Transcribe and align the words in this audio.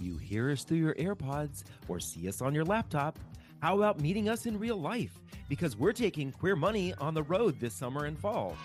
You 0.00 0.16
hear 0.16 0.50
us 0.50 0.64
through 0.64 0.78
your 0.78 0.94
AirPods 0.94 1.64
or 1.86 2.00
see 2.00 2.26
us 2.28 2.40
on 2.40 2.54
your 2.54 2.64
laptop. 2.64 3.18
How 3.60 3.76
about 3.76 4.00
meeting 4.00 4.30
us 4.30 4.46
in 4.46 4.58
real 4.58 4.80
life? 4.80 5.20
Because 5.48 5.76
we're 5.76 5.92
taking 5.92 6.32
Queer 6.32 6.56
Money 6.56 6.94
on 6.94 7.12
the 7.12 7.22
road 7.22 7.60
this 7.60 7.74
summer 7.74 8.06
and 8.06 8.18
fall. 8.18 8.56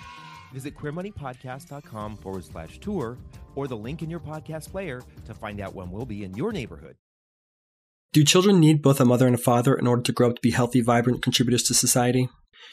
Visit 0.53 0.75
queermoneypodcast.com 0.77 2.17
forward 2.17 2.45
slash 2.45 2.79
tour 2.79 3.17
or 3.55 3.67
the 3.67 3.75
link 3.75 4.01
in 4.01 4.09
your 4.09 4.21
podcast 4.21 4.71
player 4.71 5.01
to 5.25 5.33
find 5.33 5.59
out 5.59 5.75
when 5.75 5.91
we'll 5.91 6.05
be 6.05 6.23
in 6.23 6.33
your 6.35 6.53
neighborhood. 6.53 6.95
Do 8.13 8.23
children 8.23 8.61
need 8.61 8.81
both 8.81 9.01
a 9.01 9.05
mother 9.05 9.25
and 9.25 9.35
a 9.35 9.39
father 9.39 9.75
in 9.75 9.87
order 9.87 10.03
to 10.03 10.13
grow 10.13 10.29
up 10.29 10.35
to 10.35 10.41
be 10.41 10.51
healthy, 10.51 10.79
vibrant 10.79 11.21
contributors 11.21 11.63
to 11.63 11.73
society? 11.73 12.29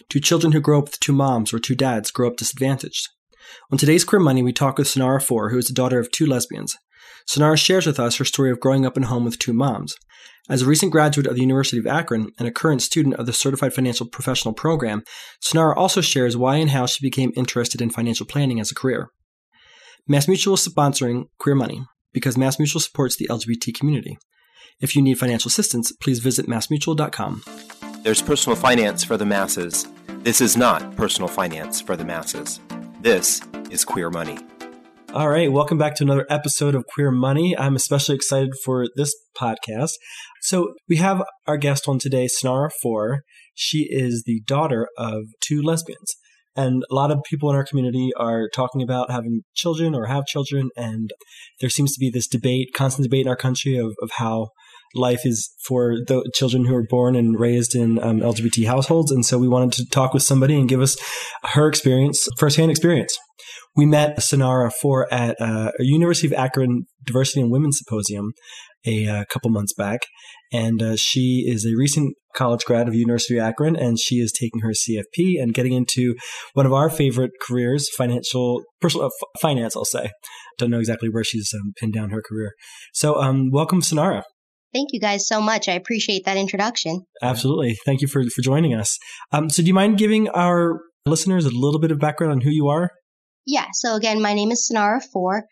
Do 0.09 0.21
children 0.21 0.53
who 0.53 0.61
grow 0.61 0.79
up 0.79 0.85
with 0.85 1.01
two 1.01 1.13
moms 1.13 1.53
or 1.53 1.59
two 1.59 1.75
dads 1.75 2.13
grow 2.13 2.29
up 2.29 2.37
disadvantaged? 2.37 3.09
On 3.73 3.77
today's 3.77 4.05
Queer 4.05 4.21
Money, 4.21 4.43
we 4.45 4.53
talk 4.53 4.79
with 4.79 4.87
Cinara 4.87 5.21
Foor, 5.21 5.51
who 5.51 5.59
is 5.59 5.67
the 5.67 5.75
daughter 5.75 5.99
of 5.99 6.13
two 6.13 6.27
lesbians. 6.27 6.77
Cinara 7.29 7.57
shares 7.57 7.87
with 7.87 8.01
us 8.01 8.17
her 8.17 8.25
story 8.25 8.51
of 8.51 8.61
growing 8.61 8.85
up 8.85 8.97
in 8.97 9.05
a 9.05 9.07
home 9.07 9.25
with 9.25 9.39
two 9.39 9.53
moms. 9.53 9.97
As 10.49 10.63
a 10.63 10.67
recent 10.67 10.91
graduate 10.91 11.27
of 11.27 11.35
the 11.35 11.41
University 11.41 11.79
of 11.79 11.87
Akron 11.87 12.33
and 12.39 12.49
a 12.49 12.53
current 12.53 12.83
student 12.83 13.15
of 13.15 13.27
the 13.27 13.33
Certified 13.33 13.73
Financial 13.73 14.07
Professional 14.07 14.55
Program, 14.55 15.05
Cinara 15.41 15.77
also 15.77 16.01
shares 16.01 16.37
why 16.37 16.57
and 16.57 16.71
how 16.71 16.87
she 16.87 17.05
became 17.05 17.33
interested 17.37 17.81
in 17.81 17.91
financial 17.91 18.27
planning 18.27 18.59
as 18.59 18.71
a 18.71 18.75
career. 18.75 19.09
MassMutual 20.11 20.55
is 20.55 20.67
sponsoring 20.67 21.27
Queer 21.39 21.55
Money 21.55 21.85
because 22.13 22.37
MassMutual 22.37 22.81
supports 22.81 23.17
the 23.17 23.29
LGBT 23.29 23.73
community. 23.73 24.19
If 24.81 24.97
you 24.97 25.03
need 25.03 25.19
financial 25.19 25.49
assistance, 25.49 25.93
please 25.93 26.19
visit 26.19 26.47
massmutual.com. 26.47 27.45
There's 28.03 28.21
personal 28.21 28.57
finance 28.57 29.05
for 29.05 29.17
the 29.17 29.25
masses. 29.25 29.87
This 30.25 30.41
is 30.41 30.57
not 30.57 30.97
personal 30.97 31.29
finance 31.29 31.81
for 31.81 31.97
the 31.97 32.05
masses. 32.05 32.59
This 33.01 33.41
is 33.71 33.85
Queer 33.85 34.11
Money. 34.11 34.39
All 35.15 35.29
right, 35.29 35.53
welcome 35.53 35.77
back 35.77 35.95
to 35.97 36.05
another 36.05 36.25
episode 36.31 36.75
of 36.75 36.87
Queer 36.87 37.11
Money. 37.11 37.55
I'm 37.59 37.77
especially 37.77 38.15
excited 38.15 38.55
for 38.65 38.87
this 38.97 39.15
podcast. 39.39 39.91
So, 40.41 40.73
we 40.89 40.97
have 40.97 41.23
our 41.47 41.59
guest 41.59 41.87
on 41.87 41.99
today, 41.99 42.29
Cinara 42.29 42.71
Foor. 42.83 43.21
She 43.55 43.87
is 43.91 44.23
the 44.25 44.41
daughter 44.47 44.89
of 44.97 45.25
two 45.47 45.61
lesbians. 45.61 46.17
And 46.57 46.83
a 46.91 46.95
lot 46.95 47.11
of 47.11 47.21
people 47.29 47.51
in 47.51 47.57
our 47.57 47.65
community 47.65 48.09
are 48.17 48.49
talking 48.55 48.81
about 48.81 49.11
having 49.11 49.43
children 49.55 49.95
or 49.95 50.07
have 50.07 50.25
children. 50.25 50.71
And 50.79 51.11
there 51.61 51.69
seems 51.69 51.93
to 51.93 52.01
be 52.01 52.09
this 52.09 52.27
debate, 52.27 52.71
constant 52.75 53.05
debate 53.05 53.27
in 53.27 53.29
our 53.29 53.37
country 53.37 53.77
of, 53.77 53.93
of 54.01 54.13
how 54.15 54.49
life 54.95 55.25
is 55.25 55.55
for 55.67 55.97
the 56.07 56.29
children 56.35 56.67
who 56.67 56.75
are 56.75 56.87
born 56.89 57.17
and 57.17 57.39
raised 57.39 57.75
in 57.75 58.03
um, 58.03 58.21
LGBT 58.21 58.67
households. 58.67 59.11
And 59.11 59.25
so 59.25 59.39
we 59.39 59.49
wanted 59.49 59.73
to 59.73 59.87
talk 59.89 60.15
with 60.15 60.23
somebody 60.23 60.59
and 60.59 60.69
give 60.69 60.81
us 60.81 60.97
her 61.45 61.69
experience, 61.69 62.29
firsthand 62.39 62.71
experience 62.71 63.17
we 63.75 63.87
met 63.87 64.19
Cinara 64.19 64.71
Foor 64.71 65.13
at 65.13 65.41
uh, 65.41 65.73
a 65.79 65.83
University 65.85 66.27
of 66.27 66.33
Akron 66.35 66.85
Diversity 67.05 67.41
and 67.41 67.51
Women's 67.51 67.79
Symposium 67.79 68.33
a 68.85 69.07
uh, 69.07 69.25
couple 69.27 69.51
months 69.51 69.73
back, 69.73 70.01
and 70.53 70.83
uh, 70.83 70.97
she 70.97 71.45
is 71.47 71.65
a 71.65 71.77
recent 71.77 72.17
college 72.35 72.65
grad 72.65 72.89
of 72.89 72.95
University 72.95 73.39
of 73.39 73.45
Akron, 73.45 73.77
and 73.77 73.99
she 73.99 74.17
is 74.17 74.33
taking 74.33 74.61
her 74.61 74.71
CFP 74.73 75.41
and 75.41 75.55
getting 75.55 75.73
into 75.73 76.17
one 76.55 76.67
of 76.67 76.73
our 76.73 76.91
favorite 76.91 77.31
careers, 77.41 77.89
financial 77.97 78.65
personal 78.81 79.07
uh, 79.07 79.27
finance. 79.41 79.77
I'll 79.77 79.85
say, 79.85 80.11
don't 80.59 80.71
know 80.71 80.81
exactly 80.81 81.09
where 81.09 81.25
she's 81.25 81.53
um, 81.55 81.73
pinned 81.77 81.95
down 81.95 82.11
her 82.11 82.23
career. 82.23 82.55
So, 82.93 83.21
um, 83.21 83.51
welcome, 83.53 83.83
Cinara. 83.83 84.25
Thank 84.73 84.91
you 84.93 85.01
guys 85.01 85.27
so 85.27 85.41
much. 85.41 85.69
I 85.69 85.73
appreciate 85.73 86.25
that 86.25 86.37
introduction. 86.37 87.05
Absolutely. 87.21 87.77
Thank 87.85 88.01
you 88.01 88.09
for, 88.09 88.23
for 88.35 88.41
joining 88.43 88.75
us. 88.75 88.99
Um, 89.31 89.51
so, 89.51 89.63
do 89.63 89.69
you 89.69 89.75
mind 89.75 89.99
giving 89.99 90.29
our 90.31 90.81
listeners 91.05 91.45
a 91.45 91.51
little 91.51 91.81
bit 91.81 91.91
of 91.91 91.99
background 91.99 92.33
on 92.33 92.41
who 92.41 92.51
you 92.51 92.69
are? 92.69 92.91
Yeah. 93.47 93.67
So 93.73 93.97
again, 93.97 94.23
my 94.23 94.35
name 94.35 94.51
is 94.51 94.69
Cinara 94.71 95.03
Foor. 95.13 95.45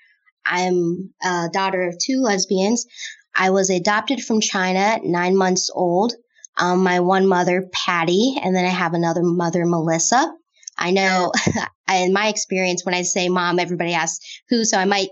I'm 0.47 1.12
a 1.23 1.49
daughter 1.53 1.89
of 1.89 1.97
two 1.99 2.21
lesbians. 2.21 2.87
I 3.35 3.51
was 3.51 3.71
adopted 3.71 4.23
from 4.23 4.41
China 4.41 4.79
at 4.79 5.05
nine 5.05 5.37
months 5.37 5.71
old. 5.73 6.15
Um, 6.57 6.83
my 6.83 7.01
one 7.01 7.27
mother, 7.27 7.69
Patty, 7.73 8.37
and 8.43 8.55
then 8.55 8.65
I 8.65 8.69
have 8.69 8.95
another 8.95 9.23
mother, 9.23 9.65
Melissa. 9.65 10.33
I 10.77 10.91
know 10.91 11.33
in 11.93 12.12
my 12.12 12.28
experience, 12.28 12.84
when 12.84 12.94
I 12.94 13.03
say 13.03 13.28
mom, 13.28 13.59
everybody 13.59 13.93
asks 13.93 14.25
who, 14.49 14.65
so 14.65 14.78
I 14.78 14.84
might 14.84 15.09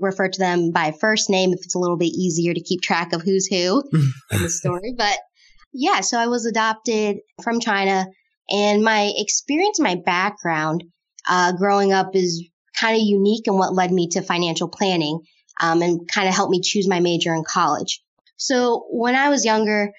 refer 0.00 0.28
to 0.28 0.38
them 0.38 0.70
by 0.70 0.92
first 0.92 1.30
name 1.30 1.52
if 1.52 1.60
it's 1.62 1.74
a 1.74 1.78
little 1.78 1.96
bit 1.96 2.12
easier 2.12 2.52
to 2.52 2.62
keep 2.62 2.80
track 2.80 3.12
of 3.12 3.22
who's 3.22 3.46
who 3.46 3.82
in 4.32 4.42
the 4.42 4.48
story. 4.48 4.94
But 4.96 5.18
yeah, 5.72 6.00
so 6.00 6.18
I 6.18 6.26
was 6.26 6.46
adopted 6.46 7.18
from 7.42 7.60
China 7.60 8.06
and 8.50 8.82
my 8.82 9.12
experience, 9.16 9.80
my 9.80 9.96
background 10.04 10.84
uh, 11.28 11.52
growing 11.52 11.92
up 11.92 12.14
is 12.14 12.46
kind 12.78 12.96
of 12.96 13.02
unique 13.02 13.46
and 13.46 13.58
what 13.58 13.74
led 13.74 13.90
me 13.90 14.08
to 14.08 14.22
financial 14.22 14.68
planning 14.68 15.20
um, 15.60 15.82
and 15.82 16.08
kind 16.08 16.28
of 16.28 16.34
helped 16.34 16.50
me 16.50 16.60
choose 16.60 16.88
my 16.88 17.00
major 17.00 17.34
in 17.34 17.44
college. 17.46 18.02
So 18.36 18.86
when 18.90 19.14
I 19.14 19.28
was 19.28 19.44
younger, 19.44 19.92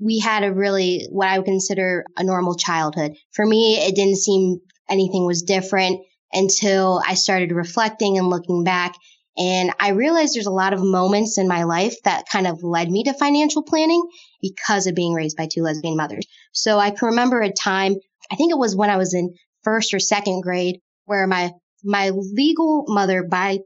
we 0.00 0.18
had 0.18 0.42
a 0.42 0.52
really 0.52 1.06
what 1.10 1.28
I 1.28 1.38
would 1.38 1.44
consider 1.44 2.04
a 2.16 2.24
normal 2.24 2.56
childhood. 2.56 3.12
For 3.32 3.46
me, 3.46 3.76
it 3.76 3.94
didn't 3.94 4.16
seem 4.16 4.58
anything 4.88 5.24
was 5.26 5.42
different 5.42 6.00
until 6.32 7.00
I 7.06 7.14
started 7.14 7.52
reflecting 7.52 8.18
and 8.18 8.28
looking 8.28 8.64
back. 8.64 8.94
And 9.36 9.72
I 9.80 9.90
realized 9.90 10.34
there's 10.34 10.46
a 10.46 10.50
lot 10.50 10.72
of 10.72 10.80
moments 10.82 11.38
in 11.38 11.48
my 11.48 11.64
life 11.64 11.96
that 12.04 12.28
kind 12.30 12.46
of 12.46 12.62
led 12.62 12.90
me 12.90 13.04
to 13.04 13.14
financial 13.14 13.62
planning 13.62 14.02
because 14.40 14.86
of 14.86 14.94
being 14.94 15.12
raised 15.12 15.36
by 15.36 15.48
two 15.52 15.62
lesbian 15.62 15.96
mothers. 15.96 16.26
So 16.52 16.78
I 16.78 16.90
can 16.90 17.08
remember 17.08 17.40
a 17.40 17.52
time, 17.52 17.96
I 18.30 18.36
think 18.36 18.52
it 18.52 18.58
was 18.58 18.76
when 18.76 18.90
I 18.90 18.96
was 18.96 19.12
in 19.14 19.34
first 19.64 19.92
or 19.92 19.98
second 19.98 20.42
grade 20.42 20.80
where 21.06 21.26
my 21.26 21.52
my 21.82 22.10
legal 22.10 22.84
mother 22.88 23.24
by 23.24 23.58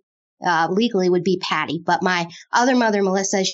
uh, 0.45 0.69
legally 0.71 1.09
would 1.09 1.25
be 1.25 1.39
Patty, 1.41 1.81
but 1.85 2.03
my 2.03 2.29
other 2.53 2.75
mother, 2.75 3.03
Melissa, 3.03 3.45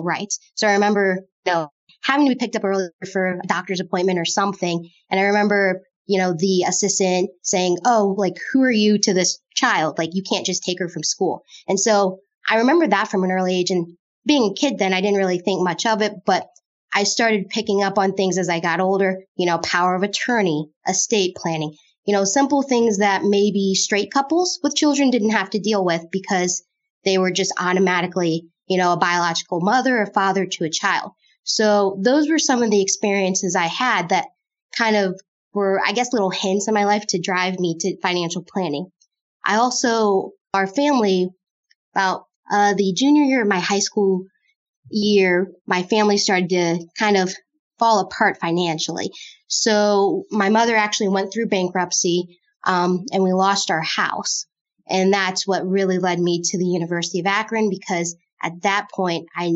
writes. 0.00 0.38
So 0.54 0.66
I 0.68 0.72
remember, 0.72 1.20
you 1.44 1.52
know, 1.52 1.70
having 2.02 2.26
to 2.26 2.34
be 2.34 2.38
picked 2.38 2.56
up 2.56 2.64
early 2.64 2.88
for 3.10 3.26
a 3.26 3.46
doctor's 3.46 3.80
appointment 3.80 4.18
or 4.18 4.24
something. 4.24 4.88
And 5.10 5.20
I 5.20 5.24
remember, 5.24 5.82
you 6.06 6.18
know, 6.18 6.34
the 6.36 6.64
assistant 6.66 7.30
saying, 7.42 7.78
Oh, 7.84 8.14
like, 8.16 8.36
who 8.52 8.62
are 8.62 8.70
you 8.70 8.98
to 8.98 9.14
this 9.14 9.38
child? 9.54 9.98
Like, 9.98 10.10
you 10.12 10.22
can't 10.22 10.46
just 10.46 10.62
take 10.62 10.78
her 10.78 10.88
from 10.88 11.02
school. 11.02 11.42
And 11.68 11.78
so 11.78 12.20
I 12.48 12.58
remember 12.58 12.86
that 12.86 13.08
from 13.08 13.24
an 13.24 13.32
early 13.32 13.58
age. 13.58 13.70
And 13.70 13.96
being 14.24 14.50
a 14.50 14.54
kid 14.54 14.78
then, 14.78 14.92
I 14.92 15.00
didn't 15.00 15.18
really 15.18 15.38
think 15.38 15.62
much 15.62 15.86
of 15.86 16.02
it, 16.02 16.12
but 16.24 16.46
I 16.94 17.04
started 17.04 17.50
picking 17.50 17.82
up 17.82 17.98
on 17.98 18.14
things 18.14 18.38
as 18.38 18.48
I 18.48 18.60
got 18.60 18.80
older, 18.80 19.22
you 19.36 19.46
know, 19.46 19.58
power 19.58 19.94
of 19.94 20.02
attorney, 20.02 20.70
estate 20.88 21.36
planning, 21.36 21.76
you 22.06 22.14
know, 22.14 22.24
simple 22.24 22.62
things 22.62 22.98
that 22.98 23.24
maybe 23.24 23.74
straight 23.74 24.10
couples 24.12 24.60
with 24.62 24.76
children 24.76 25.10
didn't 25.10 25.30
have 25.30 25.50
to 25.50 25.58
deal 25.58 25.84
with 25.84 26.04
because 26.10 26.64
they 27.04 27.18
were 27.18 27.30
just 27.30 27.52
automatically, 27.58 28.46
you 28.66 28.78
know, 28.78 28.92
a 28.92 28.96
biological 28.96 29.60
mother 29.60 29.98
or 29.98 30.06
father 30.06 30.46
to 30.46 30.64
a 30.64 30.70
child. 30.70 31.12
So 31.44 31.98
those 32.02 32.28
were 32.28 32.38
some 32.38 32.62
of 32.62 32.70
the 32.70 32.82
experiences 32.82 33.54
I 33.54 33.66
had 33.66 34.08
that 34.08 34.26
kind 34.76 34.96
of 34.96 35.20
were, 35.56 35.80
I 35.84 35.92
guess, 35.92 36.12
little 36.12 36.30
hints 36.30 36.68
in 36.68 36.74
my 36.74 36.84
life 36.84 37.06
to 37.08 37.18
drive 37.18 37.58
me 37.58 37.76
to 37.80 37.98
financial 38.02 38.44
planning. 38.44 38.88
I 39.42 39.56
also, 39.56 40.32
our 40.52 40.66
family, 40.66 41.30
about 41.94 42.26
uh, 42.52 42.74
the 42.74 42.92
junior 42.92 43.24
year 43.24 43.40
of 43.40 43.48
my 43.48 43.58
high 43.58 43.78
school 43.78 44.24
year, 44.90 45.50
my 45.66 45.82
family 45.82 46.18
started 46.18 46.50
to 46.50 46.86
kind 46.98 47.16
of 47.16 47.32
fall 47.78 48.00
apart 48.00 48.38
financially. 48.38 49.10
So 49.48 50.24
my 50.30 50.50
mother 50.50 50.76
actually 50.76 51.08
went 51.08 51.32
through 51.32 51.46
bankruptcy, 51.46 52.38
um, 52.64 53.06
and 53.10 53.22
we 53.22 53.32
lost 53.32 53.70
our 53.70 53.82
house. 53.82 54.44
And 54.86 55.10
that's 55.10 55.46
what 55.46 55.66
really 55.66 55.98
led 55.98 56.20
me 56.20 56.42
to 56.44 56.58
the 56.58 56.66
University 56.66 57.20
of 57.20 57.26
Akron 57.26 57.70
because 57.70 58.14
at 58.42 58.60
that 58.62 58.88
point 58.94 59.26
I, 59.34 59.54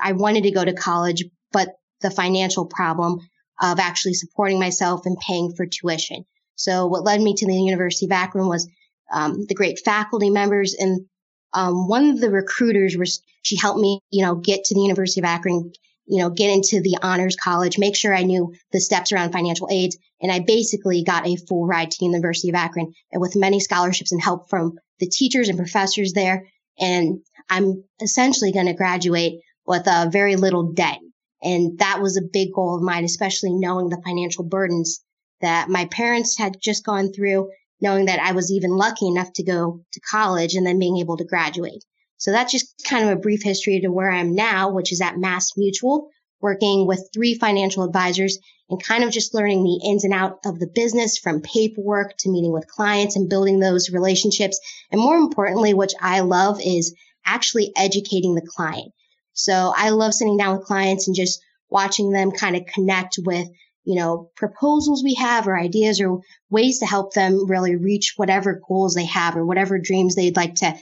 I 0.00 0.12
wanted 0.12 0.44
to 0.44 0.50
go 0.50 0.64
to 0.64 0.72
college, 0.72 1.24
but 1.52 1.74
the 2.00 2.10
financial 2.10 2.64
problem 2.64 3.20
of 3.60 3.78
actually 3.78 4.14
supporting 4.14 4.58
myself 4.58 5.06
and 5.06 5.18
paying 5.18 5.54
for 5.54 5.66
tuition. 5.66 6.24
So 6.54 6.86
what 6.86 7.04
led 7.04 7.20
me 7.20 7.34
to 7.34 7.46
the 7.46 7.54
University 7.54 8.06
of 8.06 8.12
Akron 8.12 8.48
was 8.48 8.68
um, 9.12 9.46
the 9.46 9.54
great 9.54 9.80
faculty 9.84 10.30
members 10.30 10.74
and 10.74 11.06
um, 11.52 11.88
one 11.88 12.10
of 12.10 12.20
the 12.20 12.30
recruiters 12.30 12.96
was 12.96 13.22
she 13.42 13.56
helped 13.56 13.80
me, 13.80 14.00
you 14.10 14.24
know, 14.24 14.34
get 14.34 14.64
to 14.64 14.74
the 14.74 14.80
University 14.80 15.20
of 15.20 15.24
Akron, 15.24 15.72
you 16.06 16.18
know, 16.18 16.30
get 16.30 16.50
into 16.50 16.80
the 16.80 16.98
honors 17.02 17.36
college, 17.36 17.78
make 17.78 17.96
sure 17.96 18.14
I 18.14 18.24
knew 18.24 18.52
the 18.72 18.80
steps 18.80 19.10
around 19.10 19.32
financial 19.32 19.68
aid. 19.70 19.92
And 20.20 20.30
I 20.30 20.40
basically 20.40 21.02
got 21.02 21.26
a 21.26 21.36
full 21.36 21.66
ride 21.66 21.90
to 21.90 21.96
the 21.98 22.06
University 22.06 22.50
of 22.50 22.54
Akron 22.54 22.92
and 23.10 23.20
with 23.20 23.36
many 23.36 23.60
scholarships 23.60 24.12
and 24.12 24.22
help 24.22 24.50
from 24.50 24.78
the 25.00 25.08
teachers 25.08 25.48
and 25.48 25.58
professors 25.58 26.12
there. 26.12 26.46
And 26.78 27.20
I'm 27.48 27.84
essentially 28.02 28.52
going 28.52 28.66
to 28.66 28.74
graduate 28.74 29.40
with 29.66 29.86
a 29.86 30.10
very 30.10 30.36
little 30.36 30.72
debt. 30.72 30.98
And 31.42 31.78
that 31.78 32.00
was 32.00 32.16
a 32.16 32.22
big 32.22 32.52
goal 32.54 32.76
of 32.76 32.82
mine, 32.82 33.04
especially 33.04 33.52
knowing 33.52 33.88
the 33.88 34.02
financial 34.04 34.44
burdens 34.44 35.04
that 35.40 35.68
my 35.68 35.84
parents 35.86 36.38
had 36.38 36.56
just 36.60 36.84
gone 36.84 37.12
through 37.12 37.50
knowing 37.80 38.06
that 38.06 38.20
I 38.20 38.32
was 38.32 38.50
even 38.50 38.70
lucky 38.70 39.06
enough 39.06 39.32
to 39.34 39.42
go 39.42 39.84
to 39.92 40.00
college 40.00 40.54
and 40.54 40.66
then 40.66 40.78
being 40.78 40.98
able 40.98 41.16
to 41.18 41.24
graduate. 41.24 41.84
So 42.18 42.30
that's 42.32 42.52
just 42.52 42.82
kind 42.88 43.04
of 43.04 43.10
a 43.10 43.20
brief 43.20 43.42
history 43.42 43.80
to 43.80 43.88
where 43.88 44.10
I 44.10 44.20
am 44.20 44.34
now, 44.34 44.70
which 44.70 44.92
is 44.92 45.00
at 45.00 45.18
Mass 45.18 45.52
Mutual, 45.56 46.08
working 46.40 46.86
with 46.86 47.10
three 47.12 47.34
financial 47.34 47.84
advisors 47.84 48.38
and 48.70 48.82
kind 48.82 49.04
of 49.04 49.10
just 49.10 49.34
learning 49.34 49.62
the 49.62 49.88
ins 49.88 50.04
and 50.04 50.14
out 50.14 50.38
of 50.44 50.58
the 50.58 50.66
business 50.66 51.18
from 51.18 51.42
paperwork 51.42 52.16
to 52.18 52.30
meeting 52.30 52.52
with 52.52 52.66
clients 52.66 53.16
and 53.16 53.28
building 53.28 53.60
those 53.60 53.90
relationships. 53.90 54.58
And 54.90 55.00
more 55.00 55.16
importantly, 55.16 55.74
which 55.74 55.92
I 56.00 56.20
love 56.20 56.58
is 56.64 56.94
actually 57.24 57.72
educating 57.76 58.34
the 58.34 58.46
client. 58.46 58.92
So 59.36 59.72
I 59.76 59.90
love 59.90 60.14
sitting 60.14 60.38
down 60.38 60.56
with 60.56 60.66
clients 60.66 61.06
and 61.06 61.14
just 61.14 61.40
watching 61.68 62.10
them 62.10 62.30
kind 62.30 62.56
of 62.56 62.64
connect 62.66 63.18
with, 63.24 63.46
you 63.84 63.94
know, 63.94 64.30
proposals 64.34 65.04
we 65.04 65.14
have 65.14 65.46
or 65.46 65.58
ideas 65.58 66.00
or 66.00 66.20
ways 66.48 66.78
to 66.78 66.86
help 66.86 67.12
them 67.12 67.48
really 67.48 67.76
reach 67.76 68.14
whatever 68.16 68.60
goals 68.66 68.94
they 68.94 69.04
have 69.04 69.36
or 69.36 69.44
whatever 69.44 69.78
dreams 69.78 70.14
they'd 70.14 70.36
like 70.36 70.54
to 70.56 70.74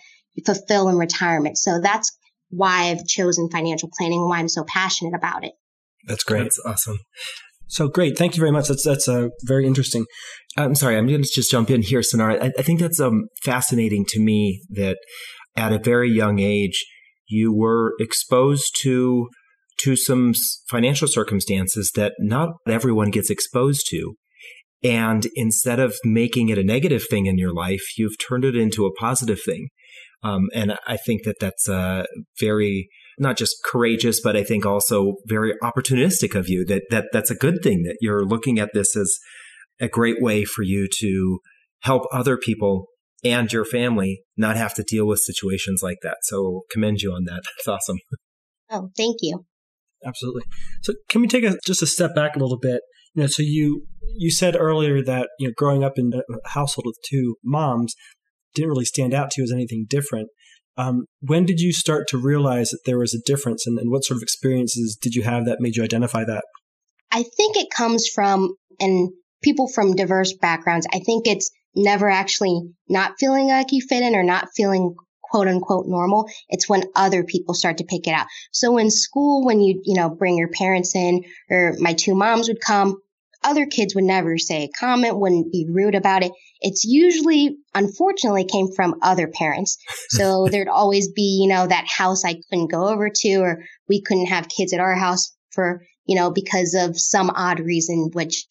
fulfill 0.46 0.88
in 0.88 0.96
retirement. 0.96 1.58
So 1.58 1.80
that's 1.80 2.16
why 2.50 2.90
I've 2.90 3.04
chosen 3.06 3.50
financial 3.50 3.90
planning 3.98 4.20
and 4.20 4.28
why 4.28 4.38
I'm 4.38 4.48
so 4.48 4.64
passionate 4.64 5.14
about 5.14 5.44
it. 5.44 5.52
That's 6.06 6.22
great. 6.22 6.42
That's 6.42 6.60
awesome. 6.64 6.98
So 7.66 7.88
great. 7.88 8.16
Thank 8.16 8.36
you 8.36 8.40
very 8.40 8.52
much. 8.52 8.68
That's 8.68 8.84
that's 8.84 9.08
uh, 9.08 9.28
very 9.42 9.66
interesting. 9.66 10.04
I'm 10.56 10.76
sorry. 10.76 10.96
I'm 10.96 11.08
going 11.08 11.22
to 11.22 11.28
just 11.28 11.50
jump 11.50 11.70
in 11.70 11.82
here, 11.82 12.02
Cinara. 12.02 12.40
I, 12.40 12.52
I 12.56 12.62
think 12.62 12.78
that's 12.78 13.00
um, 13.00 13.24
fascinating 13.42 14.04
to 14.10 14.20
me 14.20 14.62
that 14.70 14.98
at 15.56 15.72
a 15.72 15.78
very 15.78 16.10
young 16.10 16.38
age 16.38 16.84
you 17.26 17.52
were 17.52 17.94
exposed 17.98 18.76
to 18.82 19.28
to 19.80 19.96
some 19.96 20.32
financial 20.68 21.08
circumstances 21.08 21.90
that 21.94 22.14
not 22.18 22.50
everyone 22.68 23.10
gets 23.10 23.28
exposed 23.28 23.86
to. 23.90 24.14
And 24.84 25.26
instead 25.34 25.80
of 25.80 25.96
making 26.04 26.48
it 26.48 26.58
a 26.58 26.64
negative 26.64 27.04
thing 27.08 27.26
in 27.26 27.38
your 27.38 27.52
life, 27.52 27.82
you've 27.98 28.16
turned 28.18 28.44
it 28.44 28.54
into 28.54 28.86
a 28.86 28.92
positive 28.94 29.40
thing. 29.44 29.68
Um, 30.22 30.48
and 30.54 30.76
I 30.86 30.96
think 30.96 31.24
that 31.24 31.36
that's 31.40 31.68
uh, 31.68 32.04
very 32.38 32.88
not 33.18 33.36
just 33.36 33.56
courageous, 33.64 34.20
but 34.20 34.36
I 34.36 34.44
think 34.44 34.66
also 34.66 35.14
very 35.26 35.54
opportunistic 35.62 36.34
of 36.34 36.48
you. 36.48 36.64
That 36.64 36.82
that 36.90 37.06
that's 37.12 37.30
a 37.30 37.36
good 37.36 37.56
thing 37.62 37.82
that 37.82 37.96
you're 38.00 38.24
looking 38.24 38.58
at 38.58 38.70
this 38.74 38.96
as 38.96 39.18
a 39.80 39.88
great 39.88 40.20
way 40.20 40.44
for 40.44 40.62
you 40.62 40.88
to 41.00 41.40
help 41.80 42.02
other 42.12 42.36
people 42.36 42.86
and 43.24 43.52
your 43.52 43.64
family 43.64 44.22
not 44.36 44.56
have 44.56 44.74
to 44.74 44.82
deal 44.82 45.06
with 45.06 45.20
situations 45.20 45.82
like 45.82 45.98
that. 46.02 46.18
So 46.22 46.62
commend 46.70 47.00
you 47.00 47.12
on 47.12 47.24
that. 47.24 47.42
That's 47.56 47.68
awesome. 47.68 47.98
Oh, 48.70 48.90
thank 48.96 49.16
you. 49.20 49.44
Absolutely. 50.04 50.42
So 50.82 50.92
can 51.08 51.22
we 51.22 51.28
take 51.28 51.44
a 51.44 51.56
just 51.64 51.82
a 51.82 51.86
step 51.86 52.14
back 52.14 52.36
a 52.36 52.38
little 52.38 52.58
bit? 52.58 52.82
You 53.14 53.22
know, 53.22 53.26
so 53.26 53.42
you 53.42 53.86
you 54.16 54.30
said 54.30 54.56
earlier 54.56 55.02
that 55.02 55.30
you 55.38 55.48
know 55.48 55.54
growing 55.56 55.82
up 55.82 55.94
in 55.96 56.12
a 56.14 56.48
household 56.48 56.84
with 56.86 56.98
two 57.08 57.36
moms 57.42 57.94
didn't 58.54 58.70
really 58.70 58.84
stand 58.84 59.14
out 59.14 59.30
to 59.30 59.40
you 59.40 59.44
as 59.44 59.52
anything 59.52 59.86
different. 59.88 60.28
Um, 60.76 61.06
when 61.20 61.44
did 61.46 61.60
you 61.60 61.72
start 61.72 62.08
to 62.08 62.18
realize 62.18 62.70
that 62.70 62.80
there 62.84 62.98
was 62.98 63.14
a 63.14 63.22
difference, 63.24 63.66
and, 63.66 63.78
and 63.78 63.90
what 63.90 64.04
sort 64.04 64.16
of 64.16 64.22
experiences 64.22 64.98
did 65.00 65.14
you 65.14 65.22
have 65.22 65.44
that 65.46 65.58
made 65.60 65.76
you 65.76 65.84
identify 65.84 66.24
that? 66.24 66.44
I 67.12 67.22
think 67.22 67.56
it 67.56 67.68
comes 67.70 68.08
from 68.12 68.56
and 68.80 69.10
people 69.42 69.68
from 69.68 69.94
diverse 69.94 70.34
backgrounds. 70.34 70.86
I 70.92 70.98
think 70.98 71.26
it's 71.26 71.50
never 71.74 72.08
actually 72.08 72.60
not 72.88 73.14
feeling 73.18 73.48
like 73.48 73.72
you 73.72 73.80
fit 73.80 74.02
in 74.02 74.14
or 74.14 74.22
not 74.22 74.48
feeling 74.54 74.94
quote 75.22 75.48
unquote 75.48 75.86
normal. 75.86 76.28
It's 76.48 76.68
when 76.68 76.84
other 76.94 77.24
people 77.24 77.54
start 77.54 77.78
to 77.78 77.84
pick 77.84 78.06
it 78.06 78.12
out. 78.12 78.26
So 78.52 78.78
in 78.78 78.90
school, 78.90 79.44
when 79.44 79.60
you, 79.60 79.80
you 79.84 79.96
know, 79.96 80.08
bring 80.08 80.38
your 80.38 80.48
parents 80.48 80.94
in 80.94 81.24
or 81.50 81.74
my 81.78 81.94
two 81.94 82.14
moms 82.14 82.48
would 82.48 82.60
come, 82.60 82.98
other 83.42 83.66
kids 83.66 83.94
would 83.94 84.04
never 84.04 84.38
say 84.38 84.64
a 84.64 84.78
comment, 84.78 85.18
wouldn't 85.18 85.52
be 85.52 85.66
rude 85.70 85.94
about 85.94 86.22
it. 86.22 86.32
It's 86.60 86.84
usually, 86.84 87.56
unfortunately, 87.74 88.46
came 88.46 88.68
from 88.74 88.94
other 89.02 89.28
parents. 89.28 89.76
So 90.08 90.46
there'd 90.50 90.68
always 90.68 91.12
be, 91.12 91.40
you 91.42 91.48
know, 91.48 91.66
that 91.66 91.84
house 91.86 92.24
I 92.24 92.40
couldn't 92.48 92.70
go 92.70 92.88
over 92.88 93.10
to, 93.14 93.34
or 93.36 93.62
we 93.88 94.02
couldn't 94.02 94.26
have 94.26 94.48
kids 94.48 94.72
at 94.72 94.80
our 94.80 94.94
house 94.94 95.34
for, 95.50 95.84
you 96.06 96.16
know, 96.16 96.30
because 96.30 96.74
of 96.74 96.98
some 96.98 97.30
odd 97.30 97.60
reason, 97.60 98.10
which 98.12 98.46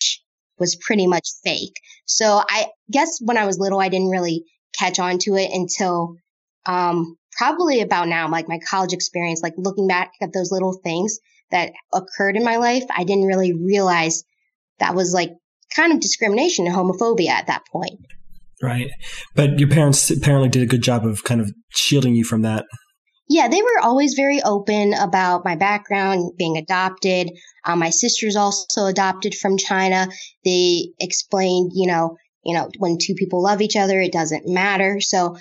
was 0.59 0.75
pretty 0.75 1.07
much 1.07 1.27
fake. 1.43 1.75
So 2.05 2.41
I 2.47 2.67
guess 2.91 3.19
when 3.21 3.37
I 3.37 3.45
was 3.45 3.59
little, 3.59 3.79
I 3.79 3.89
didn't 3.89 4.09
really 4.09 4.43
catch 4.77 4.99
on 4.99 5.17
to 5.19 5.35
it 5.35 5.51
until 5.51 6.15
um, 6.65 7.17
probably 7.37 7.81
about 7.81 8.07
now, 8.07 8.29
like 8.29 8.47
my 8.47 8.59
college 8.67 8.93
experience, 8.93 9.41
like 9.41 9.53
looking 9.57 9.87
back 9.87 10.11
at 10.21 10.33
those 10.33 10.51
little 10.51 10.79
things 10.83 11.19
that 11.51 11.73
occurred 11.93 12.35
in 12.35 12.43
my 12.43 12.57
life, 12.57 12.83
I 12.95 13.03
didn't 13.03 13.25
really 13.25 13.53
realize 13.53 14.23
that 14.79 14.95
was 14.95 15.13
like 15.13 15.31
kind 15.75 15.93
of 15.93 15.99
discrimination 15.99 16.67
and 16.67 16.75
homophobia 16.75 17.29
at 17.29 17.47
that 17.47 17.63
point. 17.71 17.99
Right. 18.61 18.91
But 19.35 19.59
your 19.59 19.69
parents 19.69 20.09
apparently 20.09 20.49
did 20.49 20.63
a 20.63 20.67
good 20.67 20.81
job 20.83 21.05
of 21.05 21.23
kind 21.23 21.41
of 21.41 21.51
shielding 21.69 22.15
you 22.15 22.23
from 22.23 22.43
that. 22.43 22.65
Yeah, 23.33 23.47
they 23.47 23.63
were 23.63 23.79
always 23.81 24.13
very 24.13 24.43
open 24.43 24.93
about 24.93 25.43
my 25.43 25.55
background, 25.55 26.33
being 26.37 26.55
adopted. 26.55 27.31
Um, 27.65 27.79
my 27.79 27.89
sister's 27.89 28.35
also 28.35 28.85
adopted 28.85 29.33
from 29.33 29.57
China. 29.57 30.07
They 30.45 30.89
explained, 30.99 31.71
you 31.73 31.87
know, 31.87 32.17
you 32.45 32.53
know, 32.53 32.69
when 32.77 32.99
two 32.99 33.15
people 33.15 33.41
love 33.41 33.59
each 33.59 33.75
other, 33.75 33.99
it 33.99 34.11
doesn't 34.11 34.45
matter. 34.45 35.01
So 35.01 35.35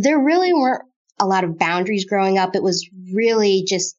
there 0.00 0.20
really 0.20 0.52
weren't 0.52 0.84
a 1.18 1.26
lot 1.26 1.42
of 1.42 1.58
boundaries 1.58 2.04
growing 2.04 2.38
up. 2.38 2.54
It 2.54 2.62
was 2.62 2.88
really 3.12 3.64
just 3.66 3.96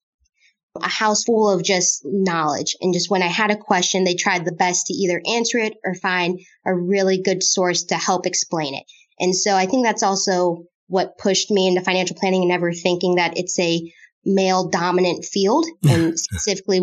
a 0.82 0.88
house 0.88 1.26
full 1.26 1.50
of 1.50 1.62
just 1.62 2.04
knowledge. 2.06 2.78
And 2.80 2.94
just 2.94 3.10
when 3.10 3.22
I 3.22 3.28
had 3.28 3.52
a 3.52 3.58
question, 3.58 4.06
they 4.06 4.16
tried 4.16 4.46
the 4.46 4.54
best 4.54 4.86
to 4.86 4.94
either 4.94 5.22
answer 5.30 5.58
it 5.58 5.74
or 5.84 5.94
find 5.94 6.40
a 6.66 6.74
really 6.74 7.22
good 7.22 7.44
source 7.44 7.84
to 7.88 7.96
help 7.96 8.26
explain 8.26 8.76
it. 8.76 8.86
And 9.20 9.36
so 9.36 9.58
I 9.58 9.66
think 9.66 9.86
that's 9.86 10.04
also 10.04 10.68
what 10.88 11.18
pushed 11.18 11.52
me 11.52 11.68
into 11.68 11.82
financial 11.82 12.16
planning 12.16 12.42
and 12.42 12.50
never 12.50 12.72
thinking 12.72 13.16
that 13.16 13.38
it's 13.38 13.60
a 13.60 13.92
male 14.24 14.70
dominant 14.70 15.26
field 15.26 15.66
and 15.88 16.20
specifically 16.20 16.82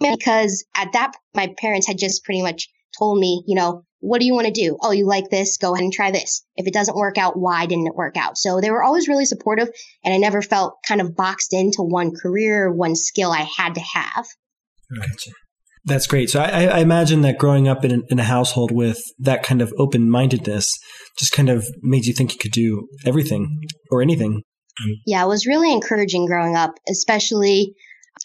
because 0.00 0.64
at 0.76 0.92
that 0.92 1.12
my 1.34 1.52
parents 1.58 1.86
had 1.86 1.98
just 1.98 2.24
pretty 2.24 2.42
much 2.42 2.68
told 2.98 3.18
me, 3.18 3.42
you 3.46 3.56
know, 3.56 3.84
what 4.00 4.20
do 4.20 4.26
you 4.26 4.34
want 4.34 4.46
to 4.46 4.52
do? 4.52 4.76
Oh, 4.82 4.92
you 4.92 5.06
like 5.06 5.30
this? 5.30 5.56
Go 5.56 5.72
ahead 5.72 5.82
and 5.82 5.92
try 5.92 6.10
this. 6.10 6.44
If 6.56 6.66
it 6.66 6.74
doesn't 6.74 6.96
work 6.96 7.16
out, 7.16 7.38
why 7.38 7.66
didn't 7.66 7.86
it 7.86 7.94
work 7.94 8.16
out? 8.16 8.36
So 8.36 8.60
they 8.60 8.70
were 8.70 8.82
always 8.82 9.08
really 9.08 9.24
supportive 9.24 9.68
and 10.04 10.12
I 10.12 10.18
never 10.18 10.42
felt 10.42 10.76
kind 10.86 11.00
of 11.00 11.16
boxed 11.16 11.54
into 11.54 11.82
one 11.82 12.12
career 12.14 12.70
one 12.70 12.96
skill 12.96 13.32
I 13.32 13.46
had 13.56 13.74
to 13.76 13.80
have. 13.80 14.26
Gotcha. 14.94 15.30
That's 15.86 16.06
great. 16.06 16.30
So 16.30 16.40
I, 16.40 16.64
I 16.64 16.78
imagine 16.78 17.20
that 17.22 17.38
growing 17.38 17.68
up 17.68 17.84
in, 17.84 18.02
in 18.08 18.18
a 18.18 18.24
household 18.24 18.70
with 18.70 19.02
that 19.18 19.42
kind 19.42 19.60
of 19.60 19.72
open 19.78 20.08
mindedness 20.08 20.72
just 21.18 21.32
kind 21.32 21.50
of 21.50 21.66
made 21.82 22.06
you 22.06 22.14
think 22.14 22.32
you 22.32 22.38
could 22.38 22.52
do 22.52 22.88
everything 23.04 23.60
or 23.90 24.00
anything. 24.00 24.42
Yeah, 25.06 25.24
it 25.24 25.28
was 25.28 25.46
really 25.46 25.72
encouraging 25.72 26.26
growing 26.26 26.56
up, 26.56 26.74
especially, 26.88 27.74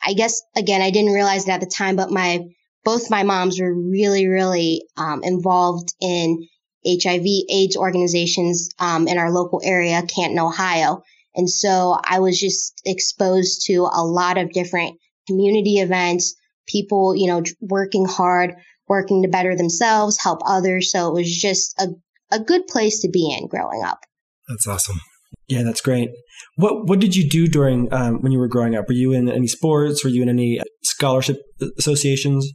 I 0.06 0.14
guess, 0.14 0.42
again, 0.56 0.82
I 0.82 0.90
didn't 0.90 1.14
realize 1.14 1.48
it 1.48 1.52
at 1.52 1.60
the 1.60 1.68
time, 1.68 1.96
but 1.96 2.12
my 2.12 2.40
both 2.86 3.12
my 3.12 3.24
moms 3.24 3.60
were 3.60 3.74
really, 3.74 4.28
really 4.28 4.84
um, 4.98 5.22
involved 5.24 5.90
in 6.02 6.48
HIV 6.88 7.26
AIDS 7.50 7.76
organizations 7.76 8.70
um, 8.80 9.08
in 9.08 9.18
our 9.18 9.32
local 9.32 9.62
area, 9.64 10.02
Canton, 10.04 10.40
Ohio. 10.40 11.04
And 11.36 11.50
so 11.50 12.00
I 12.04 12.20
was 12.20 12.40
just 12.40 12.82
exposed 12.86 13.66
to 13.68 13.90
a 13.92 14.04
lot 14.04 14.38
of 14.38 14.52
different 14.52 14.98
community 15.28 15.80
events, 15.80 16.36
people, 16.70 17.16
you 17.16 17.28
know, 17.28 17.44
working 17.60 18.06
hard, 18.06 18.54
working 18.88 19.24
to 19.24 19.30
better 19.30 19.56
themselves, 19.56 20.22
help 20.22 20.40
others. 20.46 20.92
So 20.92 21.10
it 21.10 21.14
was 21.14 21.38
just 21.38 21.80
a, 21.80 21.88
a 22.32 22.40
good 22.40 22.68
place 22.68 23.02
to 23.02 23.10
be 23.10 23.36
in 23.38 23.48
growing 23.48 23.84
up. 23.84 24.00
That's 24.48 24.68
awesome. 24.68 25.00
Yeah, 25.48 25.64
that's 25.64 25.82
great. 25.82 26.10
What 26.56 26.88
What 26.88 27.00
did 27.00 27.16
you 27.16 27.30
do 27.30 27.48
during 27.48 27.92
um, 27.94 28.22
when 28.22 28.32
you 28.32 28.40
were 28.40 28.48
growing 28.48 28.76
up? 28.76 28.88
Were 28.88 28.94
you 28.94 29.14
in 29.14 29.30
any 29.30 29.48
sports? 29.48 30.04
Were 30.04 30.10
you 30.10 30.22
in 30.22 30.30
any 30.30 30.60
scholarship 30.84 31.38
associations? 31.78 32.52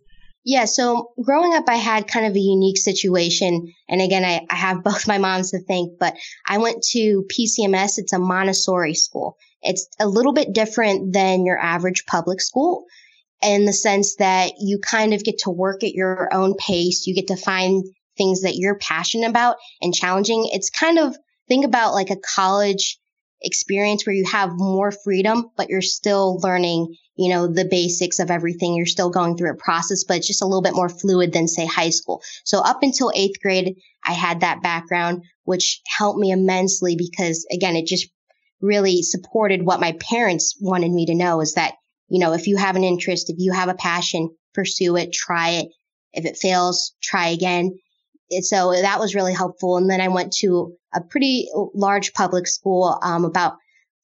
Yeah, 0.46 0.66
so 0.66 1.12
growing 1.22 1.54
up, 1.54 1.64
I 1.68 1.76
had 1.76 2.06
kind 2.06 2.26
of 2.26 2.36
a 2.36 2.38
unique 2.38 2.76
situation. 2.76 3.72
And 3.88 4.02
again, 4.02 4.24
I, 4.24 4.42
I 4.50 4.56
have 4.56 4.82
both 4.84 5.08
my 5.08 5.18
moms 5.18 5.50
to 5.52 5.60
thank, 5.66 5.98
but 5.98 6.14
I 6.46 6.58
went 6.58 6.82
to 6.90 7.24
PCMS. 7.32 7.98
It's 7.98 8.12
a 8.12 8.18
Montessori 8.18 8.94
school. 8.94 9.36
It's 9.62 9.88
a 9.98 10.06
little 10.06 10.34
bit 10.34 10.52
different 10.52 11.14
than 11.14 11.46
your 11.46 11.58
average 11.58 12.04
public 12.06 12.40
school 12.42 12.84
in 13.42 13.64
the 13.64 13.72
sense 13.72 14.16
that 14.16 14.52
you 14.58 14.78
kind 14.78 15.14
of 15.14 15.24
get 15.24 15.38
to 15.38 15.50
work 15.50 15.84
at 15.84 15.92
your 15.92 16.32
own 16.32 16.54
pace. 16.54 17.06
You 17.06 17.14
get 17.14 17.28
to 17.28 17.36
find 17.36 17.84
things 18.16 18.42
that 18.42 18.56
you're 18.56 18.78
passionate 18.78 19.28
about 19.28 19.56
and 19.80 19.94
challenging. 19.94 20.48
It's 20.52 20.70
kind 20.70 20.98
of 20.98 21.16
think 21.48 21.64
about 21.64 21.94
like 21.94 22.10
a 22.10 22.16
college 22.34 22.98
experience 23.42 24.06
where 24.06 24.14
you 24.14 24.24
have 24.24 24.50
more 24.52 24.90
freedom, 24.90 25.50
but 25.56 25.68
you're 25.68 25.82
still 25.82 26.38
learning, 26.42 26.94
you 27.16 27.28
know, 27.28 27.46
the 27.46 27.68
basics 27.70 28.18
of 28.18 28.30
everything. 28.30 28.74
You're 28.74 28.86
still 28.86 29.10
going 29.10 29.36
through 29.36 29.50
a 29.50 29.56
process, 29.56 30.04
but 30.04 30.18
it's 30.18 30.26
just 30.26 30.42
a 30.42 30.46
little 30.46 30.62
bit 30.62 30.74
more 30.74 30.88
fluid 30.88 31.32
than 31.32 31.46
say 31.48 31.66
high 31.66 31.90
school. 31.90 32.22
So 32.44 32.60
up 32.60 32.78
until 32.82 33.12
eighth 33.14 33.40
grade, 33.42 33.76
I 34.02 34.12
had 34.12 34.40
that 34.40 34.62
background, 34.62 35.24
which 35.44 35.82
helped 35.86 36.18
me 36.18 36.30
immensely 36.30 36.96
because 36.96 37.46
again, 37.52 37.76
it 37.76 37.86
just 37.86 38.08
really 38.60 39.02
supported 39.02 39.66
what 39.66 39.80
my 39.80 39.92
parents 40.00 40.56
wanted 40.60 40.90
me 40.90 41.06
to 41.06 41.14
know 41.14 41.40
is 41.40 41.54
that, 41.54 41.74
you 42.14 42.20
know, 42.20 42.32
if 42.32 42.46
you 42.46 42.56
have 42.56 42.76
an 42.76 42.84
interest, 42.84 43.30
if 43.30 43.36
you 43.38 43.52
have 43.52 43.68
a 43.68 43.74
passion, 43.74 44.30
pursue 44.54 44.96
it, 44.96 45.12
try 45.12 45.50
it. 45.50 45.68
If 46.12 46.24
it 46.24 46.36
fails, 46.36 46.94
try 47.02 47.28
again 47.28 47.76
so 48.42 48.72
that 48.72 48.98
was 48.98 49.14
really 49.14 49.34
helpful. 49.34 49.76
And 49.76 49.88
then 49.88 50.00
I 50.00 50.08
went 50.08 50.32
to 50.40 50.74
a 50.94 51.00
pretty 51.00 51.48
large 51.74 52.12
public 52.12 52.46
school, 52.46 52.98
um, 53.02 53.24
about, 53.24 53.54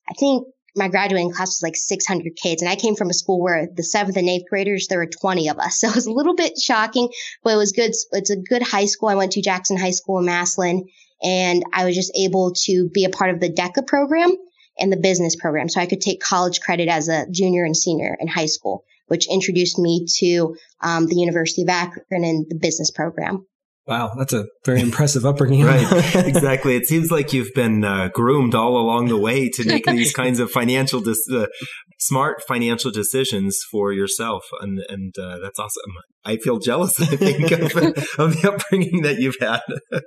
I 0.08 0.14
think 0.14 0.46
my 0.76 0.88
graduating 0.88 1.32
class 1.32 1.48
was 1.48 1.62
like 1.62 1.76
600 1.76 2.36
kids. 2.36 2.62
And 2.62 2.70
I 2.70 2.76
came 2.76 2.94
from 2.94 3.10
a 3.10 3.14
school 3.14 3.40
where 3.40 3.68
the 3.74 3.82
seventh 3.82 4.16
and 4.16 4.28
eighth 4.28 4.44
graders, 4.48 4.86
there 4.88 4.98
were 4.98 5.06
20 5.06 5.48
of 5.48 5.58
us. 5.58 5.78
So 5.80 5.88
it 5.88 5.94
was 5.94 6.06
a 6.06 6.12
little 6.12 6.34
bit 6.34 6.58
shocking, 6.58 7.08
but 7.42 7.54
it 7.54 7.56
was 7.56 7.72
good. 7.72 7.92
It's 8.12 8.30
a 8.30 8.36
good 8.36 8.62
high 8.62 8.86
school. 8.86 9.08
I 9.08 9.14
went 9.14 9.32
to 9.32 9.42
Jackson 9.42 9.76
High 9.76 9.90
School 9.90 10.18
in 10.18 10.26
Massillon 10.26 10.84
and 11.22 11.64
I 11.72 11.84
was 11.84 11.94
just 11.94 12.12
able 12.16 12.52
to 12.64 12.88
be 12.92 13.04
a 13.04 13.10
part 13.10 13.30
of 13.30 13.40
the 13.40 13.50
DECA 13.50 13.86
program. 13.86 14.30
In 14.76 14.90
the 14.90 14.96
business 14.96 15.36
program. 15.36 15.68
So 15.68 15.80
I 15.80 15.86
could 15.86 16.00
take 16.00 16.20
college 16.20 16.60
credit 16.60 16.88
as 16.88 17.08
a 17.08 17.26
junior 17.30 17.64
and 17.64 17.76
senior 17.76 18.16
in 18.18 18.28
high 18.28 18.46
school, 18.46 18.84
which 19.08 19.28
introduced 19.30 19.78
me 19.78 20.06
to 20.18 20.56
um, 20.80 21.06
the 21.06 21.16
University 21.16 21.62
of 21.62 21.68
Akron 21.68 22.24
and 22.24 22.46
the 22.48 22.58
business 22.58 22.90
program. 22.90 23.46
Wow, 23.86 24.12
that's 24.16 24.32
a 24.32 24.46
very 24.64 24.80
impressive 24.80 25.26
upbringing. 25.26 25.64
right, 25.66 25.90
exactly. 26.14 26.76
It 26.76 26.86
seems 26.86 27.10
like 27.10 27.32
you've 27.32 27.52
been 27.54 27.84
uh, 27.84 28.08
groomed 28.14 28.54
all 28.54 28.76
along 28.76 29.08
the 29.08 29.16
way 29.16 29.48
to 29.48 29.64
make 29.64 29.84
these 29.86 30.12
kinds 30.12 30.38
of 30.38 30.50
financial, 30.50 31.02
uh, 31.08 31.46
smart 31.98 32.42
financial 32.46 32.92
decisions 32.92 33.58
for 33.70 33.92
yourself, 33.92 34.44
and 34.60 34.78
and 34.88 35.14
uh, 35.18 35.38
that's 35.42 35.58
awesome. 35.58 35.92
I 36.24 36.36
feel 36.36 36.60
jealous. 36.60 37.00
I 37.00 37.16
think 37.16 37.50
of, 37.50 37.62
of 38.18 38.40
the 38.40 38.52
upbringing 38.52 39.02
that 39.02 39.18
you've 39.18 39.38
had. 39.40 39.60
yeah, 39.90 40.00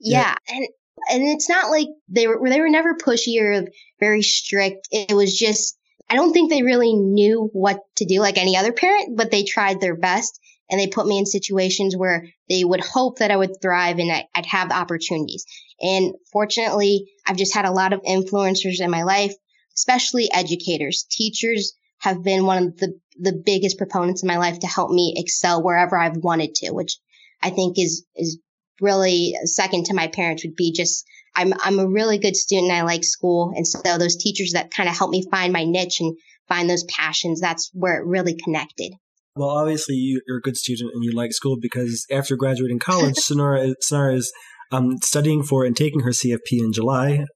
yeah, 0.00 0.34
and 0.48 0.66
and 1.10 1.22
it's 1.22 1.48
not 1.48 1.70
like 1.70 1.88
they 2.08 2.26
were 2.26 2.40
they 2.48 2.60
were 2.60 2.68
never 2.68 2.94
pushy 2.94 3.40
or 3.40 3.66
very 4.00 4.22
strict. 4.22 4.88
It 4.90 5.14
was 5.14 5.36
just 5.36 5.78
I 6.08 6.14
don't 6.14 6.32
think 6.32 6.50
they 6.50 6.62
really 6.62 6.94
knew 6.94 7.50
what 7.52 7.80
to 7.96 8.04
do 8.04 8.20
like 8.20 8.38
any 8.38 8.56
other 8.56 8.72
parent, 8.72 9.16
but 9.16 9.30
they 9.30 9.44
tried 9.44 9.80
their 9.80 9.96
best 9.96 10.38
and 10.70 10.80
they 10.80 10.86
put 10.86 11.06
me 11.06 11.18
in 11.18 11.26
situations 11.26 11.96
where 11.96 12.26
they 12.48 12.64
would 12.64 12.80
hope 12.80 13.18
that 13.18 13.30
I 13.30 13.36
would 13.36 13.60
thrive 13.60 13.98
and 13.98 14.10
I'd 14.34 14.46
have 14.46 14.70
opportunities. 14.70 15.44
And 15.80 16.14
fortunately, 16.32 17.06
I've 17.26 17.36
just 17.36 17.54
had 17.54 17.64
a 17.64 17.72
lot 17.72 17.92
of 17.92 18.02
influencers 18.02 18.80
in 18.80 18.90
my 18.90 19.02
life, 19.02 19.34
especially 19.74 20.28
educators. 20.32 21.06
Teachers 21.10 21.74
have 21.98 22.22
been 22.22 22.46
one 22.46 22.64
of 22.64 22.76
the, 22.78 22.98
the 23.18 23.32
biggest 23.32 23.78
proponents 23.78 24.22
in 24.22 24.26
my 24.26 24.38
life 24.38 24.58
to 24.60 24.66
help 24.66 24.90
me 24.90 25.14
excel 25.16 25.62
wherever 25.62 25.96
I've 25.98 26.16
wanted 26.16 26.54
to, 26.56 26.72
which 26.72 26.98
I 27.42 27.50
think 27.50 27.78
is, 27.78 28.04
is 28.16 28.38
really 28.80 29.34
second 29.44 29.86
to 29.86 29.94
my 29.94 30.08
parents 30.08 30.44
would 30.44 30.56
be 30.56 30.72
just 30.72 31.06
I'm 31.34 31.52
I'm 31.62 31.78
a 31.78 31.88
really 31.88 32.18
good 32.18 32.36
student. 32.36 32.72
I 32.72 32.82
like 32.82 33.04
school, 33.04 33.52
and 33.54 33.66
so 33.66 33.80
those 33.98 34.16
teachers 34.16 34.52
that 34.52 34.70
kind 34.70 34.88
of 34.88 34.96
help 34.96 35.10
me 35.10 35.22
find 35.30 35.52
my 35.52 35.64
niche 35.64 36.00
and 36.00 36.16
find 36.48 36.68
those 36.68 36.84
passions. 36.84 37.40
That's 37.40 37.70
where 37.74 38.00
it 38.00 38.06
really 38.06 38.36
connected. 38.42 38.92
Well, 39.36 39.50
obviously 39.50 39.96
you're 39.96 40.38
a 40.38 40.40
good 40.40 40.56
student 40.56 40.92
and 40.94 41.04
you 41.04 41.12
like 41.12 41.32
school 41.32 41.58
because 41.60 42.06
after 42.10 42.36
graduating 42.36 42.78
college, 42.78 43.16
Cinara 43.28 43.74
Cinara 43.82 44.16
is 44.16 44.32
um, 44.72 44.96
studying 45.02 45.42
for 45.42 45.64
and 45.64 45.76
taking 45.76 46.00
her 46.00 46.10
CFP 46.10 46.58
in 46.58 46.72
July. 46.72 47.26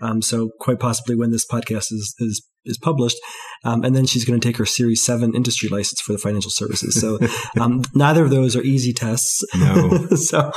Um, 0.00 0.22
so 0.22 0.50
quite 0.60 0.78
possibly 0.78 1.16
when 1.16 1.32
this 1.32 1.46
podcast 1.46 1.92
is 1.92 2.14
is, 2.20 2.47
is 2.68 2.78
published, 2.78 3.16
um, 3.64 3.84
and 3.84 3.94
then 3.94 4.06
she's 4.06 4.24
going 4.24 4.38
to 4.38 4.46
take 4.46 4.56
her 4.58 4.66
Series 4.66 5.04
Seven 5.04 5.34
industry 5.34 5.68
license 5.68 6.00
for 6.00 6.12
the 6.12 6.18
financial 6.18 6.50
services. 6.50 7.00
So 7.00 7.18
um, 7.60 7.82
neither 7.94 8.24
of 8.24 8.30
those 8.30 8.54
are 8.56 8.62
easy 8.62 8.92
tests. 8.92 9.44
No. 9.56 10.06
so 10.16 10.52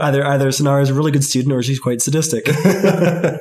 either 0.00 0.24
either 0.24 0.48
Cinara 0.48 0.82
is 0.82 0.90
a 0.90 0.94
really 0.94 1.12
good 1.12 1.24
student 1.24 1.52
or 1.52 1.62
she's 1.62 1.80
quite 1.80 2.00
sadistic. 2.00 2.46
well, 2.46 3.38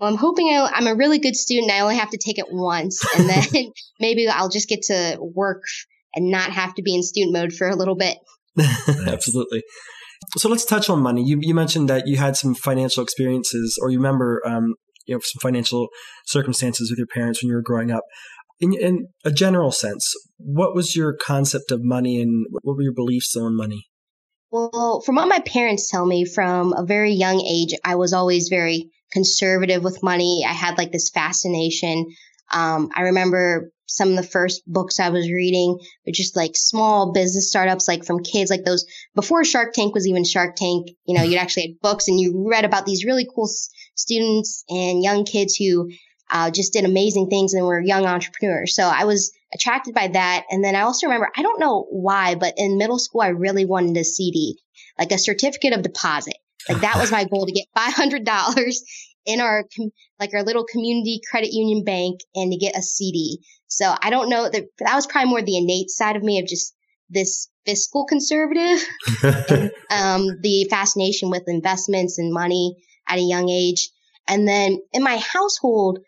I'm 0.00 0.16
hoping 0.16 0.48
I, 0.48 0.70
am 0.78 0.86
a 0.86 0.94
really 0.94 1.18
good 1.18 1.36
student. 1.36 1.70
I 1.70 1.80
only 1.80 1.96
have 1.96 2.10
to 2.10 2.18
take 2.18 2.38
it 2.38 2.46
once, 2.50 3.04
and 3.16 3.28
then 3.28 3.72
maybe 4.00 4.28
I'll 4.28 4.48
just 4.48 4.68
get 4.68 4.82
to 4.84 5.18
work 5.20 5.62
and 6.14 6.30
not 6.30 6.50
have 6.50 6.74
to 6.74 6.82
be 6.82 6.94
in 6.94 7.02
student 7.02 7.32
mode 7.32 7.52
for 7.52 7.68
a 7.68 7.76
little 7.76 7.96
bit. 7.96 8.18
Absolutely. 9.06 9.62
So 10.36 10.48
let's 10.48 10.64
touch 10.64 10.88
on 10.88 11.00
money. 11.00 11.24
You, 11.24 11.38
you 11.40 11.54
mentioned 11.54 11.88
that 11.88 12.06
you 12.06 12.16
had 12.16 12.36
some 12.36 12.54
financial 12.54 13.02
experiences, 13.02 13.78
or 13.80 13.90
you 13.90 13.98
remember, 13.98 14.42
um, 14.46 14.74
you 15.06 15.14
know, 15.14 15.20
some 15.22 15.40
financial 15.40 15.88
circumstances 16.26 16.90
with 16.90 16.98
your 16.98 17.06
parents 17.06 17.42
when 17.42 17.48
you 17.48 17.54
were 17.54 17.62
growing 17.62 17.90
up. 17.90 18.04
In, 18.60 18.74
in 18.74 19.08
a 19.24 19.30
general 19.30 19.72
sense, 19.72 20.12
what 20.36 20.74
was 20.74 20.94
your 20.94 21.14
concept 21.14 21.70
of 21.70 21.80
money, 21.82 22.20
and 22.20 22.46
what 22.62 22.76
were 22.76 22.82
your 22.82 22.92
beliefs 22.92 23.34
on 23.34 23.56
money? 23.56 23.86
Well, 24.50 25.00
from 25.00 25.14
what 25.14 25.28
my 25.28 25.38
parents 25.38 25.88
tell 25.90 26.04
me, 26.04 26.24
from 26.24 26.72
a 26.72 26.84
very 26.84 27.12
young 27.12 27.40
age, 27.40 27.72
I 27.84 27.94
was 27.94 28.12
always 28.12 28.48
very 28.48 28.90
conservative 29.12 29.82
with 29.82 30.02
money. 30.02 30.44
I 30.46 30.52
had 30.52 30.76
like 30.76 30.92
this 30.92 31.10
fascination. 31.10 32.06
Um, 32.52 32.90
I 32.94 33.02
remember 33.02 33.70
some 33.90 34.10
of 34.10 34.16
the 34.16 34.22
first 34.22 34.62
books 34.66 35.00
I 35.00 35.10
was 35.10 35.30
reading 35.30 35.78
were 36.06 36.12
just 36.12 36.36
like 36.36 36.52
small 36.54 37.12
business 37.12 37.50
startups, 37.50 37.88
like 37.88 38.04
from 38.04 38.22
kids, 38.22 38.50
like 38.50 38.64
those 38.64 38.86
before 39.14 39.44
Shark 39.44 39.72
Tank 39.72 39.94
was 39.94 40.06
even 40.06 40.24
Shark 40.24 40.54
Tank. 40.56 40.88
You 41.06 41.16
know, 41.16 41.22
you'd 41.24 41.38
actually 41.38 41.62
had 41.64 41.80
books 41.82 42.08
and 42.08 42.18
you 42.18 42.48
read 42.48 42.64
about 42.64 42.86
these 42.86 43.04
really 43.04 43.26
cool 43.34 43.46
s- 43.46 43.68
students 43.96 44.64
and 44.68 45.02
young 45.02 45.24
kids 45.24 45.56
who 45.56 45.90
uh, 46.30 46.50
just 46.50 46.72
did 46.72 46.84
amazing 46.84 47.28
things 47.28 47.52
and 47.52 47.66
were 47.66 47.80
young 47.80 48.06
entrepreneurs. 48.06 48.74
So 48.76 48.84
I 48.84 49.04
was 49.04 49.32
attracted 49.52 49.94
by 49.94 50.08
that. 50.08 50.44
And 50.50 50.64
then 50.64 50.76
I 50.76 50.82
also 50.82 51.06
remember, 51.06 51.28
I 51.36 51.42
don't 51.42 51.58
know 51.58 51.86
why, 51.90 52.36
but 52.36 52.54
in 52.56 52.78
middle 52.78 53.00
school, 53.00 53.22
I 53.22 53.28
really 53.28 53.64
wanted 53.64 53.96
a 53.96 54.04
CD, 54.04 54.56
like 54.98 55.10
a 55.10 55.18
certificate 55.18 55.72
of 55.72 55.82
deposit. 55.82 56.36
Like 56.68 56.82
that 56.82 56.98
was 57.00 57.10
my 57.10 57.24
goal 57.24 57.46
to 57.46 57.52
get 57.52 57.66
$500 57.76 58.74
in 59.26 59.40
our 59.40 59.64
like 60.18 60.34
our 60.34 60.42
little 60.42 60.64
community 60.64 61.20
credit 61.30 61.52
union 61.52 61.84
bank 61.84 62.20
and 62.34 62.52
to 62.52 62.58
get 62.58 62.76
a 62.76 62.82
CD. 62.82 63.38
So 63.68 63.94
I 64.02 64.10
don't 64.10 64.28
know 64.28 64.48
that 64.48 64.64
that 64.78 64.94
was 64.94 65.06
probably 65.06 65.30
more 65.30 65.42
the 65.42 65.56
innate 65.56 65.90
side 65.90 66.16
of 66.16 66.22
me 66.22 66.38
of 66.38 66.46
just 66.46 66.74
this 67.08 67.48
fiscal 67.66 68.06
conservative, 68.06 68.80
and, 69.22 69.70
um, 69.90 70.26
the 70.40 70.66
fascination 70.70 71.30
with 71.30 71.42
investments 71.46 72.18
and 72.18 72.32
money 72.32 72.76
at 73.08 73.18
a 73.18 73.22
young 73.22 73.48
age. 73.48 73.90
And 74.28 74.46
then 74.46 74.78
in 74.92 75.02
my 75.02 75.18
household, 75.18 75.98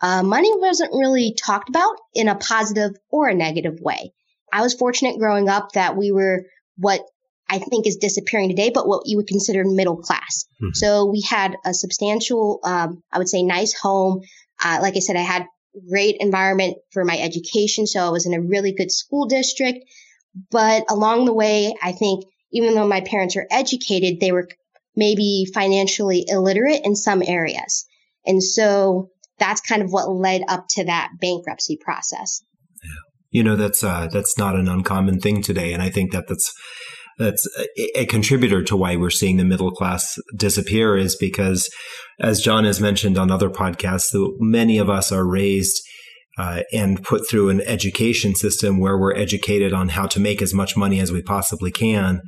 uh, 0.00 0.22
money 0.22 0.50
wasn't 0.54 0.92
really 0.92 1.34
talked 1.34 1.68
about 1.68 1.96
in 2.14 2.28
a 2.28 2.34
positive 2.34 2.92
or 3.10 3.28
a 3.28 3.34
negative 3.34 3.80
way. 3.80 4.12
I 4.52 4.62
was 4.62 4.74
fortunate 4.74 5.18
growing 5.18 5.48
up 5.48 5.72
that 5.72 5.96
we 5.96 6.10
were 6.10 6.46
what 6.76 7.02
I 7.50 7.58
think 7.58 7.86
is 7.86 7.96
disappearing 7.96 8.48
today, 8.48 8.70
but 8.72 8.86
what 8.86 9.02
you 9.06 9.16
would 9.16 9.26
consider 9.26 9.64
middle 9.64 9.96
class. 9.96 10.44
Mm-hmm. 10.62 10.74
So 10.74 11.06
we 11.06 11.22
had 11.28 11.56
a 11.64 11.74
substantial, 11.74 12.60
um, 12.62 13.02
I 13.12 13.18
would 13.18 13.28
say, 13.28 13.42
nice 13.42 13.74
home. 13.74 14.20
Uh, 14.64 14.78
like 14.80 14.96
I 14.96 15.00
said, 15.00 15.16
I 15.16 15.22
had 15.22 15.46
great 15.88 16.16
environment 16.20 16.76
for 16.92 17.04
my 17.04 17.18
education. 17.18 17.88
So 17.88 18.00
I 18.06 18.10
was 18.10 18.24
in 18.24 18.34
a 18.34 18.40
really 18.40 18.72
good 18.72 18.92
school 18.92 19.26
district. 19.26 19.80
But 20.50 20.84
along 20.88 21.24
the 21.24 21.34
way, 21.34 21.74
I 21.82 21.90
think 21.90 22.24
even 22.52 22.74
though 22.74 22.86
my 22.86 23.00
parents 23.00 23.36
are 23.36 23.48
educated, 23.50 24.20
they 24.20 24.30
were 24.30 24.46
maybe 24.94 25.46
financially 25.52 26.24
illiterate 26.28 26.82
in 26.84 26.94
some 26.94 27.22
areas. 27.26 27.84
And 28.24 28.42
so 28.42 29.10
that's 29.38 29.60
kind 29.60 29.82
of 29.82 29.90
what 29.90 30.08
led 30.08 30.42
up 30.46 30.66
to 30.70 30.84
that 30.84 31.10
bankruptcy 31.20 31.78
process. 31.82 32.42
Yeah. 32.82 32.90
You 33.30 33.42
know, 33.42 33.56
that's, 33.56 33.82
uh, 33.82 34.08
that's 34.12 34.38
not 34.38 34.54
an 34.54 34.68
uncommon 34.68 35.18
thing 35.18 35.42
today. 35.42 35.72
And 35.72 35.82
I 35.82 35.90
think 35.90 36.12
that 36.12 36.26
that's, 36.28 36.52
that's 37.20 37.46
a, 37.94 38.06
contributor 38.06 38.62
to 38.64 38.76
why 38.76 38.96
we're 38.96 39.10
seeing 39.10 39.36
the 39.36 39.44
middle 39.44 39.70
class 39.70 40.18
disappear 40.34 40.96
is 40.96 41.16
because, 41.16 41.68
as 42.18 42.40
John 42.40 42.64
has 42.64 42.80
mentioned 42.80 43.18
on 43.18 43.30
other 43.30 43.50
podcasts, 43.50 44.14
many 44.38 44.78
of 44.78 44.88
us 44.88 45.12
are 45.12 45.26
raised 45.26 45.82
uh, 46.38 46.62
and 46.72 47.04
put 47.04 47.28
through 47.28 47.50
an 47.50 47.60
education 47.60 48.34
system 48.34 48.80
where 48.80 48.96
we're 48.96 49.14
educated 49.14 49.74
on 49.74 49.90
how 49.90 50.06
to 50.06 50.18
make 50.18 50.40
as 50.40 50.54
much 50.54 50.78
money 50.78 50.98
as 50.98 51.12
we 51.12 51.20
possibly 51.20 51.70
can, 51.70 52.22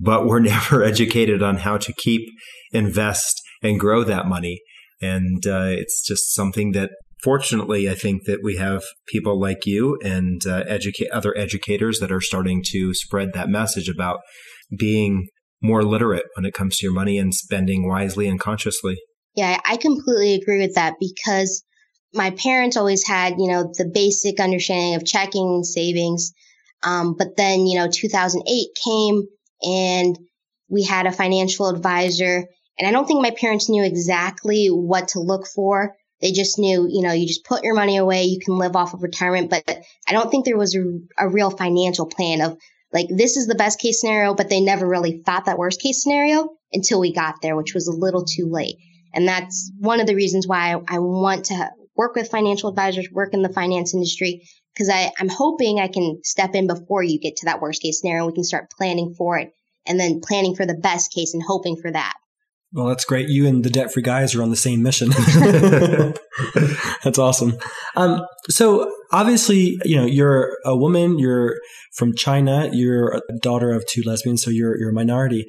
but 0.00 0.26
we're 0.26 0.40
never 0.54 0.82
educated 0.82 1.40
on 1.40 1.58
how 1.58 1.78
to 1.78 1.92
keep, 1.92 2.28
invest, 2.72 3.40
and 3.62 3.78
grow 3.78 4.02
that 4.02 4.26
money. 4.26 4.60
And 5.00 5.46
uh, 5.46 5.68
it's 5.68 6.04
just 6.04 6.34
something 6.34 6.72
that 6.72 6.90
fortunately, 7.24 7.88
I 7.88 7.94
think 7.94 8.24
that 8.26 8.40
we 8.42 8.56
have 8.58 8.82
people 9.08 9.40
like 9.40 9.64
you 9.64 9.98
and 10.04 10.42
uh, 10.46 10.62
educate 10.68 11.10
other 11.10 11.36
educators 11.36 11.98
that 12.00 12.12
are 12.12 12.20
starting 12.20 12.62
to 12.66 12.92
spread 12.92 13.32
that 13.32 13.48
message 13.48 13.88
about 13.88 14.20
being 14.78 15.26
more 15.62 15.82
literate 15.82 16.26
when 16.36 16.44
it 16.44 16.52
comes 16.52 16.76
to 16.76 16.86
your 16.86 16.92
money 16.92 17.18
and 17.18 17.32
spending 17.34 17.88
wisely 17.88 18.28
and 18.28 18.38
consciously. 18.38 18.96
Yeah, 19.34 19.58
I 19.64 19.78
completely 19.78 20.34
agree 20.34 20.60
with 20.60 20.74
that 20.74 20.94
because 21.00 21.64
my 22.12 22.30
parents 22.30 22.76
always 22.76 23.06
had, 23.06 23.34
you 23.38 23.50
know, 23.50 23.72
the 23.76 23.90
basic 23.92 24.38
understanding 24.38 24.94
of 24.94 25.06
checking 25.06 25.64
savings. 25.64 26.32
Um, 26.82 27.16
but 27.18 27.36
then, 27.36 27.66
you 27.66 27.78
know, 27.78 27.88
2008 27.90 28.68
came 28.84 29.22
and 29.62 30.18
we 30.68 30.84
had 30.84 31.06
a 31.06 31.12
financial 31.12 31.68
advisor. 31.68 32.44
And 32.78 32.86
I 32.86 32.92
don't 32.92 33.06
think 33.06 33.22
my 33.22 33.32
parents 33.32 33.70
knew 33.70 33.82
exactly 33.82 34.66
what 34.68 35.08
to 35.08 35.20
look 35.20 35.46
for. 35.46 35.94
They 36.24 36.32
just 36.32 36.58
knew, 36.58 36.88
you 36.90 37.02
know, 37.02 37.12
you 37.12 37.26
just 37.26 37.44
put 37.44 37.64
your 37.64 37.74
money 37.74 37.98
away, 37.98 38.24
you 38.24 38.40
can 38.40 38.56
live 38.56 38.76
off 38.76 38.94
of 38.94 39.02
retirement. 39.02 39.50
But 39.50 39.82
I 40.08 40.12
don't 40.12 40.30
think 40.30 40.46
there 40.46 40.56
was 40.56 40.74
a, 40.74 40.82
a 41.18 41.28
real 41.28 41.50
financial 41.50 42.06
plan 42.06 42.40
of 42.40 42.56
like, 42.94 43.08
this 43.10 43.36
is 43.36 43.46
the 43.46 43.54
best 43.54 43.78
case 43.78 44.00
scenario, 44.00 44.34
but 44.34 44.48
they 44.48 44.62
never 44.62 44.88
really 44.88 45.18
thought 45.18 45.44
that 45.44 45.58
worst 45.58 45.82
case 45.82 46.02
scenario 46.02 46.48
until 46.72 46.98
we 46.98 47.12
got 47.12 47.42
there, 47.42 47.56
which 47.56 47.74
was 47.74 47.88
a 47.88 47.92
little 47.92 48.24
too 48.24 48.48
late. 48.50 48.76
And 49.12 49.28
that's 49.28 49.70
one 49.78 50.00
of 50.00 50.06
the 50.06 50.14
reasons 50.14 50.48
why 50.48 50.72
I, 50.72 50.96
I 50.96 50.98
want 51.00 51.44
to 51.46 51.70
work 51.94 52.14
with 52.14 52.30
financial 52.30 52.70
advisors, 52.70 53.10
work 53.12 53.34
in 53.34 53.42
the 53.42 53.52
finance 53.52 53.92
industry, 53.92 54.48
because 54.74 54.90
I'm 54.90 55.28
hoping 55.28 55.78
I 55.78 55.88
can 55.88 56.20
step 56.22 56.54
in 56.54 56.66
before 56.66 57.02
you 57.02 57.20
get 57.20 57.36
to 57.36 57.46
that 57.46 57.60
worst 57.60 57.82
case 57.82 58.00
scenario. 58.00 58.26
We 58.26 58.32
can 58.32 58.44
start 58.44 58.70
planning 58.70 59.14
for 59.18 59.36
it 59.36 59.50
and 59.86 60.00
then 60.00 60.22
planning 60.22 60.56
for 60.56 60.64
the 60.64 60.72
best 60.72 61.12
case 61.12 61.34
and 61.34 61.42
hoping 61.46 61.76
for 61.76 61.92
that. 61.92 62.14
Well, 62.74 62.86
that's 62.86 63.04
great. 63.04 63.28
You 63.28 63.46
and 63.46 63.64
the 63.64 63.70
debt 63.70 63.92
free 63.92 64.02
guys 64.02 64.34
are 64.34 64.42
on 64.42 64.50
the 64.50 64.56
same 64.56 64.82
mission. 64.82 65.10
that's 67.04 67.20
awesome. 67.20 67.56
Um, 67.94 68.26
so 68.50 68.92
obviously, 69.12 69.78
you 69.84 69.94
know, 69.94 70.04
you're 70.04 70.58
a 70.64 70.76
woman, 70.76 71.20
you're 71.20 71.54
from 71.94 72.16
China, 72.16 72.68
you're 72.72 73.12
a 73.12 73.20
daughter 73.40 73.70
of 73.70 73.86
two 73.86 74.02
lesbians, 74.04 74.42
so 74.42 74.50
you're, 74.50 74.76
you're 74.76 74.90
a 74.90 74.92
minority. 74.94 75.46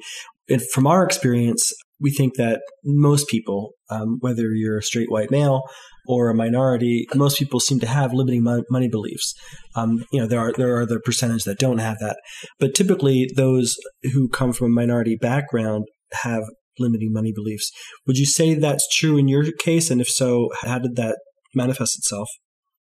And 0.48 0.62
from 0.72 0.86
our 0.86 1.04
experience, 1.04 1.72
we 2.00 2.12
think 2.12 2.36
that 2.36 2.60
most 2.84 3.26
people, 3.26 3.72
um, 3.90 4.18
whether 4.20 4.52
you're 4.54 4.78
a 4.78 4.82
straight 4.82 5.10
white 5.10 5.32
male 5.32 5.62
or 6.06 6.30
a 6.30 6.34
minority, 6.34 7.08
most 7.16 7.40
people 7.40 7.58
seem 7.58 7.80
to 7.80 7.88
have 7.88 8.12
limiting 8.12 8.44
money 8.70 8.88
beliefs. 8.88 9.34
Um, 9.74 10.04
you 10.12 10.20
know, 10.20 10.28
there 10.28 10.38
are 10.38 10.52
there 10.52 10.76
are 10.76 10.86
the 10.86 11.00
percentage 11.00 11.42
that 11.44 11.58
don't 11.58 11.78
have 11.78 11.98
that, 11.98 12.18
but 12.60 12.74
typically 12.74 13.28
those 13.34 13.76
who 14.12 14.28
come 14.28 14.52
from 14.52 14.66
a 14.66 14.74
minority 14.74 15.16
background 15.20 15.86
have 16.22 16.44
limiting 16.78 17.12
money 17.12 17.32
beliefs. 17.32 17.70
Would 18.06 18.18
you 18.18 18.26
say 18.26 18.54
that's 18.54 18.88
true 18.94 19.16
in 19.16 19.28
your 19.28 19.50
case? 19.52 19.90
And 19.90 20.00
if 20.00 20.08
so, 20.08 20.50
how 20.62 20.78
did 20.78 20.96
that 20.96 21.18
manifest 21.54 21.98
itself? 21.98 22.28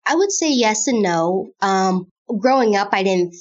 I 0.06 0.14
would 0.14 0.30
say 0.32 0.50
yes 0.52 0.86
and 0.86 1.02
no. 1.02 1.48
Um, 1.60 2.06
growing 2.38 2.76
up, 2.76 2.90
I 2.92 3.02
didn't, 3.02 3.34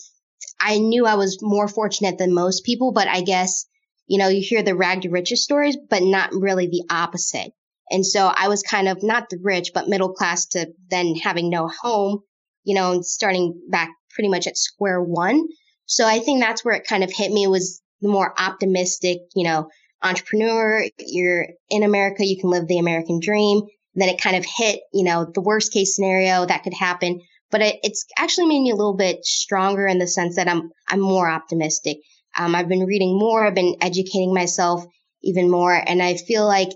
I 0.60 0.80
knew 0.80 1.06
I 1.06 1.16
was 1.16 1.38
more 1.42 1.68
fortunate 1.68 2.18
than 2.18 2.34
most 2.34 2.66
people, 2.66 2.92
but 2.92 3.08
I 3.08 3.22
guess, 3.22 3.66
you 4.08 4.18
know, 4.18 4.28
you 4.28 4.42
hear 4.44 4.64
the 4.64 4.76
rag 4.76 5.02
to 5.02 5.10
riches 5.10 5.44
stories, 5.44 5.78
but 5.90 6.02
not 6.02 6.32
really 6.34 6.68
the 6.68 6.84
opposite. 6.90 7.52
And 7.92 8.06
so 8.06 8.32
I 8.36 8.48
was 8.48 8.64
kind 8.64 8.88
of 8.88 9.04
not 9.04 9.30
the 9.30 9.40
rich, 9.42 9.72
but 9.74 9.88
middle 9.88 10.14
class 10.14 10.48
to 10.48 10.68
then 10.90 11.16
having 11.16 11.50
no 11.50 11.68
home, 11.68 12.22
you 12.64 12.74
know, 12.74 12.94
and 12.94 13.06
starting 13.06 13.62
back 13.70 13.90
pretty 14.10 14.30
much 14.30 14.48
at 14.48 14.58
square 14.58 15.02
one. 15.02 15.44
So 15.86 16.08
I 16.08 16.20
think 16.20 16.42
that's 16.42 16.66
where 16.66 16.74
it 16.76 16.88
kind 16.88 17.04
of 17.04 17.12
hit 17.14 17.32
me 17.32 17.46
was 17.46 17.82
the 18.02 18.10
more 18.10 18.34
optimistic, 18.40 19.20
you 19.36 19.44
know, 19.44 19.68
entrepreneur. 20.06 20.86
You're 21.00 21.48
in 21.70 21.84
America. 21.84 22.26
You 22.26 22.40
can 22.40 22.50
live 22.50 22.68
the 22.68 22.80
American 22.80 23.20
dream. 23.20 23.62
Then 23.96 24.10
it 24.10 24.22
kind 24.22 24.36
of 24.36 24.46
hit, 24.46 24.82
you 24.94 25.04
know, 25.04 25.26
the 25.34 25.42
worst 25.42 25.74
case 25.74 25.96
scenario 25.96 26.46
that 26.46 26.64
could 26.64 26.74
happen. 26.74 27.22
But 27.52 27.62
it, 27.62 27.80
it's 27.84 28.06
actually 28.18 28.48
made 28.48 28.62
me 28.62 28.72
a 28.72 28.76
little 28.76 28.96
bit 28.96 29.24
stronger 29.24 29.88
in 29.88 30.00
the 30.00 30.08
sense 30.08 30.36
that 30.36 30.48
I'm, 30.48 30.70
I'm 30.88 31.00
more 31.00 31.30
optimistic. 31.30 31.98
Um, 32.38 32.56
I've 32.56 32.68
been 32.68 32.86
reading 32.86 33.18
more. 33.18 33.46
I've 33.46 33.56
been 33.56 33.78
educating 33.82 34.34
myself 34.34 34.86
even 35.24 35.50
more. 35.50 35.74
And 35.74 36.02
I 36.02 36.16
feel 36.16 36.46
like 36.46 36.70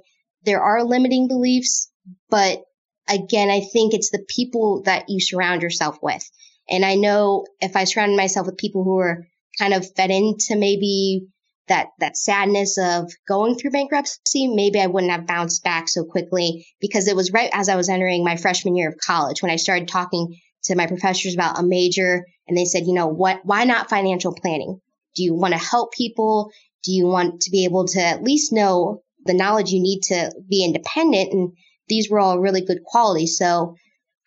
there 0.43 0.61
are 0.61 0.83
limiting 0.83 1.27
beliefs, 1.27 1.91
but 2.29 2.63
again, 3.09 3.49
I 3.49 3.61
think 3.61 3.93
it's 3.93 4.11
the 4.11 4.25
people 4.27 4.83
that 4.85 5.05
you 5.09 5.19
surround 5.19 5.61
yourself 5.61 5.97
with. 6.01 6.23
And 6.69 6.85
I 6.85 6.95
know 6.95 7.45
if 7.59 7.75
I 7.75 7.83
surrounded 7.83 8.15
myself 8.15 8.45
with 8.45 8.57
people 8.57 8.83
who 8.83 8.99
are 8.99 9.25
kind 9.57 9.73
of 9.73 9.91
fed 9.95 10.11
into 10.11 10.55
maybe 10.55 11.27
that 11.69 11.87
that 11.99 12.17
sadness 12.17 12.77
of 12.77 13.11
going 13.27 13.55
through 13.55 13.71
bankruptcy, 13.71 14.47
maybe 14.47 14.79
I 14.79 14.87
wouldn't 14.87 15.11
have 15.11 15.27
bounced 15.27 15.63
back 15.63 15.87
so 15.87 16.03
quickly 16.03 16.67
because 16.81 17.07
it 17.07 17.15
was 17.15 17.31
right 17.31 17.49
as 17.53 17.69
I 17.69 17.75
was 17.75 17.89
entering 17.89 18.23
my 18.23 18.35
freshman 18.35 18.75
year 18.75 18.89
of 18.89 18.97
college 18.97 19.41
when 19.41 19.51
I 19.51 19.55
started 19.55 19.87
talking 19.87 20.35
to 20.63 20.75
my 20.75 20.87
professors 20.87 21.33
about 21.33 21.59
a 21.59 21.63
major 21.63 22.25
and 22.47 22.57
they 22.57 22.65
said, 22.65 22.85
you 22.85 22.93
know, 22.93 23.07
what 23.07 23.39
why 23.43 23.63
not 23.63 23.89
financial 23.89 24.33
planning? 24.33 24.79
Do 25.15 25.23
you 25.23 25.33
want 25.33 25.53
to 25.53 25.59
help 25.59 25.93
people? 25.93 26.51
Do 26.83 26.91
you 26.91 27.05
want 27.05 27.41
to 27.41 27.51
be 27.51 27.65
able 27.65 27.87
to 27.87 28.01
at 28.01 28.23
least 28.23 28.51
know 28.51 29.01
the 29.25 29.33
knowledge 29.33 29.71
you 29.71 29.81
need 29.81 30.01
to 30.03 30.31
be 30.49 30.63
independent? 30.63 31.31
And 31.31 31.51
these 31.87 32.09
were 32.09 32.19
all 32.19 32.39
really 32.39 32.61
good 32.61 32.83
qualities. 32.83 33.37
So 33.37 33.75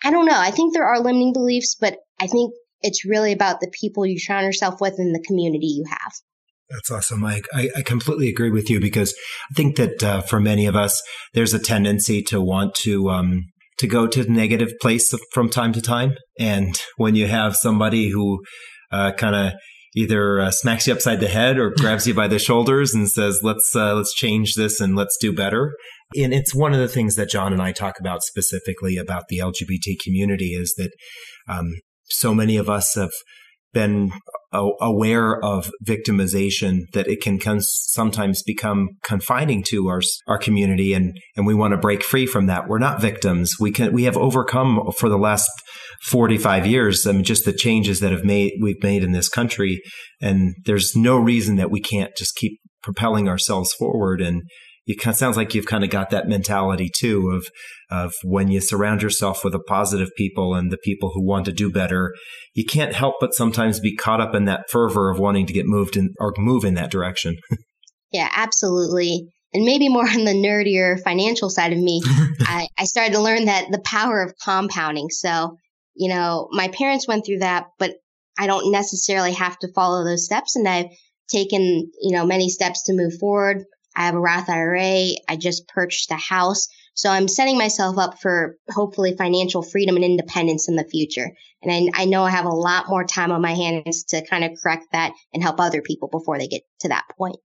I 0.05 0.11
don't 0.11 0.27
know. 0.27 0.39
I 0.39 0.51
think 0.51 0.73
there 0.73 0.87
are 0.87 1.01
limiting 1.01 1.33
beliefs, 1.33 1.77
but 1.81 1.99
I 2.21 2.27
think 2.27 2.55
it's 2.83 3.05
really 3.05 3.33
about 3.33 3.61
the 3.61 3.73
people 3.81 4.05
you 4.05 4.19
surround 4.19 4.47
yourself 4.47 4.81
with 4.81 4.99
and 4.99 5.15
the 5.15 5.25
community 5.27 5.67
you 5.67 5.85
have. 5.89 6.13
That's 6.73 6.91
awesome, 6.91 7.21
Mike. 7.21 7.47
I, 7.53 7.69
I, 7.77 7.83
completely 7.83 8.29
agree 8.29 8.51
with 8.51 8.71
you 8.71 8.81
because 8.81 9.15
I 9.51 9.55
think 9.55 9.77
that 9.77 10.03
uh, 10.03 10.23
for 10.23 10.41
many 10.41 10.65
of 10.65 10.75
us, 10.75 11.03
there's 11.35 11.53
a 11.53 11.59
tendency 11.59 12.23
to 12.25 12.41
want 12.41 12.75
to 12.77 13.11
um, 13.11 13.45
to 13.79 13.87
go 13.87 14.07
to 14.07 14.25
the 14.25 14.31
negative 14.31 14.73
place 14.81 15.15
from 15.33 15.51
time 15.51 15.75
to 15.75 15.83
time, 15.83 16.15
and 16.39 16.81
when 16.97 17.15
you 17.15 17.27
have 17.27 17.57
somebody 17.57 18.09
who 18.09 18.43
uh, 18.91 19.13
kind 19.13 19.37
of 19.37 19.53
either 19.95 20.41
uh, 20.41 20.51
smacks 20.51 20.87
you 20.87 20.95
upside 20.95 21.21
the 21.21 21.29
head 21.29 21.59
or 21.59 21.71
grabs 21.77 22.07
you 22.07 22.15
by 22.15 22.27
the 22.27 22.39
shoulders 22.39 22.95
and 22.95 23.09
says, 23.11 23.41
"Let's 23.43 23.77
uh, 23.77 23.95
let's 23.95 24.15
change 24.15 24.55
this 24.55 24.81
and 24.81 24.97
let's 24.97 25.19
do 25.21 25.33
better." 25.33 25.75
And 26.17 26.33
it's 26.33 26.55
one 26.55 26.73
of 26.73 26.81
the 26.81 26.89
things 26.89 27.17
that 27.17 27.31
John 27.31 27.53
and 27.53 27.63
I 27.63 27.73
talk 27.73 27.99
about 28.01 28.23
specifically 28.23 28.97
about 28.97 29.25
the 29.29 29.39
LGBT 29.39 29.97
community 30.03 30.53
is 30.55 30.75
that 30.77 30.93
um, 31.49 31.73
so 32.05 32.35
many 32.35 32.57
of 32.57 32.69
us 32.69 32.95
have 32.95 33.13
been 33.73 34.13
aware 34.53 35.43
of 35.43 35.71
victimization 35.85 36.83
that 36.93 37.09
it 37.09 37.21
can 37.21 37.39
sometimes 37.61 38.43
become 38.43 38.91
confining 39.03 39.63
to 39.65 39.89
our 39.89 40.01
our 40.27 40.39
community 40.39 40.93
and 40.93 41.17
and 41.37 41.47
we 41.47 41.55
want 41.55 41.73
to 41.73 41.79
break 41.79 42.03
free 42.03 42.27
from 42.27 42.47
that. 42.47 42.69
We're 42.69 42.79
not 42.79 43.01
victims. 43.01 43.55
We 43.59 43.73
can 43.73 43.93
we 43.93 44.05
have 44.05 44.17
overcome 44.17 44.91
for 44.97 45.09
the 45.09 45.19
last 45.19 45.51
45 46.03 46.67
years 46.67 47.07
I 47.07 47.13
mean 47.13 47.25
just 47.25 47.45
the 47.45 47.53
changes 47.53 48.01
that 48.01 48.13
have 48.13 48.25
made 48.25 48.53
we've 48.61 48.83
made 48.83 49.05
in 49.05 49.13
this 49.13 49.29
country 49.29 49.81
and 50.21 50.55
there's 50.65 50.95
no 50.97 51.17
reason 51.17 51.57
that 51.57 51.71
we 51.71 51.81
can't 51.81 52.15
just 52.17 52.35
keep 52.35 52.61
propelling 52.83 53.29
ourselves 53.29 53.73
forward 53.73 54.21
and 54.21 54.43
it 54.87 54.99
kind 54.99 55.15
of 55.15 55.19
sounds 55.19 55.37
like 55.37 55.55
you've 55.55 55.67
kind 55.67 55.85
of 55.85 55.91
got 55.91 56.11
that 56.11 56.29
mentality 56.29 56.91
too 56.95 57.31
of 57.31 57.47
of 57.91 58.13
when 58.25 58.49
you 58.49 58.61
surround 58.61 59.03
yourself 59.03 59.45
with 59.45 59.53
the 59.53 59.61
positive 59.61 60.09
people 60.17 60.55
and 60.55 60.73
the 60.73 60.79
people 60.79 61.11
who 61.15 61.25
want 61.25 61.45
to 61.45 61.53
do 61.53 61.71
better, 61.71 62.13
you 62.55 62.65
can't 62.65 62.95
help 62.95 63.17
but 63.21 63.35
sometimes 63.35 63.81
be 63.81 63.95
caught 63.95 64.21
up 64.21 64.35
in 64.35 64.45
that 64.47 64.71
fervor 64.71 65.11
of 65.11 65.19
wanting 65.19 65.47
to 65.47 65.53
get 65.53 65.67
moved 65.67 65.97
in 65.97 66.11
or 66.19 66.33
move 66.39 66.65
in 66.65 66.75
that 66.75 66.91
direction. 66.91 67.37
yeah, 68.13 68.31
absolutely. 68.35 69.29
And 69.53 69.65
maybe 69.67 69.91
more 69.91 70.09
on 70.09 70.25
the 70.25 70.33
nerdier 70.33 70.99
financial 71.03 71.51
side 71.51 71.73
of 71.73 71.79
me, 71.79 72.01
I, 72.41 72.67
I 72.79 72.85
started 72.85 73.13
to 73.13 73.21
learn 73.21 73.45
that 73.45 73.67
the 73.71 73.83
power 73.85 74.23
of 74.23 74.35
compounding. 74.43 75.11
So, 75.11 75.57
you 75.95 76.09
know, 76.09 76.49
my 76.51 76.69
parents 76.69 77.07
went 77.07 77.27
through 77.27 77.41
that, 77.41 77.67
but 77.79 77.93
I 78.39 78.47
don't 78.47 78.73
necessarily 78.73 79.33
have 79.35 79.59
to 79.59 79.73
follow 79.75 80.05
those 80.05 80.25
steps. 80.25 80.57
And 80.57 80.67
I've 80.67 80.87
taken, 81.31 81.91
you 82.01 82.17
know, 82.17 82.25
many 82.25 82.49
steps 82.49 82.85
to 82.85 82.95
move 82.95 83.13
forward 83.21 83.65
I 83.97 84.07
have 84.07 84.15
a 84.15 84.21
Roth 84.21 84.49
IRA. 84.49 85.11
I 85.29 85.37
just 85.39 85.69
purchased 85.69 86.11
a 86.11 86.17
house. 86.17 86.69
So 86.95 87.11
I'm 87.11 87.29
setting 87.29 87.57
myself 87.57 87.99
up 87.99 88.21
for 88.21 88.57
hopefully 88.71 89.15
financial 89.17 89.63
freedom 89.63 89.97
and 89.97 90.05
independence 90.05 90.69
in 90.69 90.77
the 90.77 90.85
future. 90.85 91.31
And 91.63 91.91
I, 91.95 92.03
I, 92.03 92.05
know 92.05 92.25
I 92.25 92.31
have 92.31 92.45
a 92.45 92.51
lot 92.51 92.89
more 92.89 93.05
time 93.05 93.33
on 93.33 93.41
my 93.41 93.55
hands 93.55 94.05
to 94.09 94.27
kind 94.27 94.45
of 94.45 94.51
correct 94.63 94.87
that 94.93 95.13
and 95.33 95.43
help 95.43 95.59
other 95.59 95.81
people 95.81 96.09
before 96.09 96.39
they 96.39 96.49
get 96.49 96.63
to 96.81 96.89
that 96.89 97.05
point. 97.17 97.37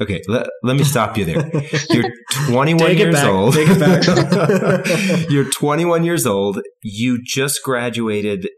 Okay, 0.00 0.22
let, 0.26 0.48
let 0.62 0.76
me 0.76 0.84
stop 0.84 1.16
you 1.16 1.24
there. 1.24 1.50
You're 1.90 2.10
21 2.48 2.96
years 2.96 3.14
back. 3.14 3.26
old. 3.26 3.54
Take 3.54 3.68
it 3.70 3.78
back. 3.78 5.26
You're 5.30 5.50
21 5.50 6.04
years 6.04 6.26
old. 6.26 6.60
You 6.82 7.20
just 7.22 7.62
graduated 7.62 8.48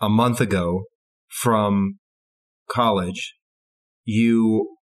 a 0.00 0.08
month 0.08 0.40
ago 0.40 0.84
from 1.28 1.98
college. 2.70 3.34
You 4.04 4.76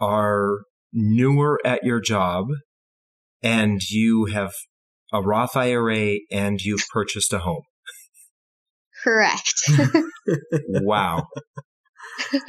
are 0.00 0.60
newer 0.92 1.58
at 1.64 1.84
your 1.84 2.00
job 2.00 2.46
and 3.42 3.80
you 3.88 4.26
have 4.26 4.52
a 5.12 5.20
Roth 5.20 5.56
IRA 5.56 6.18
and 6.30 6.60
you've 6.60 6.84
purchased 6.92 7.32
a 7.32 7.40
home. 7.40 7.62
Correct. 9.02 9.54
wow. 10.68 11.26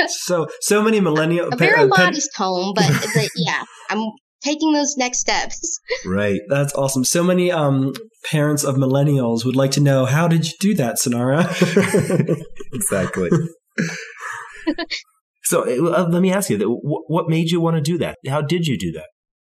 So 0.07 0.47
so 0.59 0.81
many 0.81 0.99
millennial 0.99 1.49
a 1.51 1.55
very 1.55 1.87
modest 1.87 2.35
home, 2.35 2.73
but, 2.75 2.91
but 3.15 3.29
yeah, 3.35 3.63
I'm 3.89 4.09
taking 4.43 4.73
those 4.73 4.95
next 4.97 5.19
steps. 5.19 5.79
Right. 6.05 6.41
That's 6.49 6.73
awesome. 6.73 7.05
So 7.05 7.23
many 7.23 7.51
um, 7.51 7.93
parents 8.29 8.63
of 8.63 8.75
millennials 8.75 9.45
would 9.45 9.55
like 9.55 9.71
to 9.71 9.79
know 9.79 10.05
how 10.05 10.27
did 10.27 10.47
you 10.47 10.53
do 10.59 10.75
that, 10.75 10.97
Cinara? 10.97 11.47
exactly. 12.73 13.29
So 15.43 15.63
uh, 15.63 16.07
let 16.09 16.21
me 16.21 16.31
ask 16.31 16.49
you, 16.49 16.59
what 16.59 17.29
made 17.29 17.49
you 17.49 17.59
want 17.59 17.77
to 17.77 17.81
do 17.81 17.97
that? 17.99 18.17
How 18.27 18.41
did 18.41 18.67
you 18.67 18.77
do 18.77 18.91
that? 18.93 19.07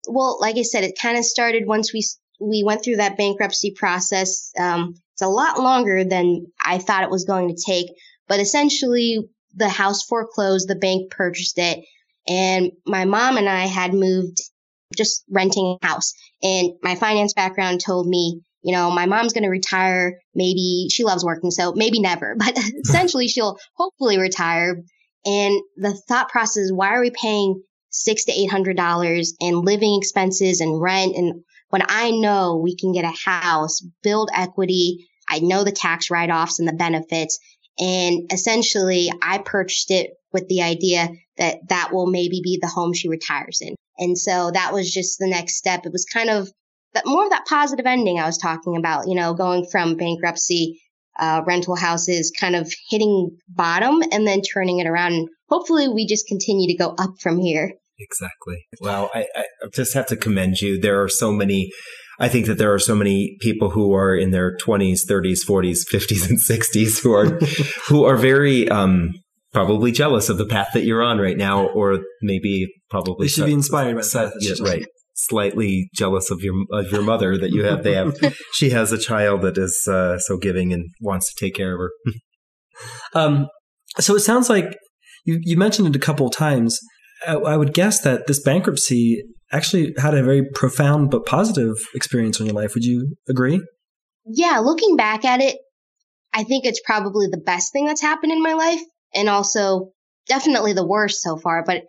Well, 0.08 0.38
like 0.40 0.56
I 0.56 0.62
said, 0.62 0.84
it 0.84 0.98
kind 1.00 1.18
of 1.18 1.24
started 1.24 1.64
once 1.66 1.92
we 1.92 2.04
we 2.40 2.62
went 2.64 2.84
through 2.84 2.96
that 2.96 3.16
bankruptcy 3.16 3.72
process. 3.76 4.52
Um, 4.58 4.94
it's 5.14 5.22
a 5.22 5.28
lot 5.28 5.58
longer 5.58 6.04
than 6.04 6.46
I 6.64 6.78
thought 6.78 7.02
it 7.02 7.10
was 7.10 7.24
going 7.24 7.48
to 7.48 7.62
take, 7.66 7.88
but 8.28 8.38
essentially 8.38 9.18
the 9.56 9.68
house 9.68 10.04
foreclosed, 10.04 10.68
the 10.68 10.76
bank 10.76 11.10
purchased 11.10 11.58
it, 11.58 11.84
and 12.28 12.70
my 12.86 13.04
mom 13.04 13.36
and 13.36 13.48
I 13.48 13.66
had 13.66 13.92
moved 13.92 14.38
just 14.96 15.24
renting 15.30 15.78
a 15.82 15.86
house. 15.86 16.12
And 16.42 16.72
my 16.82 16.94
finance 16.94 17.34
background 17.34 17.80
told 17.84 18.06
me, 18.06 18.40
you 18.62 18.72
know, 18.72 18.90
my 18.90 19.06
mom's 19.06 19.32
going 19.32 19.44
to 19.44 19.50
retire. 19.50 20.18
Maybe 20.34 20.88
she 20.90 21.04
loves 21.04 21.24
working, 21.24 21.50
so 21.50 21.72
maybe 21.72 22.00
never, 22.00 22.36
but 22.38 22.56
essentially 22.84 23.28
she'll 23.28 23.58
hopefully 23.74 24.18
retire 24.18 24.82
and 25.24 25.60
the 25.76 25.94
thought 26.08 26.28
process 26.28 26.70
why 26.70 26.90
are 26.90 27.00
we 27.00 27.10
paying 27.10 27.62
six 27.90 28.24
to 28.24 28.32
eight 28.32 28.50
hundred 28.50 28.76
dollars 28.76 29.34
in 29.40 29.62
living 29.62 29.98
expenses 29.98 30.60
and 30.60 30.80
rent 30.80 31.16
and 31.16 31.42
when 31.70 31.82
I 31.86 32.10
know 32.10 32.56
we 32.56 32.76
can 32.76 32.92
get 32.92 33.04
a 33.04 33.28
house, 33.28 33.80
build 34.02 34.30
equity, 34.34 35.06
I 35.28 35.40
know 35.40 35.64
the 35.64 35.72
tax 35.72 36.10
write-offs 36.10 36.58
and 36.58 36.68
the 36.68 36.72
benefits. 36.72 37.38
And 37.78 38.32
essentially 38.32 39.12
I 39.22 39.38
purchased 39.38 39.90
it 39.90 40.10
with 40.32 40.48
the 40.48 40.62
idea 40.62 41.10
that 41.36 41.58
that 41.68 41.92
will 41.92 42.06
maybe 42.06 42.40
be 42.42 42.58
the 42.60 42.68
home 42.68 42.92
she 42.92 43.08
retires 43.08 43.60
in. 43.60 43.74
And 43.98 44.16
so 44.16 44.50
that 44.52 44.72
was 44.72 44.92
just 44.92 45.18
the 45.18 45.28
next 45.28 45.56
step. 45.56 45.84
It 45.84 45.92
was 45.92 46.04
kind 46.04 46.30
of 46.30 46.50
that 46.94 47.06
more 47.06 47.24
of 47.24 47.30
that 47.30 47.46
positive 47.46 47.86
ending 47.86 48.18
I 48.18 48.26
was 48.26 48.38
talking 48.38 48.76
about, 48.76 49.06
you 49.06 49.14
know, 49.14 49.34
going 49.34 49.66
from 49.70 49.96
bankruptcy 49.96 50.80
uh, 51.18 51.42
rental 51.46 51.76
houses 51.76 52.32
kind 52.38 52.56
of 52.56 52.72
hitting 52.88 53.36
bottom 53.48 54.02
and 54.12 54.26
then 54.26 54.40
turning 54.42 54.78
it 54.78 54.86
around. 54.86 55.12
And 55.14 55.28
hopefully 55.48 55.88
we 55.88 56.06
just 56.06 56.26
continue 56.26 56.68
to 56.68 56.76
go 56.76 56.94
up 56.98 57.20
from 57.20 57.38
here. 57.38 57.72
Exactly. 57.98 58.66
Wow. 58.80 59.10
I, 59.14 59.26
I 59.34 59.44
just 59.74 59.94
have 59.94 60.06
to 60.06 60.16
commend 60.16 60.60
you. 60.60 60.80
There 60.80 61.02
are 61.02 61.08
so 61.08 61.32
many 61.32 61.70
I 62.20 62.28
think 62.28 62.46
that 62.46 62.58
there 62.58 62.74
are 62.74 62.80
so 62.80 62.96
many 62.96 63.36
people 63.40 63.70
who 63.70 63.94
are 63.94 64.14
in 64.14 64.32
their 64.32 64.56
20s, 64.56 65.06
30s, 65.08 65.46
40s, 65.46 65.84
50s, 65.88 66.28
and 66.28 66.38
60s 66.38 67.00
who 67.00 67.12
are 67.12 67.26
who 67.88 68.04
are 68.04 68.16
very 68.16 68.68
um, 68.68 69.12
probably 69.52 69.92
jealous 69.92 70.28
of 70.28 70.38
the 70.38 70.46
path 70.46 70.70
that 70.74 70.84
you're 70.84 71.02
on 71.02 71.18
right 71.18 71.36
now, 71.36 71.66
or 71.68 72.00
maybe 72.20 72.66
probably 72.90 73.26
they 73.26 73.30
should 73.30 73.46
be 73.46 73.52
inspired 73.52 73.94
by 73.94 74.02
that. 74.02 74.32
Yeah, 74.40 74.68
right. 74.68 74.84
Slightly 75.20 75.90
jealous 75.94 76.30
of 76.30 76.42
your 76.42 76.54
of 76.70 76.92
your 76.92 77.02
mother 77.02 77.36
that 77.36 77.50
you 77.50 77.64
have. 77.64 77.82
They 77.82 77.94
have. 77.94 78.14
she 78.54 78.70
has 78.70 78.92
a 78.92 78.98
child 78.98 79.42
that 79.42 79.58
is 79.58 79.88
uh, 79.90 80.16
so 80.18 80.36
giving 80.36 80.72
and 80.72 80.90
wants 81.00 81.32
to 81.32 81.44
take 81.44 81.54
care 81.54 81.74
of 81.74 81.80
her. 81.80 82.12
um. 83.20 83.48
So 83.98 84.14
it 84.14 84.20
sounds 84.20 84.48
like 84.48 84.76
you 85.24 85.40
you 85.42 85.56
mentioned 85.56 85.88
it 85.88 85.96
a 85.96 85.98
couple 85.98 86.26
of 86.26 86.32
times. 86.32 86.78
I, 87.26 87.34
I 87.34 87.56
would 87.56 87.74
guess 87.74 88.00
that 88.02 88.28
this 88.28 88.40
bankruptcy 88.40 89.24
actually 89.50 89.92
had 89.98 90.14
a 90.14 90.22
very 90.22 90.48
profound 90.54 91.10
but 91.10 91.26
positive 91.26 91.74
experience 91.94 92.38
in 92.38 92.46
your 92.46 92.54
life. 92.54 92.74
Would 92.74 92.84
you 92.84 93.16
agree? 93.28 93.60
Yeah, 94.24 94.58
looking 94.58 94.94
back 94.94 95.24
at 95.24 95.40
it, 95.40 95.56
I 96.32 96.44
think 96.44 96.64
it's 96.64 96.80
probably 96.84 97.26
the 97.28 97.42
best 97.44 97.72
thing 97.72 97.86
that's 97.86 98.02
happened 98.02 98.30
in 98.30 98.42
my 98.42 98.52
life 98.52 98.82
and 99.14 99.28
also 99.28 99.90
definitely 100.28 100.74
the 100.74 100.86
worst 100.86 101.22
so 101.22 101.36
far. 101.36 101.64
But 101.66 101.82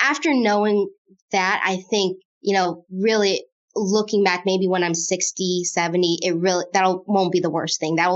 after 0.00 0.32
knowing 0.32 0.88
that, 1.32 1.60
I 1.64 1.82
think, 1.90 2.18
you 2.48 2.54
know, 2.54 2.86
really 2.90 3.44
looking 3.76 4.24
back, 4.24 4.44
maybe 4.46 4.66
when 4.66 4.82
I'm 4.82 4.94
60, 4.94 5.64
70, 5.64 6.20
it 6.22 6.34
really, 6.34 6.64
that 6.72 7.02
won't 7.06 7.30
be 7.30 7.40
the 7.40 7.50
worst 7.50 7.78
thing. 7.78 7.96
That 7.96 8.08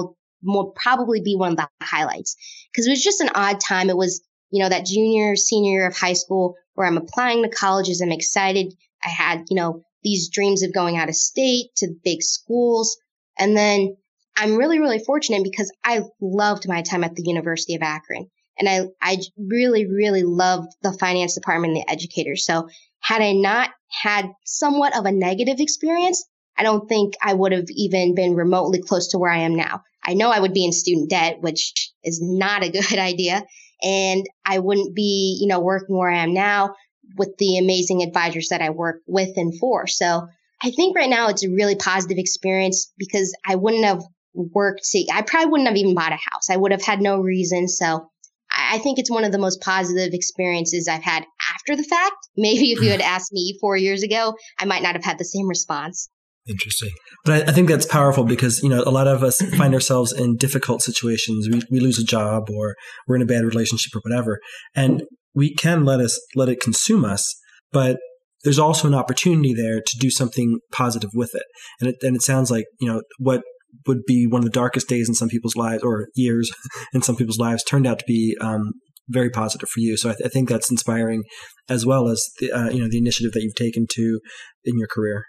will 0.42 0.73
probably 0.75 1.21
be 1.21 1.37
one 1.37 1.51
of 1.51 1.59
the 1.59 1.68
highlights 1.83 2.35
because 2.73 2.87
it 2.87 2.90
was 2.90 3.05
just 3.05 3.21
an 3.21 3.29
odd 3.35 3.61
time. 3.61 3.90
It 3.90 3.97
was, 3.99 4.23
you 4.51 4.62
know, 4.62 4.71
that 4.71 4.87
junior, 4.87 5.37
senior 5.37 5.73
year 5.73 5.87
of 5.87 5.95
high 5.95 6.14
school 6.14 6.55
where 6.73 6.87
I'm 6.87 6.97
applying 6.97 7.42
to 7.42 7.51
colleges. 7.51 8.01
I'm 8.01 8.11
excited. 8.11 8.73
I 9.05 9.11
had, 9.11 9.45
you 9.51 9.57
know, 9.57 9.83
these 10.03 10.31
dreams 10.31 10.62
of 10.62 10.73
going 10.73 10.97
out 10.97 11.11
of 11.11 11.14
state 11.14 11.66
to 11.77 11.95
big 12.03 12.23
schools. 12.23 12.97
And 13.38 13.55
then 13.55 13.99
I'm 14.35 14.57
really, 14.57 14.79
really 14.79 14.99
fortunate 14.99 15.45
because 15.45 15.71
I 15.85 16.05
loved 16.23 16.66
my 16.66 16.81
time 16.81 17.05
at 17.05 17.16
the 17.16 17.25
University 17.27 17.75
of 17.75 17.83
Akron. 17.83 18.31
And 18.59 18.66
I, 18.66 18.87
I 19.03 19.18
really, 19.37 19.87
really 19.87 20.23
loved 20.23 20.73
the 20.81 20.95
finance 20.95 21.35
department 21.35 21.77
and 21.77 21.83
the 21.83 21.92
educators. 21.92 22.47
So 22.47 22.71
had 23.12 23.22
I 23.22 23.33
not 23.33 23.70
had 23.90 24.31
somewhat 24.46 24.96
of 24.96 25.05
a 25.05 25.12
negative 25.12 25.61
experience, 25.61 26.25
I 26.57 26.62
don't 26.62 26.88
think 26.88 27.14
I 27.22 27.35
would 27.35 27.53
have 27.53 27.66
even 27.68 28.14
been 28.14 28.35
remotely 28.35 28.81
close 28.81 29.09
to 29.09 29.18
where 29.18 29.31
I 29.31 29.40
am 29.40 29.55
now. 29.55 29.83
I 30.03 30.14
know 30.14 30.31
I 30.31 30.40
would 30.40 30.55
be 30.55 30.64
in 30.64 30.72
student 30.72 31.11
debt, 31.11 31.40
which 31.40 31.92
is 32.03 32.20
not 32.22 32.64
a 32.64 32.70
good 32.70 32.98
idea 32.98 33.44
and 33.83 34.25
I 34.46 34.61
wouldn't 34.61 34.94
be, 34.94 35.38
you 35.40 35.48
know, 35.48 35.61
working 35.61 35.98
where 35.98 36.11
I 36.11 36.22
am 36.22 36.33
now 36.33 36.75
with 37.18 37.37
the 37.38 37.59
amazing 37.59 38.03
advisors 38.03 38.48
that 38.48 38.62
I 38.62 38.70
work 38.70 39.03
with 39.07 39.37
and 39.37 39.59
for. 39.59 39.87
So 39.87 40.27
I 40.62 40.70
think 40.70 40.96
right 40.96 41.11
now 41.11 41.29
it's 41.29 41.44
a 41.44 41.51
really 41.51 41.75
positive 41.75 42.18
experience 42.18 42.92
because 42.96 43.37
I 43.46 43.57
wouldn't 43.57 43.85
have 43.85 44.03
worked 44.35 44.85
to, 44.85 45.07
I 45.12 45.22
probably 45.22 45.51
wouldn't 45.51 45.68
have 45.68 45.77
even 45.77 45.94
bought 45.94 46.12
a 46.12 46.16
house. 46.16 46.48
I 46.48 46.57
would 46.57 46.72
have 46.72 46.83
had 46.83 47.03
no 47.03 47.18
reason. 47.18 47.68
So 47.68 48.09
I 48.51 48.79
think 48.79 48.98
it's 48.98 49.11
one 49.11 49.25
of 49.25 49.33
the 49.33 49.38
most 49.38 49.61
positive 49.61 50.14
experiences 50.14 50.88
I've 50.88 51.03
had 51.03 51.25
after 51.62 51.81
the 51.81 51.88
fact. 51.88 52.16
Maybe 52.37 52.72
if 52.72 52.81
you 52.81 52.90
had 52.90 53.01
asked 53.01 53.33
me 53.33 53.57
four 53.61 53.77
years 53.77 54.03
ago, 54.03 54.35
I 54.59 54.64
might 54.64 54.83
not 54.83 54.94
have 54.94 55.05
had 55.05 55.18
the 55.18 55.25
same 55.25 55.48
response. 55.48 56.09
Interesting. 56.48 56.90
But 57.25 57.48
I, 57.48 57.51
I, 57.51 57.55
think 57.55 57.68
that's 57.68 57.87
powerful 57.87 58.25
because, 58.25 58.62
you 58.64 58.68
know, 58.68 58.83
a 58.85 58.90
lot 58.90 59.07
of 59.07 59.22
us 59.22 59.40
find 59.57 59.75
ourselves 59.75 60.12
in 60.12 60.37
difficult 60.37 60.83
situations. 60.83 61.48
We, 61.48 61.62
we 61.70 61.81
lose 61.81 62.01
a 62.01 62.05
job 62.05 62.51
or 62.51 62.75
we're 63.07 63.16
in 63.16 63.22
a 63.22 63.27
bad 63.27 63.44
relationship 63.44 63.94
or 63.94 64.01
whatever. 64.03 64.40
And 64.75 65.05
we 65.35 65.55
can 65.55 65.85
let 65.85 66.01
us, 66.01 66.20
let 66.35 66.48
it 66.48 66.61
consume 66.61 67.05
us, 67.05 67.33
but 67.70 67.98
there's 68.42 68.59
also 68.59 68.88
an 68.88 68.94
opportunity 68.94 69.55
there 69.55 69.81
to 69.81 69.98
do 69.98 70.11
something 70.11 70.59
positive 70.72 71.11
with 71.14 71.33
it. 71.35 71.44
And 71.81 71.90
it, 71.90 71.96
and 72.03 72.16
it 72.16 72.22
sounds 72.22 72.51
like, 72.51 72.64
you 72.81 72.88
know, 72.88 73.03
what 73.18 73.42
would 73.87 74.03
be 74.05 74.27
one 74.27 74.40
of 74.40 74.44
the 74.44 74.51
darkest 74.51 74.88
days 74.88 75.09
in 75.09 75.14
some 75.14 75.29
people's 75.29 75.55
lives 75.55 75.85
or 75.85 76.09
years 76.16 76.51
in 76.92 77.03
some 77.03 77.14
people's 77.14 77.38
lives 77.38 77.62
turned 77.62 77.87
out 77.87 78.01
to 78.01 78.05
be, 78.07 78.37
um, 78.40 78.72
very 79.12 79.31
positive 79.31 79.68
for 79.68 79.81
you. 79.81 79.96
So 79.96 80.11
I, 80.11 80.12
th- 80.14 80.27
I, 80.27 80.29
think 80.29 80.48
that's 80.48 80.70
inspiring 80.70 81.25
as 81.68 81.85
well 81.87 82.09
as 82.09 82.31
the, 82.40 82.53
uh, 82.53 82.70
you 82.70 82.81
know, 82.81 82.88
the 82.88 82.98
initiative 82.98 83.33
that 83.33 83.42
you've 83.42 83.55
taken 83.55 83.87
to 83.92 84.20
in 84.64 84.79
your 84.79 84.88
career. 84.88 85.25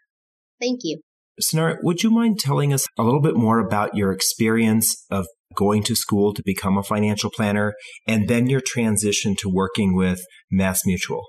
Thank 0.59 0.79
you. 0.83 1.01
Cinara, 1.41 1.77
would 1.81 2.03
you 2.03 2.11
mind 2.11 2.39
telling 2.39 2.73
us 2.73 2.85
a 2.97 3.03
little 3.03 3.21
bit 3.21 3.35
more 3.35 3.59
about 3.59 3.95
your 3.95 4.11
experience 4.11 5.05
of 5.09 5.27
going 5.55 5.83
to 5.83 5.95
school 5.95 6.33
to 6.33 6.43
become 6.43 6.77
a 6.77 6.83
financial 6.83 7.29
planner 7.29 7.73
and 8.07 8.27
then 8.27 8.47
your 8.47 8.61
transition 8.65 9.35
to 9.39 9.49
working 9.49 9.95
with 9.95 10.21
Mass 10.51 10.81
Mutual? 10.85 11.23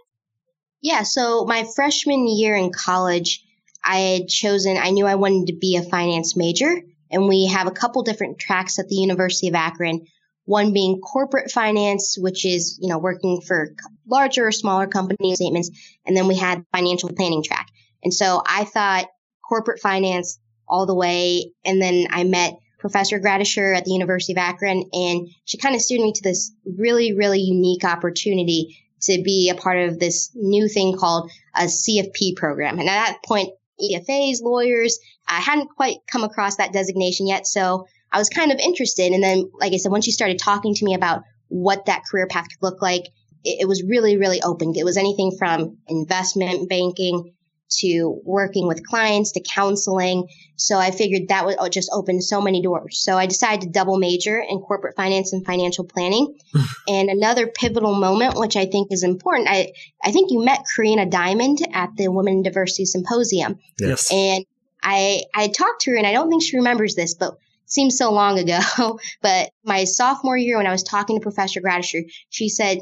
Yeah, 0.82 1.02
so 1.02 1.46
my 1.46 1.64
freshman 1.74 2.26
year 2.28 2.54
in 2.54 2.70
college, 2.70 3.42
I 3.82 3.98
had 3.98 4.28
chosen, 4.28 4.76
I 4.76 4.90
knew 4.90 5.06
I 5.06 5.14
wanted 5.14 5.46
to 5.46 5.56
be 5.58 5.76
a 5.76 5.82
finance 5.82 6.36
major, 6.36 6.82
and 7.10 7.26
we 7.26 7.46
have 7.46 7.66
a 7.66 7.70
couple 7.70 8.02
different 8.02 8.38
tracks 8.38 8.78
at 8.78 8.88
the 8.88 8.96
University 8.96 9.48
of 9.48 9.54
Akron. 9.54 10.00
One 10.44 10.72
being 10.72 11.00
corporate 11.00 11.50
finance, 11.50 12.16
which 12.18 12.44
is, 12.44 12.78
you 12.80 12.88
know, 12.88 12.98
working 12.98 13.40
for 13.40 13.74
larger 14.06 14.46
or 14.46 14.52
smaller 14.52 14.86
company 14.86 15.34
statements. 15.34 15.70
And 16.06 16.16
then 16.16 16.28
we 16.28 16.36
had 16.36 16.64
financial 16.72 17.10
planning 17.10 17.42
track. 17.42 17.68
And 18.02 18.12
so 18.12 18.42
I 18.46 18.64
thought 18.64 19.06
corporate 19.46 19.80
finance 19.80 20.38
all 20.68 20.86
the 20.86 20.94
way. 20.94 21.52
And 21.64 21.80
then 21.80 22.06
I 22.10 22.24
met 22.24 22.58
Professor 22.78 23.18
Gradisher 23.18 23.74
at 23.74 23.86
the 23.86 23.92
University 23.92 24.34
of 24.34 24.38
Akron, 24.38 24.84
and 24.92 25.28
she 25.46 25.56
kind 25.56 25.74
of 25.74 25.80
steered 25.80 26.02
me 26.02 26.12
to 26.12 26.22
this 26.22 26.52
really, 26.66 27.14
really 27.14 27.40
unique 27.40 27.82
opportunity 27.82 28.76
to 29.02 29.22
be 29.22 29.50
a 29.50 29.58
part 29.58 29.78
of 29.88 29.98
this 29.98 30.30
new 30.34 30.68
thing 30.68 30.94
called 30.94 31.30
a 31.54 31.62
CFP 31.64 32.36
program. 32.36 32.78
And 32.78 32.88
at 32.88 33.06
that 33.06 33.18
point, 33.24 33.50
EFAs, 33.80 34.42
lawyers, 34.42 34.98
I 35.26 35.40
hadn't 35.40 35.70
quite 35.74 35.96
come 36.06 36.24
across 36.24 36.56
that 36.56 36.72
designation 36.72 37.26
yet. 37.26 37.46
So 37.46 37.86
I 38.14 38.18
was 38.18 38.28
kind 38.28 38.52
of 38.52 38.58
interested. 38.58 39.12
And 39.12 39.22
then, 39.22 39.50
like 39.58 39.72
I 39.72 39.76
said, 39.76 39.90
once 39.90 40.04
she 40.04 40.12
started 40.12 40.38
talking 40.38 40.72
to 40.74 40.84
me 40.84 40.94
about 40.94 41.24
what 41.48 41.86
that 41.86 42.04
career 42.08 42.28
path 42.28 42.44
could 42.48 42.62
look 42.62 42.80
like, 42.80 43.02
it, 43.42 43.62
it 43.62 43.68
was 43.68 43.82
really, 43.82 44.16
really 44.16 44.40
open. 44.40 44.72
It 44.76 44.84
was 44.84 44.96
anything 44.96 45.32
from 45.36 45.78
investment 45.88 46.68
banking 46.68 47.34
to 47.78 48.20
working 48.24 48.68
with 48.68 48.86
clients 48.86 49.32
to 49.32 49.42
counseling. 49.52 50.28
So 50.56 50.78
I 50.78 50.92
figured 50.92 51.28
that 51.28 51.44
would 51.44 51.56
oh, 51.58 51.68
just 51.68 51.90
open 51.92 52.22
so 52.22 52.40
many 52.40 52.62
doors. 52.62 53.02
So 53.02 53.16
I 53.16 53.26
decided 53.26 53.62
to 53.62 53.68
double 53.68 53.98
major 53.98 54.38
in 54.38 54.58
corporate 54.60 54.94
finance 54.94 55.32
and 55.32 55.44
financial 55.44 55.84
planning. 55.84 56.38
and 56.88 57.08
another 57.08 57.48
pivotal 57.48 57.94
moment, 57.94 58.36
which 58.36 58.56
I 58.56 58.66
think 58.66 58.92
is 58.92 59.02
important, 59.02 59.48
I, 59.50 59.72
I 60.04 60.12
think 60.12 60.30
you 60.30 60.44
met 60.44 60.64
Karina 60.76 61.06
Diamond 61.06 61.58
at 61.72 61.90
the 61.96 62.08
Women 62.08 62.34
in 62.34 62.42
Diversity 62.42 62.84
Symposium. 62.84 63.58
Yes. 63.80 64.12
And 64.12 64.44
I, 64.82 65.22
I 65.34 65.48
talked 65.48 65.82
to 65.82 65.92
her 65.92 65.96
and 65.96 66.06
I 66.06 66.12
don't 66.12 66.28
think 66.28 66.44
she 66.44 66.56
remembers 66.56 66.94
this, 66.94 67.14
but 67.14 67.34
seems 67.74 67.98
so 67.98 68.12
long 68.12 68.38
ago. 68.38 68.98
but 69.22 69.50
my 69.64 69.84
sophomore 69.84 70.36
year 70.36 70.56
when 70.56 70.66
I 70.66 70.72
was 70.72 70.82
talking 70.82 71.16
to 71.16 71.22
Professor 71.22 71.60
Gradisher, 71.60 72.04
she 72.30 72.48
said, 72.48 72.78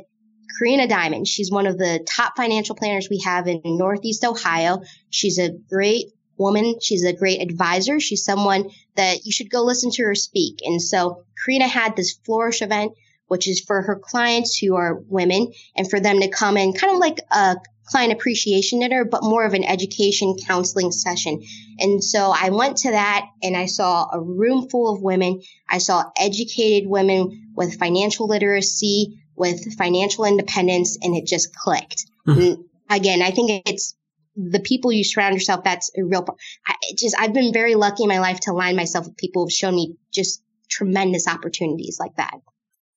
Karina 0.58 0.86
Diamond. 0.86 1.26
She's 1.26 1.50
one 1.50 1.66
of 1.66 1.78
the 1.78 2.06
top 2.08 2.36
financial 2.36 2.76
planners 2.76 3.08
we 3.10 3.22
have 3.24 3.46
in 3.48 3.60
Northeast 3.64 4.24
Ohio. 4.24 4.82
She's 5.10 5.38
a 5.38 5.50
great 5.50 6.06
woman. 6.36 6.76
She's 6.80 7.04
a 7.04 7.12
great 7.12 7.40
advisor. 7.40 8.00
She's 8.00 8.24
someone 8.24 8.70
that 8.96 9.24
you 9.24 9.32
should 9.32 9.50
go 9.50 9.62
listen 9.62 9.90
to 9.92 10.04
her 10.04 10.14
speak. 10.14 10.58
And 10.62 10.80
so 10.80 11.24
Karina 11.44 11.68
had 11.68 11.96
this 11.96 12.18
flourish 12.24 12.62
event, 12.62 12.92
which 13.28 13.48
is 13.48 13.60
for 13.60 13.82
her 13.82 13.96
clients 13.96 14.58
who 14.58 14.76
are 14.76 15.00
women 15.08 15.52
and 15.76 15.88
for 15.88 16.00
them 16.00 16.20
to 16.20 16.28
come 16.28 16.56
in 16.56 16.72
kind 16.72 16.92
of 16.92 16.98
like 16.98 17.20
a 17.30 17.56
client 17.86 18.12
appreciation 18.12 18.80
dinner, 18.80 19.04
but 19.04 19.22
more 19.22 19.44
of 19.44 19.54
an 19.54 19.64
education 19.64 20.36
counseling 20.46 20.92
session. 20.92 21.42
And 21.78 22.02
so 22.02 22.32
I 22.34 22.50
went 22.50 22.78
to 22.78 22.90
that 22.90 23.26
and 23.42 23.56
I 23.56 23.66
saw 23.66 24.08
a 24.12 24.20
room 24.20 24.68
full 24.68 24.94
of 24.94 25.02
women. 25.02 25.40
I 25.68 25.78
saw 25.78 26.04
educated 26.16 26.88
women 26.88 27.52
with 27.54 27.78
financial 27.78 28.26
literacy, 28.26 29.18
with 29.36 29.76
financial 29.76 30.24
independence 30.24 30.98
and 31.02 31.16
it 31.16 31.26
just 31.26 31.54
clicked. 31.54 32.06
Mm-hmm. 32.26 32.62
Again, 32.90 33.22
I 33.22 33.30
think 33.30 33.62
it's 33.66 33.96
the 34.36 34.60
people 34.60 34.92
you 34.92 35.04
surround 35.04 35.34
yourself. 35.34 35.64
That's 35.64 35.90
a 35.98 36.04
real, 36.04 36.24
I 36.66 36.74
just, 36.96 37.16
I've 37.18 37.34
been 37.34 37.52
very 37.52 37.74
lucky 37.74 38.04
in 38.04 38.08
my 38.08 38.20
life 38.20 38.40
to 38.40 38.52
align 38.52 38.76
myself 38.76 39.06
with 39.06 39.16
people 39.16 39.42
who've 39.42 39.52
shown 39.52 39.74
me 39.74 39.96
just 40.12 40.42
tremendous 40.70 41.26
opportunities 41.28 41.98
like 42.00 42.14
that. 42.16 42.34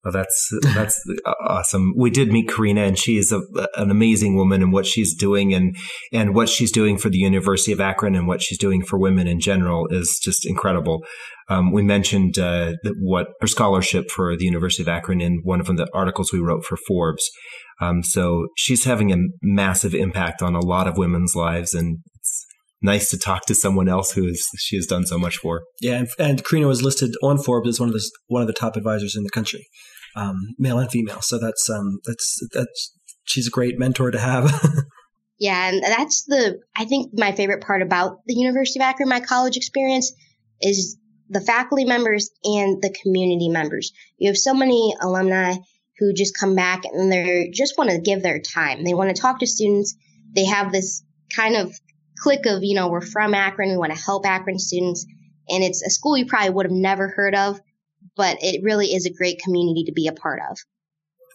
Well, 0.05 0.11
that's 0.11 0.49
that's 0.75 1.03
awesome. 1.41 1.95
We 1.97 2.11
did 2.11 2.31
meet 2.31 2.47
Karina, 2.47 2.83
and 2.83 2.95
she 2.95 3.17
is 3.17 3.31
a, 3.31 3.41
an 3.75 3.89
amazing 3.89 4.35
woman, 4.35 4.61
and 4.61 4.71
what 4.71 4.85
she's 4.85 5.15
doing, 5.15 5.51
and 5.51 5.75
and 6.13 6.35
what 6.35 6.47
she's 6.47 6.71
doing 6.71 6.99
for 6.99 7.09
the 7.09 7.17
University 7.17 7.71
of 7.71 7.81
Akron, 7.81 8.13
and 8.13 8.27
what 8.27 8.39
she's 8.39 8.59
doing 8.59 8.83
for 8.83 8.99
women 8.99 9.27
in 9.27 9.39
general 9.39 9.87
is 9.89 10.19
just 10.23 10.45
incredible. 10.45 11.03
Um, 11.49 11.71
we 11.71 11.81
mentioned 11.81 12.37
uh, 12.37 12.73
what 13.01 13.29
her 13.41 13.47
scholarship 13.47 14.11
for 14.11 14.37
the 14.37 14.45
University 14.45 14.83
of 14.83 14.87
Akron 14.87 15.21
in 15.21 15.39
one 15.43 15.59
of 15.59 15.65
the 15.65 15.87
articles 15.91 16.31
we 16.31 16.39
wrote 16.39 16.63
for 16.63 16.77
Forbes. 16.77 17.27
Um, 17.81 18.03
so 18.03 18.47
she's 18.55 18.85
having 18.85 19.11
a 19.11 19.17
massive 19.41 19.95
impact 19.95 20.43
on 20.43 20.53
a 20.53 20.63
lot 20.63 20.87
of 20.87 20.99
women's 20.99 21.35
lives, 21.35 21.73
and 21.73 21.97
it's 22.13 22.45
nice 22.83 23.09
to 23.09 23.17
talk 23.17 23.47
to 23.47 23.55
someone 23.55 23.89
else 23.89 24.11
who 24.11 24.27
is, 24.27 24.47
she 24.59 24.75
has 24.75 24.85
done 24.85 25.07
so 25.07 25.17
much 25.17 25.37
for. 25.37 25.63
Yeah, 25.81 25.95
and, 25.95 26.09
and 26.19 26.45
Karina 26.45 26.67
was 26.67 26.83
listed 26.83 27.15
on 27.23 27.39
Forbes 27.39 27.69
as 27.69 27.79
one 27.79 27.89
of 27.89 27.93
the 27.93 28.11
one 28.27 28.43
of 28.43 28.47
the 28.47 28.53
top 28.53 28.75
advisors 28.75 29.15
in 29.15 29.23
the 29.23 29.31
country 29.31 29.65
um, 30.15 30.55
male 30.57 30.79
and 30.79 30.89
female. 30.89 31.21
So 31.21 31.37
that's 31.39 31.69
um, 31.69 31.99
that's 32.05 32.39
that's 32.53 32.97
she's 33.25 33.47
a 33.47 33.51
great 33.51 33.77
mentor 33.77 34.11
to 34.11 34.19
have. 34.19 34.51
Yeah, 35.37 35.69
and 35.69 35.83
that's 35.83 36.23
the 36.23 36.61
I 36.75 36.85
think 36.85 37.11
my 37.13 37.33
favorite 37.33 37.61
part 37.61 37.81
about 37.81 38.19
the 38.25 38.35
University 38.35 38.79
of 38.79 38.83
Akron, 38.83 39.09
my 39.09 39.19
college 39.19 39.57
experience, 39.57 40.13
is 40.61 40.97
the 41.29 41.41
faculty 41.41 41.85
members 41.85 42.29
and 42.43 42.81
the 42.81 42.95
community 43.01 43.49
members. 43.49 43.91
You 44.17 44.29
have 44.29 44.37
so 44.37 44.53
many 44.53 44.95
alumni 45.01 45.55
who 45.97 46.13
just 46.13 46.37
come 46.37 46.55
back 46.55 46.83
and 46.85 47.11
they 47.11 47.51
just 47.53 47.77
want 47.77 47.89
to 47.89 47.99
give 47.99 48.21
their 48.21 48.39
time. 48.39 48.83
They 48.83 48.93
want 48.93 49.13
to 49.13 49.21
talk 49.21 49.39
to 49.39 49.47
students. 49.47 49.95
They 50.33 50.45
have 50.45 50.71
this 50.71 51.03
kind 51.35 51.55
of 51.55 51.73
click 52.19 52.45
of, 52.45 52.63
you 52.63 52.75
know, 52.75 52.89
we're 52.89 53.01
from 53.01 53.33
Akron, 53.33 53.71
we 53.71 53.77
want 53.77 53.93
to 53.93 54.01
help 54.01 54.25
Akron 54.25 54.59
students. 54.59 55.05
And 55.49 55.63
it's 55.63 55.81
a 55.83 55.89
school 55.89 56.17
you 56.17 56.25
probably 56.25 56.49
would 56.49 56.65
have 56.65 56.73
never 56.73 57.09
heard 57.09 57.35
of, 57.35 57.59
but 58.15 58.37
it 58.41 58.61
really 58.63 58.87
is 58.87 59.05
a 59.05 59.13
great 59.13 59.39
community 59.43 59.83
to 59.85 59.91
be 59.91 60.07
a 60.07 60.13
part 60.13 60.39
of. 60.49 60.57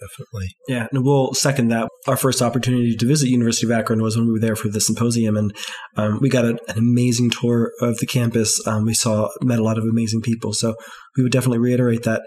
Definitely. 0.00 0.48
Yeah, 0.66 0.86
and 0.90 1.04
we'll 1.04 1.34
second 1.34 1.68
that. 1.68 1.88
Our 2.08 2.16
first 2.16 2.40
opportunity 2.40 2.96
to 2.96 3.06
visit 3.06 3.28
University 3.28 3.66
of 3.66 3.72
Akron 3.72 4.00
was 4.00 4.16
when 4.16 4.26
we 4.26 4.32
were 4.32 4.40
there 4.40 4.56
for 4.56 4.68
the 4.68 4.80
symposium, 4.80 5.36
and 5.36 5.54
um, 5.96 6.20
we 6.22 6.30
got 6.30 6.46
a, 6.46 6.58
an 6.68 6.78
amazing 6.78 7.28
tour 7.30 7.72
of 7.82 7.98
the 7.98 8.06
campus. 8.06 8.66
Um, 8.66 8.86
we 8.86 8.94
saw 8.94 9.28
met 9.42 9.58
a 9.58 9.62
lot 9.62 9.76
of 9.76 9.84
amazing 9.84 10.22
people, 10.22 10.54
so 10.54 10.74
we 11.16 11.22
would 11.22 11.32
definitely 11.32 11.58
reiterate 11.58 12.04
that. 12.04 12.22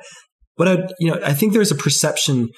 But 0.56 0.68
I, 0.68 0.88
you 1.00 1.10
know, 1.10 1.20
I 1.26 1.34
think 1.34 1.54
there's 1.54 1.72
a 1.72 1.76
perception 1.76 2.50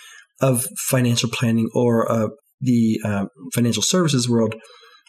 of 0.41 0.65
financial 0.89 1.29
planning 1.29 1.69
or 1.73 2.11
uh, 2.11 2.27
the 2.59 2.99
uh, 3.05 3.25
financial 3.53 3.83
services 3.83 4.29
world 4.29 4.55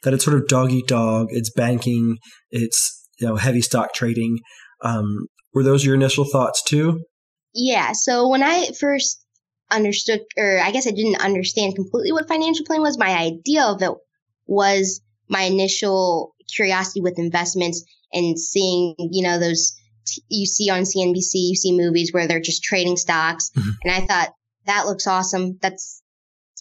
that 0.04 0.14
it's 0.14 0.24
sort 0.24 0.36
of 0.36 0.46
dog 0.46 0.70
eat 0.70 0.86
dog. 0.86 1.26
It's 1.30 1.50
banking. 1.50 2.18
It's 2.50 3.08
you 3.18 3.26
know 3.26 3.36
heavy 3.36 3.60
stock 3.60 3.92
trading. 3.92 4.38
Um, 4.82 5.26
were 5.56 5.62
those 5.62 5.84
your 5.84 5.94
initial 5.94 6.24
thoughts 6.24 6.62
too? 6.62 7.02
Yeah. 7.54 7.92
So 7.92 8.28
when 8.28 8.42
I 8.42 8.68
first 8.78 9.24
understood, 9.70 10.20
or 10.36 10.60
I 10.60 10.70
guess 10.70 10.86
I 10.86 10.90
didn't 10.90 11.24
understand 11.24 11.74
completely 11.74 12.12
what 12.12 12.28
financial 12.28 12.66
planning 12.66 12.82
was, 12.82 12.98
my 12.98 13.16
idea 13.16 13.64
of 13.64 13.80
it 13.82 13.92
was 14.46 15.00
my 15.28 15.42
initial 15.42 16.34
curiosity 16.54 17.00
with 17.00 17.18
investments 17.18 17.82
and 18.12 18.38
seeing, 18.38 18.94
you 18.98 19.26
know, 19.26 19.38
those 19.38 19.72
t- 20.06 20.22
you 20.28 20.44
see 20.44 20.68
on 20.68 20.82
CNBC, 20.82 21.30
you 21.32 21.56
see 21.56 21.72
movies 21.72 22.12
where 22.12 22.28
they're 22.28 22.38
just 22.38 22.62
trading 22.62 22.98
stocks. 22.98 23.50
Mm-hmm. 23.56 23.70
And 23.84 23.92
I 23.94 24.06
thought 24.06 24.34
that 24.66 24.84
looks 24.84 25.06
awesome. 25.06 25.56
That's 25.62 26.02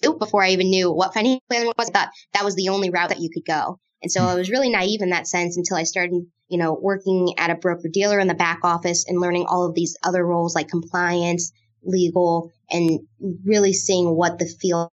before 0.02 0.42
I 0.42 0.52
even 0.52 0.70
knew 0.70 0.90
what 0.90 1.14
financial 1.14 1.44
planning 1.50 1.68
was. 1.78 1.90
I 1.90 1.92
thought 1.92 2.12
that 2.34 2.46
was 2.46 2.56
the 2.56 2.70
only 2.70 2.92
route 2.92 3.10
that 3.10 3.20
you 3.20 3.30
could 3.34 3.46
go. 3.46 3.78
And 4.02 4.10
so 4.10 4.22
mm-hmm. 4.22 4.30
I 4.30 4.36
was 4.36 4.50
really 4.50 4.70
naive 4.70 5.02
in 5.02 5.10
that 5.10 5.28
sense 5.28 5.58
until 5.58 5.76
I 5.76 5.84
started, 5.84 6.14
you 6.48 6.58
know, 6.58 6.78
working 6.80 7.34
at 7.38 7.50
a 7.50 7.56
broker 7.56 7.90
dealer 7.92 8.20
in 8.20 8.28
the 8.28 8.36
back 8.36 8.60
office 8.64 9.06
and 9.08 9.20
learning 9.20 9.46
all 9.48 9.66
of 9.66 9.76
these 9.76 9.98
other 10.04 10.26
roles 10.26 10.56
like 10.56 10.68
compliance, 10.68 11.52
legal, 11.84 12.52
and 12.70 13.00
really 13.46 13.74
seeing 13.74 14.16
what 14.16 14.40
the 14.40 14.46
field. 14.46 14.90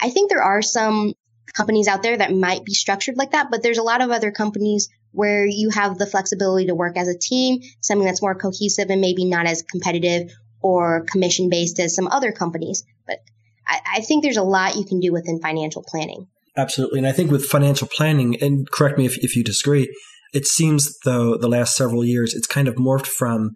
I 0.00 0.10
think 0.10 0.30
there 0.30 0.42
are 0.42 0.62
some 0.62 1.14
companies 1.54 1.88
out 1.88 2.02
there 2.02 2.16
that 2.16 2.34
might 2.34 2.64
be 2.64 2.74
structured 2.74 3.16
like 3.16 3.32
that, 3.32 3.48
but 3.50 3.62
there's 3.62 3.78
a 3.78 3.82
lot 3.82 4.02
of 4.02 4.10
other 4.10 4.30
companies 4.30 4.88
where 5.12 5.46
you 5.46 5.70
have 5.70 5.98
the 5.98 6.06
flexibility 6.06 6.66
to 6.66 6.74
work 6.74 6.96
as 6.96 7.08
a 7.08 7.18
team, 7.18 7.60
something 7.80 8.06
that's 8.06 8.22
more 8.22 8.34
cohesive 8.34 8.88
and 8.90 9.00
maybe 9.00 9.24
not 9.24 9.46
as 9.46 9.62
competitive 9.62 10.30
or 10.62 11.04
commission 11.10 11.50
based 11.50 11.78
as 11.78 11.94
some 11.94 12.08
other 12.08 12.32
companies. 12.32 12.84
But 13.06 13.18
I, 13.66 13.80
I 13.96 14.00
think 14.00 14.22
there's 14.22 14.38
a 14.38 14.42
lot 14.42 14.76
you 14.76 14.84
can 14.84 15.00
do 15.00 15.12
within 15.12 15.40
financial 15.40 15.84
planning. 15.86 16.28
Absolutely. 16.56 16.98
And 16.98 17.08
I 17.08 17.12
think 17.12 17.30
with 17.30 17.46
financial 17.46 17.88
planning, 17.88 18.40
and 18.42 18.70
correct 18.70 18.98
me 18.98 19.06
if, 19.06 19.18
if 19.18 19.36
you 19.36 19.44
disagree, 19.44 19.94
it 20.32 20.46
seems 20.46 20.98
though 21.04 21.36
the 21.36 21.48
last 21.48 21.76
several 21.76 22.04
years, 22.04 22.34
it's 22.34 22.46
kind 22.46 22.68
of 22.68 22.76
morphed 22.76 23.06
from 23.06 23.50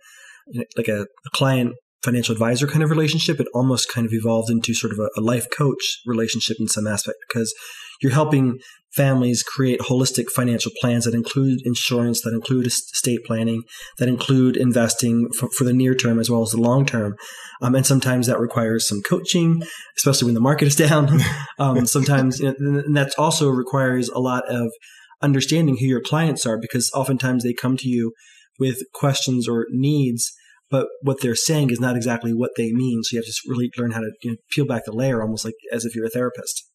you 0.49 0.61
know, 0.61 0.67
like 0.77 0.89
a, 0.89 1.03
a, 1.03 1.31
client 1.33 1.75
financial 2.05 2.33
advisor 2.33 2.67
kind 2.67 2.83
of 2.83 2.91
relationship. 2.91 3.41
It 3.41 3.49
almost 3.55 3.93
kind 3.93 4.07
of 4.07 4.13
evolved 4.13 4.51
into 4.51 4.75
sort 4.75 4.93
of 4.93 4.99
a, 4.99 5.09
a 5.19 5.23
life 5.23 5.47
coach 5.57 6.01
relationship 6.07 6.59
in 6.61 6.69
some 6.69 6.87
aspect 6.87 7.19
because 7.29 7.53
you're 8.01 8.13
helping 8.13 8.59
families 8.95 9.43
create 9.43 9.81
holistic 9.81 10.31
financial 10.35 10.73
plans 10.81 11.05
that 11.05 11.15
include 11.15 11.61
insurance, 11.65 12.23
that 12.23 12.33
include 12.33 12.67
estate 12.67 13.21
planning, 13.27 13.63
that 13.99 14.09
include 14.09 14.57
investing 14.57 15.29
for, 15.39 15.51
for 15.51 15.65
the 15.65 15.73
near 15.73 15.95
term 15.95 16.19
as 16.19 16.31
well 16.31 16.43
as 16.43 16.51
the 16.51 16.61
long 16.61 16.87
term. 16.87 17.15
Um, 17.61 17.75
and 17.75 17.87
sometimes 17.87 18.27
that 18.27 18.41
requires 18.41 18.89
some 18.89 19.03
coaching, 19.03 19.63
especially 19.97 20.27
when 20.27 20.35
the 20.35 20.41
market 20.41 20.69
is 20.69 20.77
down. 20.89 21.21
um, 21.59 21.87
sometimes, 21.87 22.41
you 22.41 22.55
know, 22.59 22.81
and 22.81 22.97
that 22.97 23.13
also 23.19 23.51
requires 23.51 24.09
a 24.09 24.19
lot 24.19 24.45
of 24.49 24.73
understanding 25.23 25.79
who 25.79 25.87
your 25.87 26.03
clients 26.03 26.45
are 26.47 26.59
because 26.59 26.91
oftentimes 26.93 27.43
they 27.43 27.53
come 27.53 27.77
to 27.77 27.89
you 27.89 28.13
with 28.59 28.83
questions 28.95 29.49
or 29.49 29.67
needs 29.71 30.33
but 30.71 30.89
what 31.03 31.21
they're 31.21 31.37
saying 31.37 31.71
is 31.71 31.81
not 31.81 31.97
exactly 31.97 32.33
what 32.33 32.53
they 32.57 32.73
mean. 32.73 33.03
So 33.03 33.15
you 33.15 33.19
have 33.21 33.27
to 33.27 33.33
really 33.49 33.71
learn 33.79 33.93
how 33.93 34.01
to 34.01 34.11
you 34.23 34.33
know, 34.33 34.37
peel 34.51 34.67
back 34.67 34.85
the 34.85 34.93
layer, 34.93 35.23
almost 35.23 35.45
like 35.45 35.55
as 35.73 35.85
if 35.85 35.95
you're 35.95 36.07
a 36.07 36.11
therapist. 36.11 36.69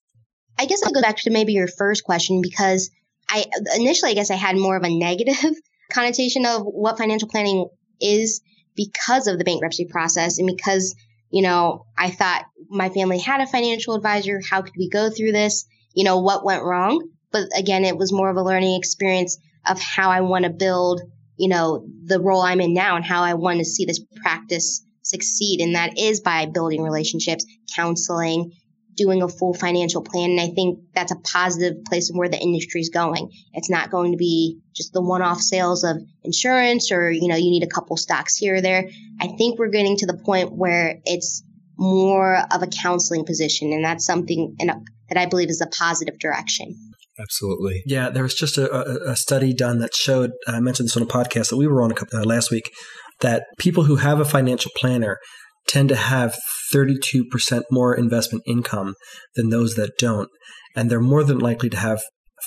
I 0.58 0.66
guess 0.66 0.84
I'll 0.84 0.94
go 0.94 1.02
back 1.02 1.18
to 1.18 1.32
maybe 1.32 1.54
your 1.54 1.68
first 1.68 2.04
question 2.04 2.42
because 2.42 2.90
I 3.30 3.46
initially, 3.76 4.12
I 4.12 4.16
guess 4.16 4.32
I 4.32 4.36
had 4.36 4.58
more 4.58 4.78
of 4.78 4.84
a 4.84 4.98
negative 4.98 5.56
connotation 5.92 6.46
of 6.46 6.62
what 6.62 6.98
financial 6.98 7.28
planning 7.28 7.68
is 8.00 8.42
because 8.76 9.28
of 9.28 9.38
the 9.38 9.44
bankruptcy 9.44 9.88
process 9.90 10.38
and 10.38 10.48
because, 10.48 10.96
you 11.30 11.42
know, 11.42 11.86
I 11.98 12.12
thought 12.12 12.46
my 12.70 12.90
family 12.90 13.20
had 13.20 13.42
a 13.42 13.48
financial 13.48 13.96
advisor. 13.96 14.40
How 14.50 14.62
could 14.62 14.74
we 14.78 14.90
go 14.90 15.10
through 15.10 15.34
this? 15.34 15.66
You 15.94 16.06
know, 16.06 16.22
what 16.22 16.46
went 16.46 16.64
wrong? 16.64 17.10
But 17.32 17.50
again, 17.56 17.86
it 17.86 17.98
was 17.98 18.12
more 18.12 18.30
of 18.30 18.38
a 18.38 18.44
learning 18.44 18.78
experience 18.78 19.38
of 19.68 19.80
how 19.80 20.10
I 20.10 20.22
want 20.22 20.46
to 20.46 20.50
build, 20.50 21.02
you 21.38 21.50
know, 21.50 21.86
the 22.06 22.20
role 22.20 22.42
I'm 22.42 22.62
in 22.62 22.74
now 22.74 22.96
and 22.96 23.06
how 23.06 23.24
I 23.24 23.36
want 23.36 23.60
to 23.60 23.66
see 23.66 23.86
this 23.86 24.04
practice 24.22 24.86
succeed. 25.04 25.62
And 25.62 25.76
that 25.76 25.98
is 25.98 26.20
by 26.20 26.46
building 26.46 26.82
relationships, 26.82 27.46
counseling, 27.76 28.52
doing 28.96 29.24
a 29.24 29.28
full 29.28 29.54
financial 29.54 30.02
plan. 30.02 30.32
And 30.32 30.40
I 30.40 30.50
think 30.50 30.80
that's 30.94 31.12
a 31.12 31.20
positive 31.24 31.84
place 31.86 32.10
of 32.10 32.16
where 32.16 32.30
the 32.30 32.40
industry 32.40 32.82
is 32.82 32.90
going. 32.90 33.32
It's 33.54 33.70
not 33.70 33.90
going 33.90 34.12
to 34.12 34.18
be 34.18 34.60
just 34.76 34.94
the 34.94 35.02
one 35.02 35.22
off 35.22 35.40
sales 35.42 35.84
of 35.84 35.98
insurance 36.24 36.92
or, 36.92 37.10
you 37.10 37.28
know, 37.28 37.36
you 37.36 37.50
need 37.50 37.64
a 37.64 37.68
couple 37.68 37.98
stocks 37.98 38.36
here 38.36 38.56
or 38.56 38.62
there. 38.62 38.90
I 39.20 39.28
think 39.28 39.58
we're 39.58 39.70
getting 39.70 39.98
to 39.98 40.06
the 40.06 40.18
point 40.18 40.52
where 40.52 41.00
it's 41.06 41.44
more 41.78 42.38
of 42.54 42.62
a 42.62 42.68
counseling 42.68 43.26
position. 43.26 43.74
And 43.74 43.84
that's 43.84 44.06
something 44.06 44.56
a, 44.60 44.66
that 45.10 45.18
I 45.18 45.26
believe 45.26 45.50
is 45.50 45.62
a 45.62 45.68
positive 45.68 46.20
direction. 46.20 46.91
Absolutely. 47.22 47.84
Yeah, 47.86 48.10
there 48.10 48.24
was 48.24 48.34
just 48.34 48.58
a, 48.58 49.10
a 49.10 49.16
study 49.16 49.54
done 49.54 49.80
that 49.80 49.94
showed, 49.96 50.32
I 50.48 50.60
mentioned 50.60 50.88
this 50.88 50.98
on 50.98 51.04
a 51.04 51.08
podcast 51.08 51.50
that 51.50 51.58
we 51.58 51.68
were 51.68 51.82
on 51.82 51.92
a 51.92 51.96
couple, 51.96 52.20
uh, 52.20 52.24
last 52.24 52.52
week, 52.52 52.72
that 53.20 53.44
people 53.60 53.84
who 53.84 53.98
have 53.98 54.20
a 54.20 54.26
financial 54.26 54.72
planner 54.76 55.20
tend 55.68 55.90
to 55.90 55.96
have 55.96 56.36
32% 56.74 57.62
more 57.70 57.96
investment 57.96 58.44
income 58.48 58.96
than 59.36 59.50
those 59.50 59.76
that 59.76 59.92
don't. 59.98 60.30
And 60.76 60.90
they're 60.90 61.02
more 61.02 61.24
than 61.24 61.40
likely 61.40 61.70
to 61.70 61.78
have 61.78 62.02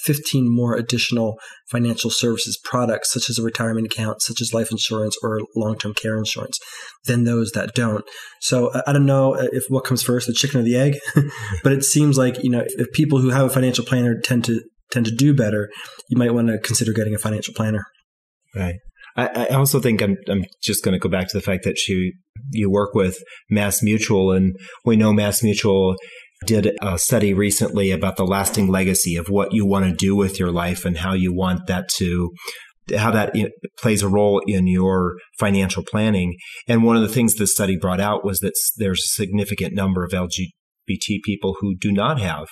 15 0.05 0.55
more 0.55 0.77
additional 0.77 1.39
financial 1.71 2.11
services 2.11 2.59
products, 2.63 3.13
such 3.13 3.31
as 3.31 3.39
a 3.39 3.43
retirement 3.43 3.87
account, 3.87 4.23
such 4.23 4.41
as 4.41 4.53
life 4.53 4.71
insurance 4.71 5.17
or 5.23 5.41
long 5.57 5.77
term 5.77 5.95
care 5.95 6.17
insurance, 6.17 6.59
than 7.07 7.25
those 7.25 7.53
that 7.53 7.75
don't. 7.75 8.05
So 8.41 8.71
I 8.87 8.93
don't 8.93 9.07
know 9.07 9.35
uh, 9.35 9.49
if 9.53 9.65
what 9.69 9.85
comes 9.85 10.03
first, 10.03 10.27
the 10.27 10.33
chicken 10.33 10.61
or 10.61 10.63
the 10.63 10.77
egg, 10.77 10.99
but 11.63 11.73
it 11.73 11.85
seems 11.85 12.19
like, 12.19 12.43
you 12.45 12.51
know, 12.51 12.65
if, 12.67 12.93
people 12.93 13.19
who 13.19 13.31
have 13.31 13.47
a 13.47 13.51
financial 13.51 13.85
planner 13.85 14.21
tend 14.21 14.45
to 14.45 14.61
tend 14.91 15.07
to 15.07 15.15
do 15.15 15.35
better, 15.35 15.71
you 16.09 16.17
might 16.17 16.35
want 16.35 16.49
to 16.49 16.59
consider 16.59 16.93
getting 16.93 17.15
a 17.15 17.19
financial 17.19 17.55
planner. 17.55 17.85
Right. 18.55 18.77
I, 19.17 19.47
I 19.51 19.55
also 19.55 19.81
think 19.81 20.03
I'm, 20.03 20.17
I'm 20.29 20.45
just 20.63 20.85
going 20.85 20.93
to 20.93 20.99
go 20.99 21.09
back 21.09 21.29
to 21.29 21.37
the 21.37 21.43
fact 21.43 21.65
that 21.65 21.79
she, 21.79 22.13
you 22.51 22.71
work 22.71 22.95
with 22.95 23.19
Mass 23.49 23.83
Mutual 23.83 24.33
and 24.33 24.57
we 24.85 24.97
know 24.97 25.13
Mass 25.13 25.43
Mutual 25.43 25.97
did 26.45 26.77
a 26.83 26.99
study 26.99 27.35
recently 27.35 27.91
about 27.91 28.17
the 28.17 28.27
lasting 28.27 28.69
legacy 28.69 29.17
of 29.17 29.29
what 29.29 29.53
you 29.53 29.67
want 29.67 29.87
to 29.87 29.95
do 29.95 30.15
with 30.15 30.39
your 30.39 30.51
life 30.51 30.85
and 30.85 30.99
how 30.99 31.13
you 31.13 31.33
want 31.33 31.67
that 31.67 31.89
to 31.97 32.33
how 32.99 33.11
that 33.11 33.35
plays 33.79 34.03
a 34.03 34.09
role 34.09 34.43
in 34.47 34.67
your 34.67 35.17
financial 35.39 35.83
planning. 35.83 36.37
And 36.69 36.85
one 36.85 36.97
of 36.97 37.03
the 37.03 37.09
things 37.09 37.35
the 37.35 37.47
study 37.47 37.79
brought 37.79 38.01
out 38.01 38.27
was 38.27 38.41
that 38.41 38.53
there's 38.77 39.01
a 39.01 39.15
significant 39.15 39.75
number 39.75 40.05
of 40.05 40.11
LGBT 40.11 41.21
people 41.25 41.57
who 41.61 41.75
do 41.75 41.91
not 41.91 42.21
have 42.21 42.47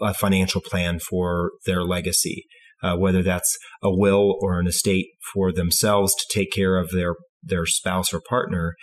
a 0.00 0.12
financial 0.12 0.60
plan 0.60 0.98
for 0.98 1.52
their 1.66 1.84
legacy 1.84 2.44
uh, 2.82 2.96
whether 2.96 3.22
that's 3.22 3.56
a 3.82 3.90
will 3.90 4.36
or 4.40 4.58
an 4.60 4.66
estate 4.66 5.06
for 5.32 5.52
themselves 5.52 6.14
to 6.14 6.38
take 6.38 6.52
care 6.52 6.76
of 6.76 6.90
their 6.90 7.14
their 7.42 7.66
spouse 7.66 8.12
or 8.12 8.20
partner, 8.28 8.74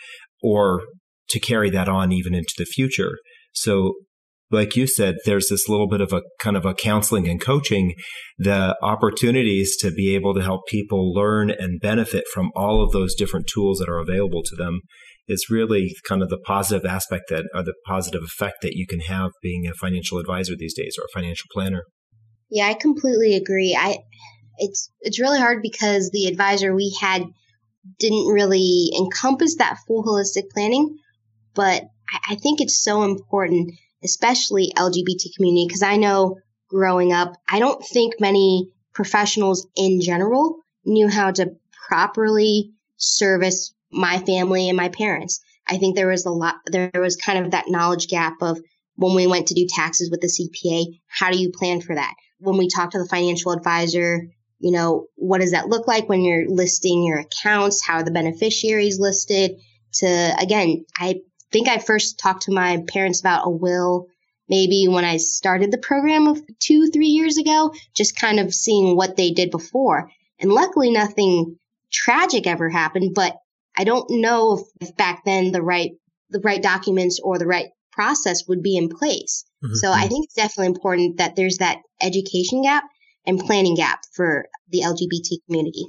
or 0.42 0.84
to 1.30 1.40
carry 1.40 1.70
that 1.70 1.90
on 1.90 2.12
even 2.12 2.34
into 2.34 2.54
the 2.58 2.66
future. 2.66 3.18
So 3.52 3.96
like 4.54 4.76
you 4.76 4.88
said, 4.88 5.16
there's 5.26 5.50
this 5.50 5.68
little 5.68 5.88
bit 5.88 6.00
of 6.00 6.14
a 6.14 6.22
kind 6.40 6.56
of 6.56 6.66
a 6.66 6.74
counseling 6.74 7.28
and 7.28 7.42
coaching, 7.42 7.96
the 8.38 8.78
opportunities 8.82 9.76
to 9.78 9.92
be 9.92 10.14
able 10.16 10.34
to 10.36 10.42
help 10.42 10.68
people 10.68 11.14
learn 11.14 11.50
and 11.50 11.82
benefit 11.82 12.26
from 12.34 12.52
all 12.56 12.84
of 12.84 12.92
those 12.92 13.16
different 13.16 13.48
tools 13.48 13.80
that 13.80 13.90
are 13.90 14.00
available 14.00 14.44
to 14.44 14.56
them 14.56 14.82
is 15.28 15.48
really 15.50 15.96
kind 16.08 16.22
of 16.22 16.30
the 16.30 16.38
positive 16.38 16.86
aspect 16.86 17.26
that 17.30 17.46
or 17.54 17.64
the 17.64 17.74
positive 17.88 18.22
effect 18.24 18.58
that 18.62 18.74
you 18.74 18.86
can 18.86 19.00
have 19.00 19.32
being 19.42 19.68
a 19.68 19.74
financial 19.74 20.20
advisor 20.20 20.54
these 20.56 20.76
days 20.76 20.96
or 21.00 21.06
a 21.06 21.20
financial 21.20 21.48
planner. 21.52 21.84
Yeah, 22.50 22.68
I 22.68 22.74
completely 22.74 23.36
agree. 23.36 23.76
I 23.80 23.98
it's 24.58 24.92
it's 25.02 25.20
really 25.20 25.40
hard 25.40 25.62
because 25.62 26.12
the 26.12 26.28
advisor 26.28 26.76
we 26.76 26.96
had 27.02 27.24
didn't 28.00 28.28
really 28.28 28.92
encompass 28.98 29.56
that 29.58 29.78
full 29.88 30.04
holistic 30.04 30.50
planning, 30.54 30.98
but 31.56 31.84
I, 32.12 32.34
I 32.34 32.36
think 32.36 32.62
it's 32.62 32.84
so 32.84 33.04
important, 33.04 33.72
especially 34.04 34.72
LGBT 34.78 35.36
community, 35.36 35.66
because 35.68 35.84
I 35.84 35.98
know 35.98 36.38
growing 36.70 37.14
up, 37.14 37.34
I 37.50 37.60
don't 37.60 37.84
think 37.86 38.16
many 38.20 38.70
professionals 38.94 39.68
in 39.76 40.02
general 40.02 40.58
knew 40.86 41.08
how 41.08 41.32
to 41.32 41.52
properly 41.88 42.72
service 42.98 43.74
my 43.92 44.20
family 44.20 44.70
and 44.70 44.78
my 44.78 44.90
parents. 44.90 45.40
I 45.68 45.78
think 45.78 45.96
there 45.96 46.08
was 46.08 46.26
a 46.26 46.32
lot, 46.32 46.56
there 46.72 46.92
was 46.96 47.16
kind 47.16 47.44
of 47.44 47.52
that 47.52 47.70
knowledge 47.70 48.08
gap 48.08 48.34
of 48.42 48.60
when 48.96 49.16
we 49.16 49.28
went 49.28 49.48
to 49.48 49.56
do 49.56 49.66
taxes 49.68 50.10
with 50.12 50.22
the 50.22 50.28
CPA, 50.28 51.00
how 51.08 51.32
do 51.32 51.38
you 51.38 51.52
plan 51.52 51.82
for 51.82 51.96
that? 51.96 52.14
When 52.40 52.58
we 52.58 52.68
talk 52.68 52.92
to 52.92 53.00
the 53.00 53.08
financial 53.08 53.52
advisor, 53.52 54.28
you 54.60 54.72
know, 54.72 55.08
what 55.16 55.42
does 55.42 55.52
that 55.52 55.68
look 55.68 55.88
like 55.88 56.08
when 56.08 56.24
you're 56.24 56.48
listing 56.48 57.04
your 57.04 57.20
accounts? 57.20 57.86
How 57.86 57.96
are 57.96 58.04
the 58.04 58.12
beneficiaries 58.12 59.00
listed? 59.00 59.52
To 59.96 60.36
again, 60.40 60.86
I 60.98 61.22
think 61.54 61.70
I 61.70 61.78
first 61.78 62.20
talked 62.20 62.44
to 62.44 62.52
my 62.52 62.84
parents 62.90 63.22
about 63.22 63.48
a 63.48 63.50
will 63.50 64.08
maybe 64.50 64.88
when 64.88 65.06
I 65.06 65.18
started 65.18 65.72
the 65.72 65.78
program 65.78 66.28
of 66.28 66.42
two, 66.60 66.88
three 66.88 67.08
years 67.08 67.38
ago, 67.38 67.74
just 67.96 68.20
kind 68.20 68.40
of 68.40 68.54
seeing 68.54 68.96
what 68.96 69.16
they 69.16 69.32
did 69.32 69.52
before. 69.52 70.12
And 70.40 70.52
luckily 70.52 70.92
nothing 70.92 71.58
tragic 71.92 72.48
ever 72.48 72.70
happened, 72.70 73.14
but 73.16 73.38
I 73.78 73.84
don't 73.84 74.10
know 74.10 74.60
if, 74.60 74.90
if 74.90 74.98
back 74.98 75.24
then 75.26 75.52
the 75.52 75.62
right, 75.62 75.92
the 76.30 76.42
right 76.42 76.62
documents 76.62 77.20
or 77.24 77.40
the 77.40 77.48
right 77.48 77.70
process 77.92 78.48
would 78.48 78.62
be 78.62 78.76
in 78.76 78.90
place. 78.90 79.46
Mm-hmm. 79.64 79.76
So 79.76 79.92
I 79.92 80.08
think 80.08 80.26
it's 80.26 80.36
definitely 80.36 80.68
important 80.68 81.18
that 81.18 81.36
there's 81.36 81.58
that 81.58 81.80
education 82.02 82.64
gap 82.64 82.84
and 83.26 83.40
planning 83.40 83.76
gap 83.76 84.02
for 84.14 84.46
the 84.70 84.82
LGBT 84.82 85.38
community. 85.48 85.86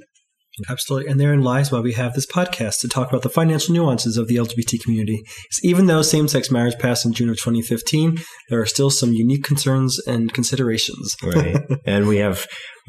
Absolutely. 0.69 1.11
And 1.11 1.19
therein 1.19 1.41
lies 1.41 1.71
why 1.71 1.79
we 1.79 1.93
have 1.93 2.13
this 2.13 2.25
podcast 2.25 2.79
to 2.79 2.87
talk 2.87 3.09
about 3.09 3.23
the 3.23 3.29
financial 3.29 3.73
nuances 3.73 4.17
of 4.17 4.27
the 4.27 4.37
LGBT 4.37 4.81
community. 4.81 5.23
even 5.63 5.87
though 5.87 6.01
same 6.01 6.27
sex 6.27 6.49
marriage 6.49 6.77
passed 6.79 7.05
in 7.05 7.13
June 7.13 7.29
of 7.29 7.37
2015, 7.37 8.17
there 8.49 8.61
are 8.61 8.65
still 8.65 8.89
some 8.89 9.11
unique 9.11 9.43
concerns 9.43 9.99
and 10.07 10.33
considerations. 10.33 11.15
right. 11.23 11.57
And 11.85 12.07
we 12.07 12.17
have, 12.17 12.47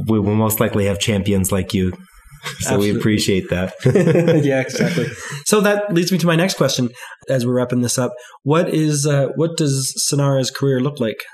we 0.09 0.19
will 0.19 0.35
most 0.35 0.61
likely 0.61 0.87
have 0.87 0.99
champions 0.99 1.53
like 1.53 1.75
you. 1.75 1.91
So 1.91 2.75
Absolutely. 2.75 2.93
we 2.93 2.99
appreciate 2.99 3.51
that. 3.51 3.75
yeah, 4.45 4.61
exactly. 4.61 5.07
So 5.47 5.61
that 5.63 5.93
leads 5.93 6.13
me 6.13 6.19
to 6.19 6.27
my 6.27 6.37
next 6.37 6.57
question 6.57 6.91
as 7.29 7.45
we're 7.45 7.55
wrapping 7.55 7.81
this 7.81 7.99
up. 7.99 8.13
What 8.45 8.69
is, 8.69 9.07
uh, 9.07 9.29
what 9.35 9.57
does 9.57 9.93
Cinara's 10.09 10.51
career 10.51 10.81
look 10.81 11.01
like? 11.01 11.25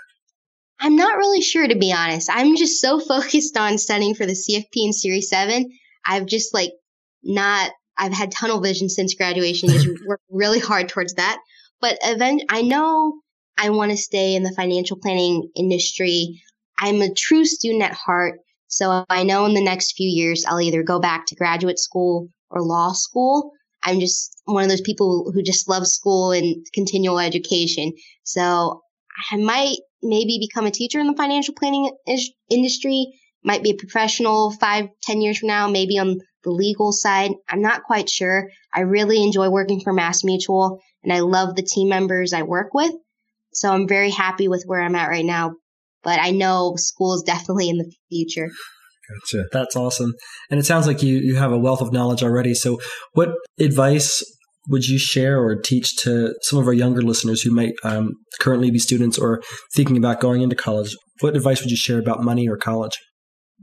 I'm 0.81 0.97
not 0.97 1.17
really 1.17 1.43
sure, 1.43 1.69
to 1.69 1.77
be 1.77 1.93
honest. 1.93 2.31
I'm 2.33 2.57
just 2.57 2.81
so 2.81 2.99
focused 2.99 3.57
on 3.57 3.79
studying 3.79 4.15
for 4.15 4.27
the 4.27 4.33
CFP 4.33 4.85
and 4.85 4.95
Series 4.95 5.29
7 5.29 5.71
I've 6.07 6.27
just 6.27 6.55
like 6.55 6.73
not, 7.23 7.71
I've 7.97 8.13
had 8.13 8.33
tunnel 8.33 8.61
vision 8.61 8.89
since 8.89 9.15
graduation, 9.15 9.69
just 9.69 9.89
worked 10.07 10.25
really 10.31 10.59
hard 10.59 10.89
towards 10.89 11.15
that. 11.15 11.39
But 11.81 11.99
event, 12.03 12.43
I 12.49 12.63
know 12.63 13.21
I 13.59 13.71
want 13.71 13.91
to 13.91 13.97
stay 13.97 14.35
in 14.35 14.43
the 14.43 14.55
financial 14.57 14.97
planning 14.97 15.51
industry. 15.57 16.41
I'm 16.79 17.03
a 17.03 17.13
true 17.13 17.45
student 17.45 17.83
at 17.83 17.93
heart. 17.93 18.39
So 18.69 19.05
I 19.11 19.23
know 19.23 19.45
in 19.45 19.55
the 19.55 19.63
next 19.63 19.93
few 19.97 20.09
years, 20.09 20.45
I'll 20.49 20.61
either 20.61 20.83
go 20.83 20.99
back 20.99 21.27
to 21.27 21.35
graduate 21.35 21.79
school 21.79 22.29
or 22.51 22.63
law 22.63 22.93
school. 22.93 23.53
I'm 23.83 24.01
just 24.01 24.41
one 24.45 24.63
of 24.63 24.71
those 24.71 24.81
people 24.81 25.31
who 25.35 25.43
just 25.43 25.69
love 25.69 25.87
school 25.87 26.33
and 26.33 26.65
continual 26.73 27.19
education. 27.19 27.93
So 28.25 28.81
I 29.31 29.37
might 29.37 29.77
maybe 30.03 30.39
become 30.41 30.67
a 30.67 30.71
teacher 30.71 30.99
in 30.99 31.07
the 31.07 31.17
financial 31.17 31.55
planning 31.55 31.91
industry 32.51 33.13
might 33.45 33.63
be 33.63 33.71
a 33.71 33.77
professional 33.77 34.51
five, 34.53 34.89
ten 35.03 35.21
years 35.21 35.39
from 35.39 35.49
now, 35.49 35.69
maybe 35.69 35.99
on 35.99 36.19
the 36.45 36.51
legal 36.51 36.93
side. 36.93 37.33
I'm 37.49 37.63
not 37.63 37.83
quite 37.85 38.09
sure. 38.09 38.49
I 38.75 38.81
really 38.81 39.23
enjoy 39.23 39.49
working 39.49 39.81
for 39.81 39.93
Mass 39.93 40.25
Mutual 40.25 40.81
and 41.03 41.13
I 41.13 41.21
love 41.21 41.55
the 41.55 41.63
team 41.63 41.89
members 41.89 42.33
I 42.33 42.43
work 42.43 42.75
with. 42.75 42.93
So 43.53 43.71
I'm 43.71 43.87
very 43.87 44.11
happy 44.11 44.49
with 44.49 44.65
where 44.67 44.81
I'm 44.81 44.95
at 44.95 45.09
right 45.09 45.25
now. 45.25 45.55
But 46.03 46.19
I 46.21 46.31
know 46.31 46.75
school 46.77 47.15
is 47.15 47.23
definitely 47.23 47.69
in 47.69 47.79
the 47.79 47.93
future. 48.09 48.51
Gotcha. 49.09 49.45
That's 49.53 49.77
awesome. 49.77 50.15
And 50.51 50.59
it 50.59 50.65
sounds 50.65 50.87
like 50.87 51.03
you, 51.03 51.19
you 51.19 51.37
have 51.37 51.53
a 51.53 51.59
wealth 51.59 51.81
of 51.81 51.93
knowledge 51.93 52.23
already. 52.23 52.55
So 52.55 52.81
what 53.13 53.31
advice 53.61 54.23
would 54.69 54.87
you 54.87 54.99
share 54.99 55.41
or 55.41 55.57
teach 55.57 55.97
to 55.99 56.35
some 56.43 56.59
of 56.59 56.67
our 56.67 56.73
younger 56.73 57.03
listeners 57.03 57.43
who 57.43 57.53
might 57.53 57.75
um, 57.85 58.13
currently 58.41 58.71
be 58.71 58.79
students 58.79 59.19
or 59.19 59.43
thinking 59.75 59.97
about 59.97 60.21
going 60.21 60.43
into 60.43 60.57
college? 60.57 60.97
What 61.21 61.37
advice 61.37 61.61
would 61.61 61.71
you 61.71 61.77
share 61.77 61.99
about 61.99 62.23
money 62.23 62.49
or 62.49 62.57
college? 62.57 62.99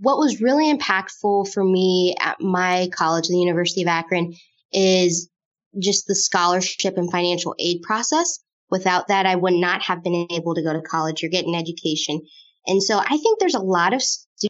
What 0.02 0.18
was 0.18 0.42
really 0.42 0.74
impactful 0.74 1.52
for 1.52 1.64
me 1.64 2.16
at 2.20 2.40
my 2.40 2.90
college, 2.94 3.28
the 3.28 3.38
University 3.38 3.82
of 3.82 3.88
Akron, 3.88 4.34
is 4.72 5.30
just 5.78 6.08
the 6.08 6.16
scholarship 6.16 6.98
and 6.98 7.12
financial 7.12 7.56
aid 7.60 7.82
process. 7.82 8.40
Without 8.72 9.08
that, 9.08 9.26
I 9.26 9.36
would 9.36 9.54
not 9.54 9.82
have 9.84 10.04
been 10.04 10.28
able 10.32 10.56
to 10.56 10.64
go 10.64 10.74
to 10.74 10.82
college 10.82 11.24
or 11.24 11.28
get 11.28 11.46
an 11.46 11.56
education. 11.56 12.22
And 12.68 12.82
so 12.84 13.00
I 13.00 13.18
think 13.18 13.40
there's 13.40 13.56
a 13.56 13.60
lot 13.60 13.94
of 13.94 14.04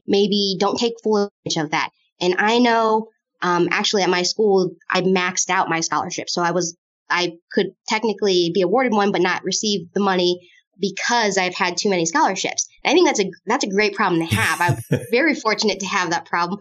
maybe 0.07 0.57
don't 0.59 0.77
take 0.77 0.93
full 1.01 1.29
advantage 1.45 1.63
of 1.63 1.71
that. 1.71 1.89
And 2.19 2.35
I 2.37 2.59
know, 2.59 3.07
um, 3.41 3.69
actually 3.71 4.03
at 4.03 4.09
my 4.09 4.23
school, 4.23 4.71
I 4.89 5.01
maxed 5.01 5.49
out 5.49 5.69
my 5.69 5.79
scholarship. 5.79 6.29
So 6.29 6.41
I 6.41 6.51
was, 6.51 6.75
I 7.09 7.33
could 7.51 7.67
technically 7.87 8.51
be 8.53 8.61
awarded 8.61 8.91
one, 8.91 9.11
but 9.11 9.21
not 9.21 9.43
receive 9.43 9.91
the 9.93 10.01
money 10.01 10.49
because 10.79 11.37
I've 11.37 11.55
had 11.55 11.77
too 11.77 11.89
many 11.89 12.05
scholarships. 12.05 12.67
And 12.83 12.91
I 12.91 12.93
think 12.93 13.07
that's 13.07 13.19
a 13.19 13.31
that's 13.45 13.65
a 13.65 13.69
great 13.69 13.95
problem 13.95 14.25
to 14.25 14.35
have. 14.35 14.61
I'm 14.61 15.01
very 15.11 15.35
fortunate 15.35 15.81
to 15.81 15.87
have 15.87 16.11
that 16.11 16.25
problem. 16.25 16.59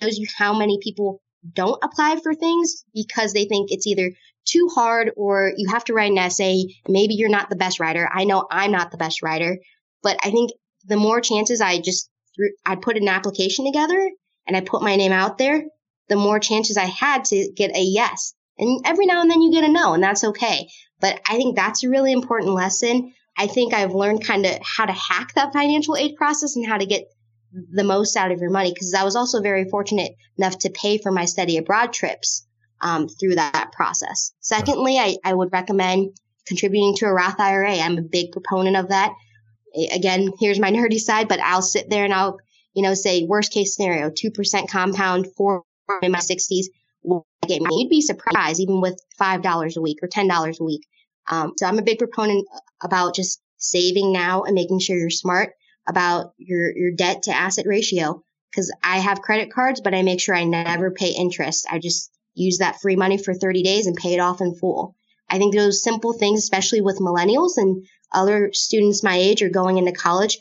It 0.00 0.04
shows 0.04 0.18
you 0.18 0.26
how 0.36 0.56
many 0.56 0.78
people 0.82 1.20
don't 1.52 1.82
apply 1.82 2.18
for 2.22 2.34
things 2.34 2.84
because 2.94 3.32
they 3.32 3.44
think 3.44 3.70
it's 3.70 3.86
either 3.86 4.12
too 4.44 4.68
hard 4.74 5.12
or 5.16 5.52
you 5.56 5.68
have 5.70 5.84
to 5.84 5.94
write 5.94 6.10
an 6.10 6.18
essay. 6.18 6.64
Maybe 6.88 7.14
you're 7.14 7.28
not 7.28 7.50
the 7.50 7.56
best 7.56 7.80
writer. 7.80 8.08
I 8.12 8.24
know 8.24 8.46
I'm 8.50 8.72
not 8.72 8.90
the 8.90 8.96
best 8.96 9.22
writer, 9.22 9.58
but 10.02 10.18
I 10.22 10.30
think 10.30 10.50
the 10.86 10.96
more 10.96 11.20
chances 11.20 11.60
I 11.60 11.80
just 11.80 12.10
I 12.64 12.76
put 12.76 12.96
an 12.96 13.08
application 13.08 13.66
together 13.66 14.10
and 14.46 14.56
I 14.56 14.60
put 14.60 14.82
my 14.82 14.96
name 14.96 15.12
out 15.12 15.38
there, 15.38 15.64
the 16.08 16.16
more 16.16 16.38
chances 16.38 16.76
I 16.76 16.84
had 16.84 17.24
to 17.26 17.50
get 17.54 17.76
a 17.76 17.80
yes. 17.80 18.34
And 18.56 18.84
every 18.86 19.06
now 19.06 19.20
and 19.20 19.30
then 19.30 19.42
you 19.42 19.52
get 19.52 19.64
a 19.64 19.68
no, 19.68 19.94
and 19.94 20.02
that's 20.02 20.24
okay. 20.24 20.68
But 21.00 21.20
I 21.28 21.36
think 21.36 21.54
that's 21.54 21.84
a 21.84 21.88
really 21.88 22.12
important 22.12 22.54
lesson 22.54 23.12
I 23.38 23.46
think 23.46 23.72
I've 23.72 23.94
learned 23.94 24.24
kind 24.24 24.44
of 24.44 24.58
how 24.62 24.84
to 24.84 24.92
hack 24.92 25.32
that 25.34 25.52
financial 25.52 25.96
aid 25.96 26.16
process 26.16 26.56
and 26.56 26.66
how 26.66 26.76
to 26.76 26.86
get 26.86 27.04
the 27.52 27.84
most 27.84 28.16
out 28.16 28.32
of 28.32 28.40
your 28.40 28.50
money 28.50 28.72
because 28.72 28.92
I 28.92 29.04
was 29.04 29.14
also 29.14 29.40
very 29.40 29.68
fortunate 29.70 30.12
enough 30.36 30.58
to 30.60 30.70
pay 30.70 30.98
for 30.98 31.12
my 31.12 31.24
study 31.24 31.56
abroad 31.56 31.92
trips 31.92 32.46
um, 32.80 33.08
through 33.08 33.36
that 33.36 33.70
process. 33.72 34.32
Secondly, 34.40 34.98
I, 34.98 35.16
I 35.24 35.32
would 35.32 35.52
recommend 35.52 36.16
contributing 36.46 36.96
to 36.96 37.06
a 37.06 37.12
Roth 37.12 37.38
IRA. 37.38 37.76
I'm 37.76 37.96
a 37.96 38.02
big 38.02 38.32
proponent 38.32 38.76
of 38.76 38.88
that. 38.88 39.14
Again, 39.92 40.32
here's 40.40 40.58
my 40.58 40.70
nerdy 40.72 40.98
side, 40.98 41.28
but 41.28 41.40
I'll 41.40 41.62
sit 41.62 41.88
there 41.88 42.04
and 42.04 42.12
I'll, 42.12 42.38
you 42.74 42.82
know, 42.82 42.94
say 42.94 43.22
worst 43.22 43.52
case 43.52 43.76
scenario, 43.76 44.10
2% 44.10 44.68
compound 44.68 45.28
for 45.36 45.62
in 46.02 46.10
my 46.10 46.18
60s. 46.18 46.66
You'd 47.48 47.88
be 47.88 48.02
surprised 48.02 48.60
even 48.60 48.80
with 48.80 49.00
$5 49.20 49.76
a 49.76 49.80
week 49.80 49.98
or 50.02 50.08
$10 50.08 50.60
a 50.60 50.64
week 50.64 50.82
um, 51.28 51.52
so 51.56 51.66
I'm 51.66 51.78
a 51.78 51.82
big 51.82 51.98
proponent 51.98 52.46
about 52.82 53.14
just 53.14 53.40
saving 53.58 54.12
now 54.12 54.42
and 54.42 54.54
making 54.54 54.80
sure 54.80 54.96
you're 54.96 55.10
smart 55.10 55.52
about 55.86 56.32
your, 56.38 56.76
your 56.76 56.92
debt 56.92 57.24
to 57.24 57.32
asset 57.32 57.66
ratio. 57.66 58.22
Cause 58.54 58.72
I 58.82 58.98
have 58.98 59.20
credit 59.20 59.52
cards, 59.52 59.80
but 59.80 59.94
I 59.94 60.02
make 60.02 60.20
sure 60.20 60.34
I 60.34 60.44
never 60.44 60.90
pay 60.90 61.10
interest. 61.10 61.66
I 61.70 61.78
just 61.78 62.10
use 62.34 62.58
that 62.58 62.80
free 62.80 62.96
money 62.96 63.18
for 63.18 63.34
30 63.34 63.62
days 63.62 63.86
and 63.86 63.96
pay 63.96 64.14
it 64.14 64.20
off 64.20 64.40
in 64.40 64.54
full. 64.54 64.94
I 65.28 65.38
think 65.38 65.54
those 65.54 65.82
simple 65.82 66.14
things, 66.14 66.40
especially 66.40 66.80
with 66.80 66.98
millennials 66.98 67.52
and 67.56 67.84
other 68.12 68.50
students 68.54 69.02
my 69.02 69.16
age 69.16 69.42
are 69.42 69.50
going 69.50 69.76
into 69.76 69.92
college, 69.92 70.38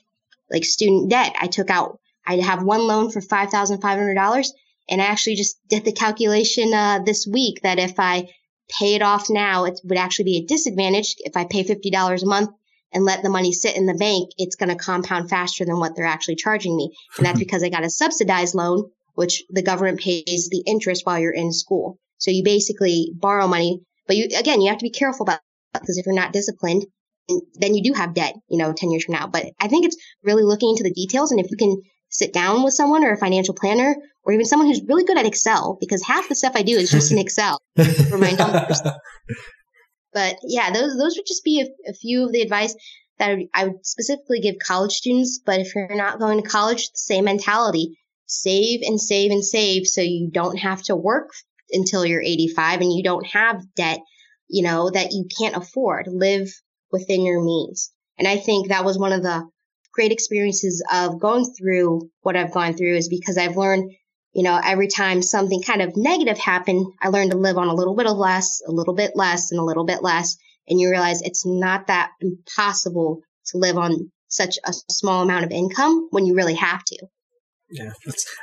like 0.50 0.63
student 0.63 1.10
debt. 1.10 1.36
I 1.39 1.47
took 1.47 1.69
out, 1.69 2.00
I 2.26 2.38
have 2.38 2.63
one 2.63 2.88
loan 2.88 3.12
for 3.12 3.19
$5,500 3.19 4.47
and 4.89 5.02
I 5.02 5.06
actually 5.06 5.36
just 5.36 5.58
did 5.67 5.84
the 5.84 5.91
calculation, 5.91 6.73
uh, 6.73 7.00
this 7.06 7.28
week 7.28 7.62
that 7.63 7.80
if 7.80 8.00
I 8.00 8.30
pay 8.69 8.95
it 8.95 9.01
off 9.01 9.30
now, 9.30 9.65
it 9.65 9.80
would 9.84 9.97
actually 9.97 10.25
be 10.25 10.38
a 10.38 10.45
disadvantage. 10.45 11.15
If 11.19 11.36
I 11.36 11.45
pay 11.45 11.63
$50 11.63 12.23
a 12.23 12.25
month 12.25 12.49
and 12.93 13.06
let 13.06 13.23
the 13.23 13.30
money 13.30 13.51
sit 13.51 13.75
in 13.75 13.86
the 13.86 13.93
bank, 13.93 14.30
it's 14.38 14.56
going 14.56 14.69
to 14.69 14.75
compound 14.75 15.30
faster 15.30 15.65
than 15.65 15.80
what 15.80 15.95
they're 15.95 16.06
actually 16.06 16.36
charging 16.36 16.76
me. 16.76 16.91
And 17.18 17.26
that's 17.26 17.39
because 17.45 17.63
I 17.63 17.70
got 17.70 17.86
a 17.86 17.89
subsidized 17.89 18.55
loan, 18.55 18.89
which 19.15 19.43
the 19.49 19.61
government 19.61 19.99
pays 19.99 20.49
the 20.49 20.63
interest 20.65 21.05
while 21.05 21.20
you're 21.20 21.34
in 21.34 21.51
school. 21.51 21.97
So 22.20 22.32
you 22.32 22.43
basically 22.43 23.11
borrow 23.15 23.47
money, 23.47 23.82
but 24.07 24.15
you, 24.15 24.28
again, 24.38 24.61
you 24.61 24.70
have 24.70 24.80
to 24.80 24.86
be 24.86 24.91
careful 24.91 25.24
about 25.24 25.39
because 25.74 25.97
if 25.97 26.05
you're 26.05 26.15
not 26.15 26.34
disciplined, 26.34 26.86
then 27.55 27.76
you 27.76 27.84
do 27.84 27.93
have 27.93 28.13
debt, 28.13 28.36
you 28.49 28.57
know, 28.57 28.74
10 28.74 28.89
years 28.89 29.05
from 29.05 29.15
now. 29.15 29.28
But 29.28 29.47
I 29.59 29.68
think 29.68 29.86
it's 29.86 29.97
really 30.24 30.43
looking 30.43 30.70
into 30.70 30.84
the 30.84 30.93
details. 30.93 31.32
And 31.32 31.39
if 31.39 31.51
you 31.51 31.57
can 31.57 31.82
sit 32.09 32.34
down 32.34 32.63
with 32.63 32.74
someone 32.74 33.03
or 33.03 33.11
a 33.11 33.18
financial 33.18 33.53
planner 33.53 33.95
or 34.28 34.34
even 34.34 34.45
someone 34.45 34.67
who's 34.67 34.84
really 34.86 35.05
good 35.05 35.17
at 35.17 35.25
Excel 35.25 35.78
because 35.80 36.03
half 36.03 36.28
the 36.28 36.36
stuff 36.36 36.51
I 36.55 36.61
do 36.61 36.78
is 36.78 36.91
just 36.91 37.11
in 37.13 37.17
Excel 37.28 37.59
for 38.09 38.17
my 38.17 38.32
numbers. 38.32 38.82
but 40.13 40.36
yeah, 40.43 40.69
those 40.71 40.97
those 40.97 41.15
would 41.15 41.25
just 41.25 41.45
be 41.45 41.61
a, 41.61 41.89
a 41.89 41.93
few 41.93 42.25
of 42.25 42.34
the 42.34 42.41
advice 42.41 42.75
that 43.19 43.39
I 43.53 43.63
would, 43.65 43.86
specifically 43.86 44.41
give 44.41 44.55
college 44.59 44.91
students. 44.91 45.39
But 45.43 45.61
if 45.61 45.73
you're 45.73 45.95
not 45.95 46.19
going 46.19 46.43
to 46.43 46.47
college, 46.47 46.89
same 46.93 47.23
mentality: 47.23 47.97
save 48.25 48.82
and 48.84 48.99
save 48.99 49.32
and 49.32 49.43
save, 49.43 49.88
so 49.88 50.01
you 50.01 50.30
don't 50.30 50.57
have 50.57 50.84
to 50.84 50.95
work 50.95 51.30
until 51.71 52.05
you're 52.05 52.21
85 52.21 52.82
and 52.82 52.93
you 52.93 53.03
don't 53.03 53.25
have 53.28 53.63
debt, 53.75 53.99
you 54.49 54.63
know, 54.63 54.89
that 54.89 55.13
you 55.13 55.25
can't 55.39 55.55
afford. 55.55 56.07
Live 56.07 56.49
within 56.91 57.25
your 57.25 57.41
means. 57.41 57.91
And 58.19 58.28
I 58.28 58.38
think 58.38 58.67
that 58.67 58.86
was 58.86 58.97
one 58.97 59.13
of 59.13 59.23
the 59.23 59.47
great 59.93 60.11
experiences 60.11 60.84
of 60.91 61.19
going 61.19 61.45
through 61.57 62.09
what 62.21 62.36
I've 62.36 62.53
gone 62.53 62.73
through 62.73 62.95
is 62.95 63.09
because 63.09 63.38
I've 63.38 63.57
learned, 63.57 63.91
you 64.38 64.43
know, 64.43 64.61
every 64.63 64.88
time 64.88 65.23
something 65.23 65.63
kind 65.63 65.81
of 65.81 65.97
negative 65.97 66.38
happened, 66.38 66.85
I 67.01 67.07
learned 67.07 67.31
to 67.31 67.38
live 67.38 67.57
on 67.57 67.69
a 67.69 67.73
little 67.73 67.95
bit 67.95 68.05
of 68.05 68.17
less, 68.17 68.61
a 68.67 68.71
little 68.71 68.93
bit 68.93 69.13
less, 69.15 69.51
and 69.51 69.59
a 69.59 69.63
little 69.63 69.83
bit 69.83 70.03
less. 70.03 70.38
And 70.67 70.79
you 70.79 70.91
realize 70.91 71.23
it's 71.23 71.43
not 71.43 71.88
that 71.88 72.11
impossible 72.21 73.21
to 73.47 73.57
live 73.57 73.77
on 73.77 74.11
such 74.27 74.59
a 74.63 74.73
small 74.91 75.23
amount 75.23 75.45
of 75.45 75.51
income 75.51 76.09
when 76.11 76.27
you 76.27 76.35
really 76.35 76.53
have 76.53 76.83
to. 76.85 77.07
Yeah, 77.71 77.89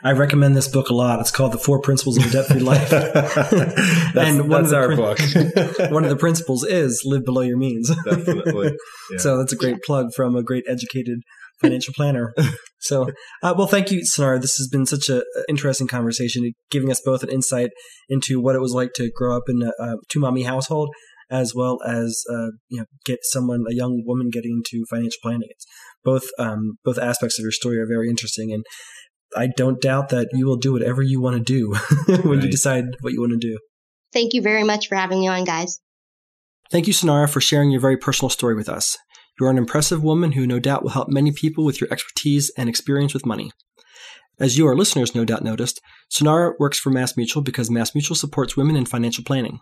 I 0.03 0.13
recommend 0.13 0.57
this 0.57 0.67
book 0.67 0.91
a 0.91 0.95
lot. 0.95 1.21
It's 1.21 1.31
called 1.31 1.53
The 1.53 1.59
Four 1.59 1.81
Principles 1.81 2.19
of 2.19 2.27
a 2.27 2.31
Debt 2.31 2.47
Free 2.47 2.61
Life. 2.61 2.93
and 2.93 4.49
one 4.49 4.65
of 4.65 4.73
our 4.73 4.97
book. 4.97 5.19
one 5.91 6.03
of 6.03 6.11
the 6.11 6.17
principles 6.19 6.65
is 6.65 7.03
live 7.07 7.25
below 7.25 7.43
your 7.43 7.57
means. 7.57 7.89
Definitely. 8.05 8.73
Yeah. 9.13 9.19
So 9.19 9.37
that's 9.37 9.53
a 9.53 9.57
great 9.57 9.83
plug 9.83 10.15
from 10.15 10.35
a 10.35 10.43
great 10.43 10.65
educated 10.67 11.21
financial 11.65 11.95
planner. 11.95 12.35
So, 12.85 13.09
uh, 13.43 13.55
well, 13.57 13.67
thank 13.67 13.91
you, 13.91 14.03
Cinara. 14.03 14.39
This 14.39 14.57
has 14.57 14.69
been 14.69 14.85
such 14.85 15.09
an 15.09 15.23
interesting 15.49 15.87
conversation, 15.87 16.53
giving 16.71 16.91
us 16.91 17.01
both 17.03 17.23
an 17.23 17.31
insight 17.31 17.71
into 18.11 18.43
what 18.43 18.55
it 18.55 18.61
was 18.61 18.75
like 18.75 18.93
to 18.97 19.11
grow 19.11 19.35
up 19.35 19.45
in 19.49 19.63
a, 19.63 19.73
a 19.83 19.97
two 20.11 20.21
mommy 20.21 20.43
household, 20.43 20.91
as 21.31 21.55
well 21.55 21.79
as 21.87 22.23
uh, 22.31 22.51
you 22.69 22.81
know 22.81 22.85
get 23.07 23.21
someone, 23.23 23.65
a 23.71 23.75
young 23.75 24.03
woman, 24.05 24.29
getting 24.31 24.63
into 24.63 24.85
financial 24.91 25.19
planning. 25.23 25.49
It's 25.49 25.65
both 26.05 26.25
um, 26.39 26.77
both 26.85 26.99
aspects 26.99 27.39
of 27.39 27.45
your 27.45 27.53
story 27.53 27.81
are 27.81 27.87
very 27.87 28.11
interesting, 28.11 28.53
and 28.53 28.67
I 29.35 29.47
don't 29.47 29.81
doubt 29.81 30.11
that 30.11 30.29
you 30.33 30.47
will 30.47 30.59
do 30.59 30.75
whatever 30.75 31.03
you 31.03 31.23
want 31.23 31.37
to 31.37 31.43
do 31.43 31.75
when 32.23 32.39
right. 32.39 32.45
you 32.45 32.51
decide 32.51 32.85
what 33.01 33.15
you 33.15 33.21
want 33.21 33.33
to 33.33 33.39
do. 33.39 33.59
Thank 34.13 34.35
you 34.35 34.43
very 34.43 34.63
much 34.63 34.89
for 34.89 34.97
having 34.97 35.21
me 35.21 35.29
on, 35.29 35.45
guys. 35.45 35.81
Thank 36.71 36.87
you, 36.87 36.93
Cinara, 36.93 37.29
for 37.29 37.41
sharing 37.41 37.71
your 37.71 37.81
very 37.81 37.97
personal 37.97 38.31
story 38.31 38.55
with 38.55 38.69
us. 38.69 38.97
You 39.39 39.47
are 39.47 39.51
an 39.51 39.59
impressive 39.59 40.03
woman 40.03 40.33
who 40.33 40.47
no 40.47 40.59
doubt 40.61 40.83
will 40.83 40.91
help 40.91 41.09
many 41.09 41.33
people 41.33 41.65
with 41.65 41.81
your 41.81 41.93
expertise 41.93 42.51
and 42.57 42.69
experience 42.69 43.15
with 43.15 43.27
money. 43.27 43.51
As 44.39 44.59
you, 44.59 44.67
our 44.67 44.77
listeners, 44.77 45.15
no 45.15 45.25
doubt 45.25 45.45
noticed, 45.45 45.81
Cinara 46.11 46.55
works 46.59 46.79
for 46.79 46.91
MassMutual 46.91 47.45
because 47.45 47.71
MassMutual 47.71 48.17
supports 48.17 48.57
women 48.57 48.77
in 48.77 48.87
financial 48.87 49.25
planning. 49.25 49.61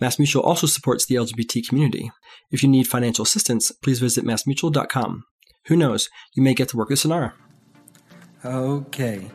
MassMutual 0.00 0.44
also 0.44 0.66
supports 0.66 1.06
the 1.06 1.14
LGBT 1.16 1.66
community. 1.68 2.10
If 2.50 2.62
you 2.62 2.68
need 2.68 2.86
financial 2.86 3.22
assistance, 3.22 3.72
please 3.72 3.98
visit 3.98 4.24
massmutual.com. 4.24 5.24
Who 5.66 5.76
knows, 5.76 6.08
you 6.34 6.42
may 6.42 6.54
get 6.54 6.68
to 6.70 6.76
work 6.76 6.90
with 6.90 7.00
Cinara. 7.00 7.32
Okay. 8.44 9.30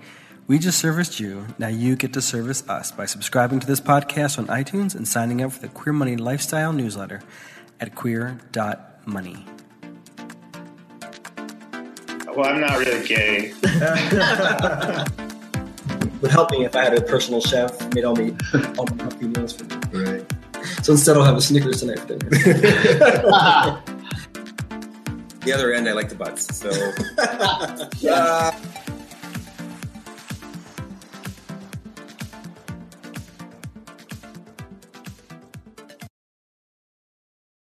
We 0.48 0.60
just 0.60 0.80
serviced 0.80 1.20
you. 1.20 1.48
Now 1.58 1.68
you 1.68 1.96
get 1.96 2.14
to 2.14 2.22
service 2.22 2.68
us 2.70 2.92
by 2.92 3.06
subscribing 3.06 3.60
to 3.62 3.68
this 3.68 3.82
podcast 3.82 4.38
on 4.38 4.48
iTunes 4.48 4.96
and 4.96 5.08
signing 5.08 5.42
up 5.42 5.52
for 5.54 5.60
the 5.60 5.70
Queer 5.70 5.94
Money 5.94 6.16
Lifestyle 6.16 6.74
newsletter 6.74 7.22
at 7.80 7.96
queer.money. 9.06 9.46
Well, 12.36 12.46
I'm 12.46 12.62
not 12.62 12.78
really 12.80 13.06
gay. 13.06 13.54
Would 16.22 16.32
help 16.32 16.52
me 16.52 16.66
if 16.66 16.76
I 16.76 16.84
had 16.84 16.94
a 16.94 17.02
personal 17.02 17.42
chef 17.42 17.94
made 17.96 18.06
all 18.06 18.16
me 18.16 18.36
all 18.78 18.86
my 18.86 19.04
healthy 19.04 19.28
meals 19.28 19.54
for 19.54 19.64
me. 19.66 19.76
Right. 19.92 20.24
So 20.84 20.94
instead, 20.94 21.18
I'll 21.18 21.24
have 21.24 21.36
a 21.36 21.42
Snickers 21.42 21.80
tonight 21.80 22.00
for 22.00 22.16
dinner. 22.16 22.30
the 25.42 25.52
other 25.54 25.74
end, 25.74 25.90
I 25.90 25.94
like 25.94 26.10
the 26.10 26.16
butts. 26.16 26.56
So. 26.56 26.70
uh, 28.08 28.52